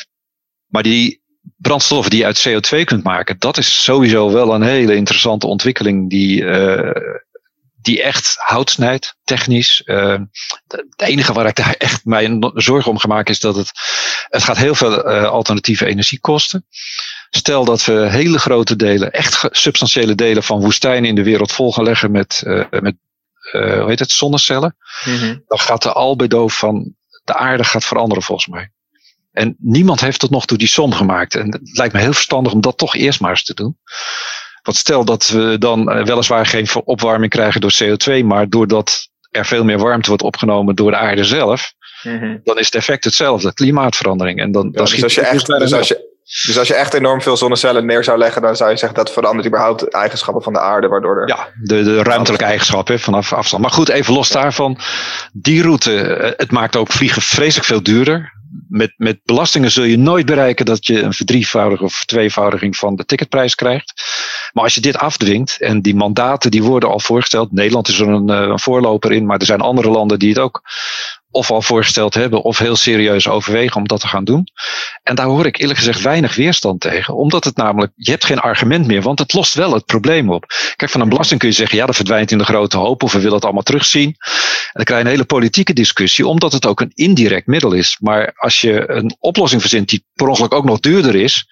Maar 0.67 0.83
die 0.83 1.22
brandstoffen 1.57 2.11
die 2.11 2.19
je 2.19 2.25
uit 2.25 2.47
CO2 2.47 2.83
kunt 2.83 3.03
maken, 3.03 3.35
dat 3.39 3.57
is 3.57 3.83
sowieso 3.83 4.31
wel 4.31 4.53
een 4.53 4.61
hele 4.61 4.95
interessante 4.95 5.47
ontwikkeling 5.47 6.09
die, 6.09 6.41
uh, 6.41 6.91
die 7.81 8.01
echt 8.01 8.35
hout 8.37 8.69
snijdt, 8.69 9.15
technisch. 9.23 9.81
Uh, 9.85 10.19
het 10.67 10.85
enige 10.95 11.33
waar 11.33 11.45
ik 11.45 11.55
daar 11.55 11.75
echt 11.77 12.05
mij 12.05 12.51
zorgen 12.53 12.91
om 12.91 12.97
gemaakt 12.97 13.29
is 13.29 13.39
dat 13.39 13.55
het, 13.55 13.71
het 14.29 14.43
gaat 14.43 14.57
heel 14.57 14.75
veel 14.75 15.09
uh, 15.09 15.23
alternatieve 15.23 15.85
energie 15.85 16.19
kosten. 16.19 16.65
Stel 17.29 17.65
dat 17.65 17.85
we 17.85 18.09
hele 18.09 18.39
grote 18.39 18.75
delen, 18.75 19.11
echt 19.11 19.47
substantiële 19.51 20.15
delen 20.15 20.43
van 20.43 20.61
woestijnen 20.61 21.09
in 21.09 21.15
de 21.15 21.23
wereld 21.23 21.51
vol 21.51 21.73
gaan 21.73 21.83
leggen 21.83 22.11
met, 22.11 22.41
met 22.69 22.95
hoe 23.51 23.85
heet 23.87 23.99
het, 23.99 24.11
zonnecellen. 24.11 24.75
Mm 25.05 25.17
-hmm. 25.17 25.43
Dan 25.47 25.59
gaat 25.59 25.83
de 25.83 25.91
albedo 25.91 26.47
van 26.47 26.95
de 27.23 27.33
aarde 27.33 27.63
gaat 27.63 27.85
veranderen 27.85 28.23
volgens 28.23 28.47
mij. 28.47 28.71
En 29.33 29.55
niemand 29.59 30.01
heeft 30.01 30.19
tot 30.19 30.29
nog 30.29 30.45
toe 30.45 30.57
die 30.57 30.67
som 30.67 30.93
gemaakt. 30.93 31.35
En 31.35 31.51
het 31.51 31.77
lijkt 31.77 31.93
me 31.93 31.99
heel 31.99 32.13
verstandig 32.13 32.53
om 32.53 32.61
dat 32.61 32.77
toch 32.77 32.95
eerst 32.95 33.21
maar 33.21 33.29
eens 33.29 33.43
te 33.43 33.53
doen. 33.53 33.77
Want 34.63 34.77
stel 34.77 35.05
dat 35.05 35.27
we 35.27 35.55
dan 35.59 35.91
eh, 35.91 36.05
weliswaar 36.05 36.45
geen 36.45 36.67
opwarming 36.83 37.31
krijgen 37.31 37.61
door 37.61 37.73
CO2, 37.83 38.25
maar 38.25 38.49
doordat 38.49 39.07
er 39.31 39.45
veel 39.45 39.63
meer 39.63 39.79
warmte 39.79 40.07
wordt 40.07 40.23
opgenomen 40.23 40.75
door 40.75 40.91
de 40.91 40.97
aarde 40.97 41.23
zelf, 41.23 41.73
mm-hmm. 42.03 42.39
dan 42.43 42.59
is 42.59 42.65
het 42.65 42.75
effect 42.75 43.03
hetzelfde, 43.03 43.53
klimaatverandering. 43.53 44.39
En 44.39 44.51
dan, 44.51 44.71
dan 44.71 44.85
dus, 44.85 45.03
als 45.03 45.15
je 45.15 45.21
echt, 45.21 45.45
dus, 45.45 45.73
als 45.73 45.87
je, 45.87 46.13
dus 46.45 46.57
als 46.57 46.67
je 46.67 46.75
echt 46.75 46.93
enorm 46.93 47.21
veel 47.21 47.37
zonnecellen 47.37 47.85
neer 47.85 48.03
zou 48.03 48.17
leggen, 48.17 48.41
dan 48.41 48.55
zou 48.55 48.69
je 48.69 48.77
zeggen 48.77 48.97
dat 48.97 49.11
verandert 49.11 49.47
überhaupt 49.47 49.79
de 49.79 49.91
eigenschappen 49.91 50.43
van 50.43 50.53
de 50.53 50.59
aarde, 50.59 50.87
waardoor 50.87 51.21
er... 51.21 51.27
Ja, 51.27 51.47
de, 51.61 51.83
de 51.83 52.03
ruimtelijke 52.03 52.45
eigenschappen 52.45 52.99
vanaf 52.99 53.33
afstand. 53.33 53.61
Maar 53.61 53.71
goed, 53.71 53.89
even 53.89 54.13
los 54.13 54.29
daarvan. 54.29 54.77
Die 55.33 55.61
route, 55.61 56.01
eh, 56.01 56.31
het 56.37 56.51
maakt 56.51 56.75
ook 56.75 56.91
vliegen 56.91 57.21
vreselijk 57.21 57.67
veel 57.67 57.83
duurder 57.83 58.32
met, 58.73 58.93
met 58.97 59.19
belastingen 59.23 59.71
zul 59.71 59.83
je 59.83 59.97
nooit 59.97 60.25
bereiken 60.25 60.65
dat 60.65 60.85
je 60.85 61.01
een 61.01 61.13
verdrievoudiging 61.13 61.89
of 61.89 62.05
tweevoudiging 62.05 62.75
van 62.75 62.95
de 62.95 63.05
ticketprijs 63.05 63.55
krijgt. 63.55 63.93
Maar 64.53 64.63
als 64.63 64.75
je 64.75 64.81
dit 64.81 64.97
afdwingt 64.97 65.61
en 65.61 65.81
die 65.81 65.95
mandaten 65.95 66.51
die 66.51 66.63
worden 66.63 66.89
al 66.89 66.99
voorgesteld, 66.99 67.51
Nederland 67.51 67.87
is 67.87 67.99
er 67.99 68.07
een, 68.07 68.29
eh, 68.29 68.39
een 68.39 68.59
voorloper 68.59 69.11
in, 69.11 69.25
maar 69.25 69.39
er 69.39 69.45
zijn 69.45 69.61
andere 69.61 69.89
landen 69.89 70.19
die 70.19 70.29
het 70.29 70.39
ook 70.39 70.61
of 71.33 71.51
al 71.51 71.61
voorgesteld 71.61 72.13
hebben 72.13 72.43
of 72.43 72.57
heel 72.57 72.75
serieus 72.75 73.27
overwegen 73.27 73.75
om 73.75 73.87
dat 73.87 73.99
te 73.99 74.07
gaan 74.07 74.23
doen. 74.23 74.47
En 75.03 75.15
daar 75.15 75.25
hoor 75.25 75.45
ik 75.45 75.59
eerlijk 75.59 75.79
gezegd 75.79 76.01
weinig 76.01 76.35
weerstand 76.35 76.81
tegen, 76.81 77.15
omdat 77.15 77.43
het 77.43 77.55
namelijk, 77.55 77.91
je 77.95 78.11
hebt 78.11 78.25
geen 78.25 78.39
argument 78.39 78.87
meer, 78.87 79.01
want 79.01 79.19
het 79.19 79.33
lost 79.33 79.53
wel 79.53 79.73
het 79.73 79.85
probleem 79.85 80.29
op. 80.29 80.45
Kijk, 80.75 80.91
van 80.91 81.01
een 81.01 81.09
belasting 81.09 81.39
kun 81.39 81.49
je 81.49 81.55
zeggen, 81.55 81.77
ja, 81.77 81.85
dat 81.85 81.95
verdwijnt 81.95 82.31
in 82.31 82.37
de 82.37 82.43
grote 82.43 82.77
hoop 82.77 83.03
of 83.03 83.11
we 83.11 83.17
willen 83.17 83.35
het 83.35 83.43
allemaal 83.43 83.63
terugzien. 83.63 84.07
En 84.07 84.71
dan 84.73 84.83
krijg 84.83 84.99
je 85.01 85.05
een 85.05 85.11
hele 85.11 85.25
politieke 85.25 85.73
discussie, 85.73 86.27
omdat 86.27 86.51
het 86.51 86.65
ook 86.65 86.81
een 86.81 86.91
indirect 86.93 87.47
middel 87.47 87.71
is. 87.73 87.97
Maar 87.99 88.33
als 88.35 88.61
je 88.61 88.89
een 88.89 89.15
oplossing 89.19 89.61
verzint 89.61 89.89
die 89.89 90.05
per 90.13 90.27
ongeluk 90.27 90.53
ook 90.53 90.65
nog 90.65 90.79
duurder 90.79 91.15
is, 91.15 91.45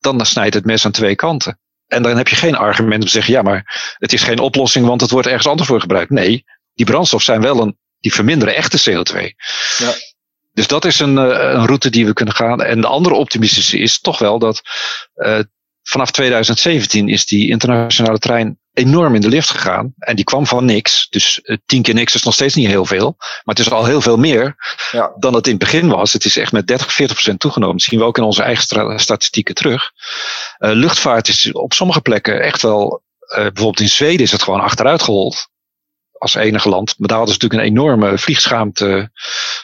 dan 0.00 0.26
snijdt 0.26 0.54
het 0.54 0.64
mes 0.64 0.84
aan 0.84 0.92
twee 0.92 1.14
kanten. 1.14 1.58
En 1.86 2.02
dan 2.02 2.16
heb 2.16 2.28
je 2.28 2.36
geen 2.36 2.56
argument 2.56 3.00
om 3.00 3.06
te 3.06 3.12
zeggen, 3.12 3.32
ja, 3.32 3.42
maar 3.42 3.94
het 3.98 4.12
is 4.12 4.22
geen 4.22 4.38
oplossing, 4.38 4.86
want 4.86 5.00
het 5.00 5.10
wordt 5.10 5.28
ergens 5.28 5.46
anders 5.46 5.68
voor 5.68 5.80
gebruikt. 5.80 6.10
Nee, 6.10 6.44
die 6.74 6.86
brandstof 6.86 7.22
zijn 7.22 7.40
wel 7.40 7.60
een 7.60 7.78
die 8.00 8.14
verminderen 8.14 8.54
echte 8.54 8.90
CO2. 8.90 9.34
Ja. 9.76 9.94
Dus 10.58 10.66
dat 10.66 10.84
is 10.84 11.00
een, 11.00 11.18
eh, 11.18 11.24
een 11.24 11.66
route 11.66 11.90
die 11.90 12.06
we 12.06 12.12
kunnen 12.12 12.34
gaan. 12.34 12.62
En 12.62 12.80
de 12.80 12.86
andere 12.86 13.14
optimistische 13.14 13.78
is 13.78 14.00
toch 14.00 14.18
wel 14.18 14.38
dat 14.38 14.62
uh, 15.16 15.38
vanaf 15.82 16.10
2017 16.10 17.08
is 17.08 17.26
die 17.26 17.50
internationale 17.50 18.18
trein 18.18 18.58
enorm 18.72 19.14
in 19.14 19.20
de 19.20 19.28
lift 19.28 19.50
gegaan. 19.50 19.94
En 19.98 20.16
die 20.16 20.24
kwam 20.24 20.46
van 20.46 20.64
niks. 20.64 21.06
Dus 21.10 21.40
uh, 21.42 21.56
tien 21.66 21.82
keer 21.82 21.94
niks 21.94 22.14
is 22.14 22.22
nog 22.22 22.34
steeds 22.34 22.54
niet 22.54 22.66
heel 22.66 22.84
veel. 22.84 23.14
Maar 23.18 23.54
het 23.54 23.58
is 23.58 23.70
al 23.70 23.84
heel 23.84 24.00
veel 24.00 24.16
meer 24.16 24.56
ja. 24.90 25.12
dan 25.18 25.34
het 25.34 25.46
in 25.46 25.52
het 25.52 25.60
begin 25.60 25.88
was. 25.88 26.12
Het 26.12 26.24
is 26.24 26.36
echt 26.36 26.52
met 26.52 26.66
30, 26.66 26.92
40 26.92 27.16
procent 27.16 27.40
toegenomen. 27.40 27.76
Dat 27.76 27.84
zien 27.86 27.98
we 27.98 28.04
ook 28.04 28.18
in 28.18 28.24
onze 28.24 28.42
eigen 28.42 29.00
statistieken 29.00 29.54
terug. 29.54 29.90
Uh, 30.58 30.70
luchtvaart 30.72 31.28
is 31.28 31.52
op 31.52 31.72
sommige 31.72 32.00
plekken 32.00 32.40
echt 32.40 32.62
wel. 32.62 33.02
bijvoorbeeld 33.28 33.80
in 33.80 33.88
Zweden 33.88 34.24
is 34.24 34.32
het 34.32 34.42
gewoon 34.42 34.60
achteruit 34.60 35.02
gehold 35.02 35.48
als 36.18 36.34
enige 36.34 36.68
land. 36.68 36.94
Maar 36.98 37.08
daar 37.08 37.18
hadden 37.18 37.34
ze 37.34 37.40
natuurlijk 37.42 37.70
een 37.70 37.76
enorme 37.76 38.18
vliegschaamte 38.18 39.10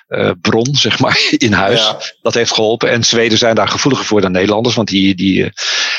uh, 0.08 0.30
bron, 0.40 0.74
zeg 0.74 0.98
maar, 0.98 1.18
in 1.36 1.52
huis. 1.52 2.16
Dat 2.22 2.34
heeft 2.34 2.52
geholpen. 2.52 2.90
En 2.90 3.04
Zweden 3.04 3.38
zijn 3.38 3.54
daar 3.54 3.68
gevoeliger 3.68 4.06
voor 4.06 4.20
dan 4.20 4.32
Nederlanders. 4.32 4.74
Want 4.74 4.88
die, 4.88 5.14
die, 5.14 5.44
uh, 5.44 5.50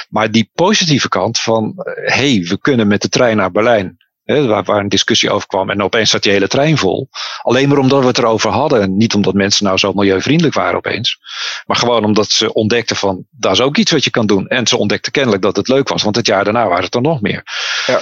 maar 0.10 0.32
die 0.32 0.52
positieve 0.54 1.10
kant 1.10 1.40
van, 1.40 1.74
hé, 1.86 2.34
hey, 2.34 2.46
we 2.50 2.60
kunnen 2.62 2.88
met 2.88 3.02
de 3.02 3.10
trein 3.10 3.38
naar 3.38 3.52
Berlijn. 3.52 3.98
Hè, 4.24 4.46
waar, 4.46 4.64
waar 4.64 4.80
een 4.80 4.90
discussie 4.90 5.30
over 5.30 5.48
kwam. 5.48 5.70
En 5.70 5.82
opeens 5.82 6.10
zat 6.10 6.24
die 6.24 6.32
hele 6.32 6.48
trein 6.48 6.78
vol. 6.78 7.10
Alleen 7.42 7.70
maar 7.70 7.78
omdat 7.78 8.02
we 8.02 8.08
het 8.08 8.18
erover 8.18 8.50
hadden. 8.50 8.82
En 8.82 8.98
niet 8.98 9.14
omdat 9.14 9.34
mensen 9.34 9.66
nou 9.66 9.78
zo 9.78 9.94
milieuvriendelijk 9.94 10.56
waren 10.56 10.78
opeens. 10.78 11.18
Maar 11.66 11.78
gewoon 11.78 12.06
omdat 12.06 12.30
ze 12.30 12.54
ontdekten 12.54 12.96
van, 12.96 13.26
dat 13.32 13.52
is 13.52 13.62
ook 13.62 13.78
iets 13.78 13.92
wat 13.92 14.04
je 14.04 14.10
kan 14.10 14.26
doen. 14.26 14.48
En 14.48 14.68
ze 14.68 14.78
ontdekten 14.78 15.12
kennelijk 15.12 15.42
dat 15.42 15.56
het 15.56 15.68
leuk 15.68 15.90
was. 15.90 16.04
Want 16.04 16.16
het 16.16 16.26
jaar 16.26 16.44
daarna 16.44 16.68
waren 16.68 16.84
het 16.84 16.96
er 16.96 17.02
nog 17.02 17.22
meer. 17.22 17.44
Ja. 17.86 18.00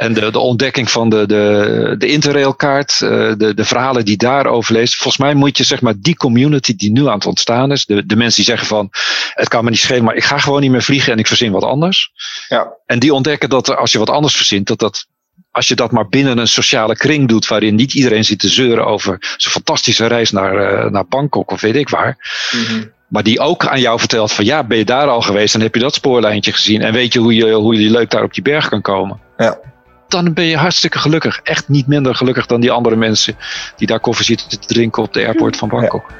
En 0.00 0.12
de, 0.12 0.30
de 0.30 0.38
ontdekking 0.38 0.90
van 0.90 1.08
de, 1.08 1.26
de, 1.26 1.94
de 1.98 2.06
interrailkaart, 2.06 3.00
uh, 3.02 3.10
de, 3.36 3.54
de 3.54 3.64
verhalen 3.64 4.04
die 4.04 4.16
daarover 4.16 4.72
leest. 4.72 4.94
Volgens 4.94 5.16
mij 5.16 5.34
moet 5.34 5.58
je 5.58 5.64
zeg 5.64 5.80
maar 5.80 5.94
die 5.98 6.16
community 6.16 6.76
die 6.76 6.92
nu 6.92 7.06
aan 7.06 7.14
het 7.14 7.26
ontstaan 7.26 7.72
is. 7.72 7.86
De, 7.86 8.06
de 8.06 8.16
mensen 8.16 8.36
die 8.36 8.44
zeggen 8.44 8.66
van 8.66 8.88
het 9.34 9.48
kan 9.48 9.64
me 9.64 9.70
niet 9.70 9.78
schelen, 9.78 10.04
maar 10.04 10.14
ik 10.14 10.24
ga 10.24 10.38
gewoon 10.38 10.60
niet 10.60 10.70
meer 10.70 10.82
vliegen 10.82 11.12
en 11.12 11.18
ik 11.18 11.26
verzin 11.26 11.52
wat 11.52 11.62
anders. 11.62 12.10
Ja. 12.48 12.72
En 12.86 12.98
die 12.98 13.14
ontdekken 13.14 13.48
dat 13.48 13.76
als 13.76 13.92
je 13.92 13.98
wat 13.98 14.10
anders 14.10 14.36
verzint, 14.36 14.66
dat 14.66 14.78
dat 14.78 15.06
als 15.50 15.68
je 15.68 15.74
dat 15.74 15.90
maar 15.90 16.08
binnen 16.08 16.38
een 16.38 16.48
sociale 16.48 16.96
kring 16.96 17.28
doet, 17.28 17.46
waarin 17.46 17.74
niet 17.74 17.94
iedereen 17.94 18.24
zit 18.24 18.38
te 18.38 18.48
zeuren 18.48 18.86
over 18.86 19.16
zijn 19.36 19.52
fantastische 19.52 20.06
reis 20.06 20.30
naar, 20.30 20.84
uh, 20.84 20.90
naar 20.90 21.06
Bangkok 21.08 21.50
of 21.50 21.60
weet 21.60 21.76
ik 21.76 21.88
waar. 21.88 22.16
Mm-hmm. 22.52 22.92
Maar 23.08 23.22
die 23.22 23.40
ook 23.40 23.66
aan 23.66 23.80
jou 23.80 23.98
vertelt 23.98 24.32
van 24.32 24.44
ja, 24.44 24.64
ben 24.64 24.78
je 24.78 24.84
daar 24.84 25.08
al 25.08 25.20
geweest 25.20 25.54
en 25.54 25.60
heb 25.60 25.74
je 25.74 25.80
dat 25.80 25.94
spoorlijntje 25.94 26.52
gezien 26.52 26.82
en 26.82 26.92
weet 26.92 27.12
je 27.12 27.18
hoe 27.18 27.34
je, 27.34 27.52
hoe 27.52 27.82
je 27.82 27.90
leuk 27.90 28.10
daar 28.10 28.22
op 28.22 28.32
je 28.32 28.42
berg 28.42 28.68
kan 28.68 28.80
komen. 28.80 29.20
Ja 29.36 29.69
dan 30.10 30.32
ben 30.32 30.44
je 30.44 30.56
hartstikke 30.56 30.98
gelukkig. 30.98 31.40
Echt 31.42 31.68
niet 31.68 31.86
minder 31.86 32.14
gelukkig 32.14 32.46
dan 32.46 32.60
die 32.60 32.70
andere 32.70 32.96
mensen 32.96 33.36
die 33.76 33.86
daar 33.86 34.00
koffie 34.00 34.24
zitten 34.24 34.48
te 34.48 34.66
drinken 34.66 35.02
op 35.02 35.12
de 35.12 35.26
airport 35.26 35.56
van 35.56 35.68
Bangkok. 35.68 36.04
Ja. 36.08 36.14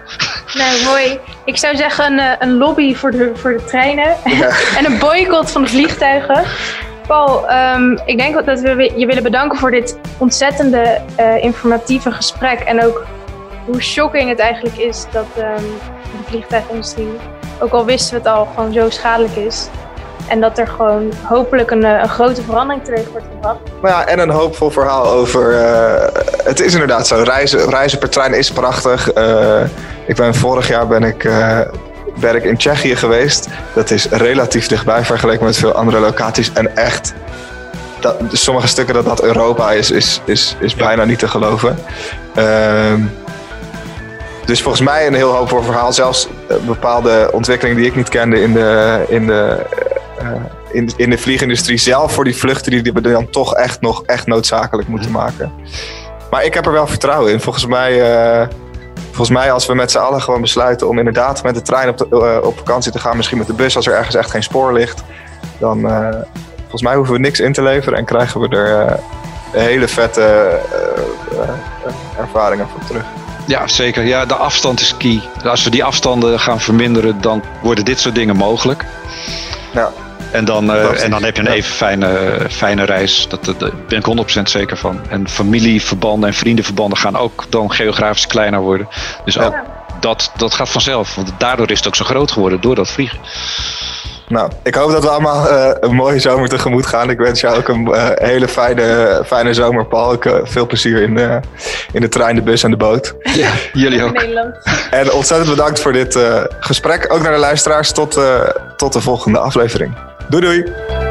Nou, 0.61 0.85
mooi. 0.85 1.18
Ik 1.44 1.57
zou 1.57 1.76
zeggen 1.76 2.12
een, 2.12 2.18
eh, 2.18 2.33
een 2.38 2.57
lobby 2.57 2.94
voor 2.94 3.11
de, 3.11 3.33
voor 3.35 3.53
de 3.53 3.64
treinen 3.64 4.16
en 4.79 4.85
een 4.85 4.98
boycott 4.98 5.50
van 5.50 5.62
de 5.62 5.68
vliegtuigen. 5.68 6.44
Paul, 7.07 7.50
um, 7.53 8.00
ik 8.07 8.18
denk 8.18 8.46
dat 8.46 8.61
we 8.61 8.92
je 8.96 9.07
willen 9.07 9.22
bedanken 9.22 9.59
voor 9.59 9.70
dit 9.70 9.98
ontzettende 10.18 11.03
uh, 11.20 11.42
informatieve 11.42 12.12
gesprek. 12.12 12.61
En 12.61 12.85
ook 12.85 13.07
hoe 13.66 13.83
shocking 13.83 14.29
het 14.29 14.38
eigenlijk 14.38 14.76
is 14.76 15.07
dat 15.12 15.26
um, 15.38 15.64
de 16.03 16.24
vliegtuigindustrie, 16.26 17.09
ook 17.61 17.72
al 17.72 17.85
wisten 17.85 18.11
we 18.11 18.29
het 18.29 18.37
al, 18.37 18.46
gewoon 18.46 18.72
zo 18.72 18.90
schadelijk 18.90 19.37
is. 19.37 19.68
En 20.31 20.40
dat 20.40 20.59
er 20.59 20.66
gewoon 20.66 21.12
hopelijk 21.25 21.71
een, 21.71 21.85
eh, 21.85 22.03
een 22.03 22.09
grote 22.09 22.43
verandering 22.43 22.85
teweeg 22.85 23.09
wordt 23.11 23.27
gebracht. 23.33 23.59
Maar 23.81 23.90
ja, 23.90 24.07
en 24.07 24.19
een 24.19 24.31
hoopvol 24.31 24.71
verhaal 24.71 25.07
over. 25.07 25.53
Uh, 25.53 26.23
het 26.45 26.61
is 26.61 26.73
inderdaad 26.73 27.07
zo. 27.07 27.23
Reizen, 27.23 27.71
reizen 27.71 27.99
per 27.99 28.09
trein 28.09 28.35
is 28.35 28.51
prachtig. 28.51 29.16
Uh, 29.16 29.61
ik 30.07 30.16
ben 30.16 30.35
vorig 30.35 30.69
jaar 30.69 30.87
ben 30.87 31.03
ik, 31.03 31.25
uh, 31.25 31.61
in 32.43 32.57
Tsjechië 32.57 32.97
geweest. 32.97 33.49
Dat 33.75 33.90
is 33.90 34.09
relatief 34.09 34.66
dichtbij 34.66 35.05
vergeleken 35.05 35.45
met 35.45 35.57
veel 35.57 35.73
andere 35.73 35.99
locaties. 35.99 36.53
En 36.53 36.77
echt. 36.77 37.14
Dat, 38.01 38.16
sommige 38.33 38.66
stukken 38.66 38.95
dat 38.95 39.05
dat 39.05 39.23
Europa 39.23 39.73
is, 39.73 39.90
is, 39.90 40.21
is, 40.25 40.57
is 40.61 40.75
bijna 40.75 41.05
niet 41.05 41.19
te 41.19 41.29
geloven. 41.29 41.79
Ehm, 42.35 43.01
dus 44.45 44.62
volgens 44.62 44.83
mij 44.85 45.07
een 45.07 45.14
heel 45.14 45.35
hoopvol 45.35 45.62
verhaal. 45.62 45.93
Zelfs 45.93 46.29
bepaalde 46.66 47.29
ontwikkelingen 47.33 47.81
die 47.81 47.90
ik 47.90 47.97
niet 47.97 48.09
kende 48.09 48.43
in 48.43 48.53
de, 48.53 49.01
in 49.09 49.27
de 49.27 49.59
eh, 50.20 50.33
in, 50.72 50.90
in 50.96 51.11
de 51.11 51.18
vliegindustrie 51.18 51.78
zelf 51.78 52.12
voor 52.12 52.24
die 52.24 52.37
vluchten 52.37 52.72
die 52.72 52.92
we 52.92 53.00
dan 53.00 53.30
toch 53.30 53.54
echt 53.54 53.80
nog 53.80 54.02
echt 54.04 54.26
noodzakelijk 54.26 54.88
moeten 54.88 55.11
maken. 55.11 55.53
Maar 56.30 56.45
ik 56.45 56.55
heb 56.55 56.66
er 56.66 56.72
wel 56.72 56.86
vertrouwen 56.86 57.32
in. 57.32 57.40
Volgens 57.40 57.66
mij, 57.66 58.12
uh, 58.40 58.47
volgens 59.07 59.30
mij 59.30 59.53
als 59.53 59.66
we 59.66 59.74
met 59.74 59.90
z'n 59.90 59.99
allen 59.99 60.22
gewoon 60.22 60.40
besluiten 60.40 60.88
om 60.88 60.99
inderdaad 60.99 61.42
met 61.42 61.55
de 61.55 61.62
trein 61.62 61.88
op, 61.88 61.99
de, 61.99 62.07
uh, 62.11 62.47
op 62.47 62.59
vakantie 62.59 62.92
te 62.92 62.99
gaan, 62.99 63.16
misschien 63.16 63.38
met 63.38 63.47
de 63.47 63.53
bus 63.53 63.76
als 63.76 63.86
er 63.86 63.95
ergens 63.95 64.14
echt 64.14 64.30
geen 64.30 64.42
spoor 64.42 64.72
ligt, 64.72 65.03
dan 65.59 65.80
volgens 66.61 66.82
mij 66.82 66.95
hoeven 66.95 67.14
we 67.14 67.20
niks 67.20 67.40
in 67.40 67.53
te 67.53 67.62
leveren 67.62 67.99
en 67.99 68.05
krijgen 68.05 68.40
we 68.40 68.49
er 68.49 68.99
hele 69.51 69.88
vette 69.88 70.59
ervaringen 72.18 72.68
voor 72.68 72.86
terug. 72.86 73.05
Ja, 73.47 73.66
zeker. 73.66 74.05
Ja, 74.05 74.26
de 74.26 74.34
afstand 74.34 74.80
is 74.80 74.97
key. 74.97 75.20
Als 75.45 75.64
we 75.64 75.70
die 75.70 75.84
afstanden 75.84 76.40
gaan 76.40 76.61
verminderen, 76.61 77.20
dan 77.20 77.42
worden 77.62 77.84
dit 77.84 78.01
soort 78.01 78.14
dingen 78.14 78.36
mogelijk. 78.36 78.84
Ja. 79.72 79.92
En 80.33 80.45
dan, 80.45 80.70
uh, 80.70 81.05
en 81.05 81.11
dan 81.11 81.22
heb 81.22 81.37
je 81.37 81.43
een 81.43 81.49
even 81.49 81.74
fijne, 81.74 82.31
fijne 82.51 82.85
reis. 82.85 83.26
Dat, 83.28 83.45
dat, 83.45 83.61
daar 83.61 83.70
ben 83.89 83.99
ik 83.99 84.39
100% 84.39 84.43
zeker 84.43 84.76
van. 84.76 85.01
En 85.09 85.28
familieverbanden 85.28 86.28
en 86.28 86.35
vriendenverbanden 86.35 86.99
gaan 86.99 87.16
ook 87.16 87.45
dan 87.49 87.72
geografisch 87.72 88.26
kleiner 88.26 88.61
worden. 88.61 88.89
Dus 89.24 89.39
ook 89.39 89.55
dat, 90.01 90.33
dat 90.37 90.55
gaat 90.55 90.68
vanzelf. 90.68 91.14
Want 91.14 91.33
daardoor 91.39 91.70
is 91.70 91.78
het 91.78 91.87
ook 91.87 91.97
zo 91.97 92.05
groot 92.05 92.31
geworden 92.31 92.61
door 92.61 92.74
dat 92.74 92.91
vliegen. 92.91 93.18
Nou, 94.28 94.51
ik 94.62 94.74
hoop 94.74 94.91
dat 94.91 95.03
we 95.03 95.11
allemaal 95.11 95.53
uh, 95.53 95.70
een 95.81 95.95
mooie 95.95 96.18
zomer 96.18 96.49
tegemoet 96.49 96.87
gaan. 96.87 97.11
Ik 97.11 97.18
wens 97.18 97.41
jou 97.41 97.57
ook 97.57 97.68
een 97.68 97.89
uh, 97.89 98.09
hele 98.14 98.49
fijne, 98.49 99.22
fijne 99.26 99.55
zomer, 99.55 99.87
Paul. 99.87 100.12
Ik, 100.12 100.24
uh, 100.24 100.35
veel 100.43 100.66
plezier 100.66 101.03
in, 101.03 101.43
in 101.93 102.01
de 102.01 102.09
trein, 102.09 102.35
de 102.35 102.43
bus 102.43 102.62
en 102.62 102.70
de 102.70 102.76
boot. 102.76 103.14
Ja, 103.22 103.51
jullie 103.72 104.05
ook. 104.05 104.24
En 104.91 105.12
ontzettend 105.12 105.51
bedankt 105.51 105.81
voor 105.81 105.93
dit 105.93 106.18
gesprek. 106.61 107.12
Ook 107.12 107.22
naar 107.22 107.33
de 107.33 107.39
luisteraars. 107.39 107.93
Tot, 107.93 108.20
tot 108.76 108.93
de 108.93 109.01
volgende 109.01 109.39
aflevering. 109.39 110.09
Doei 110.31 110.43
doei! 110.43 111.09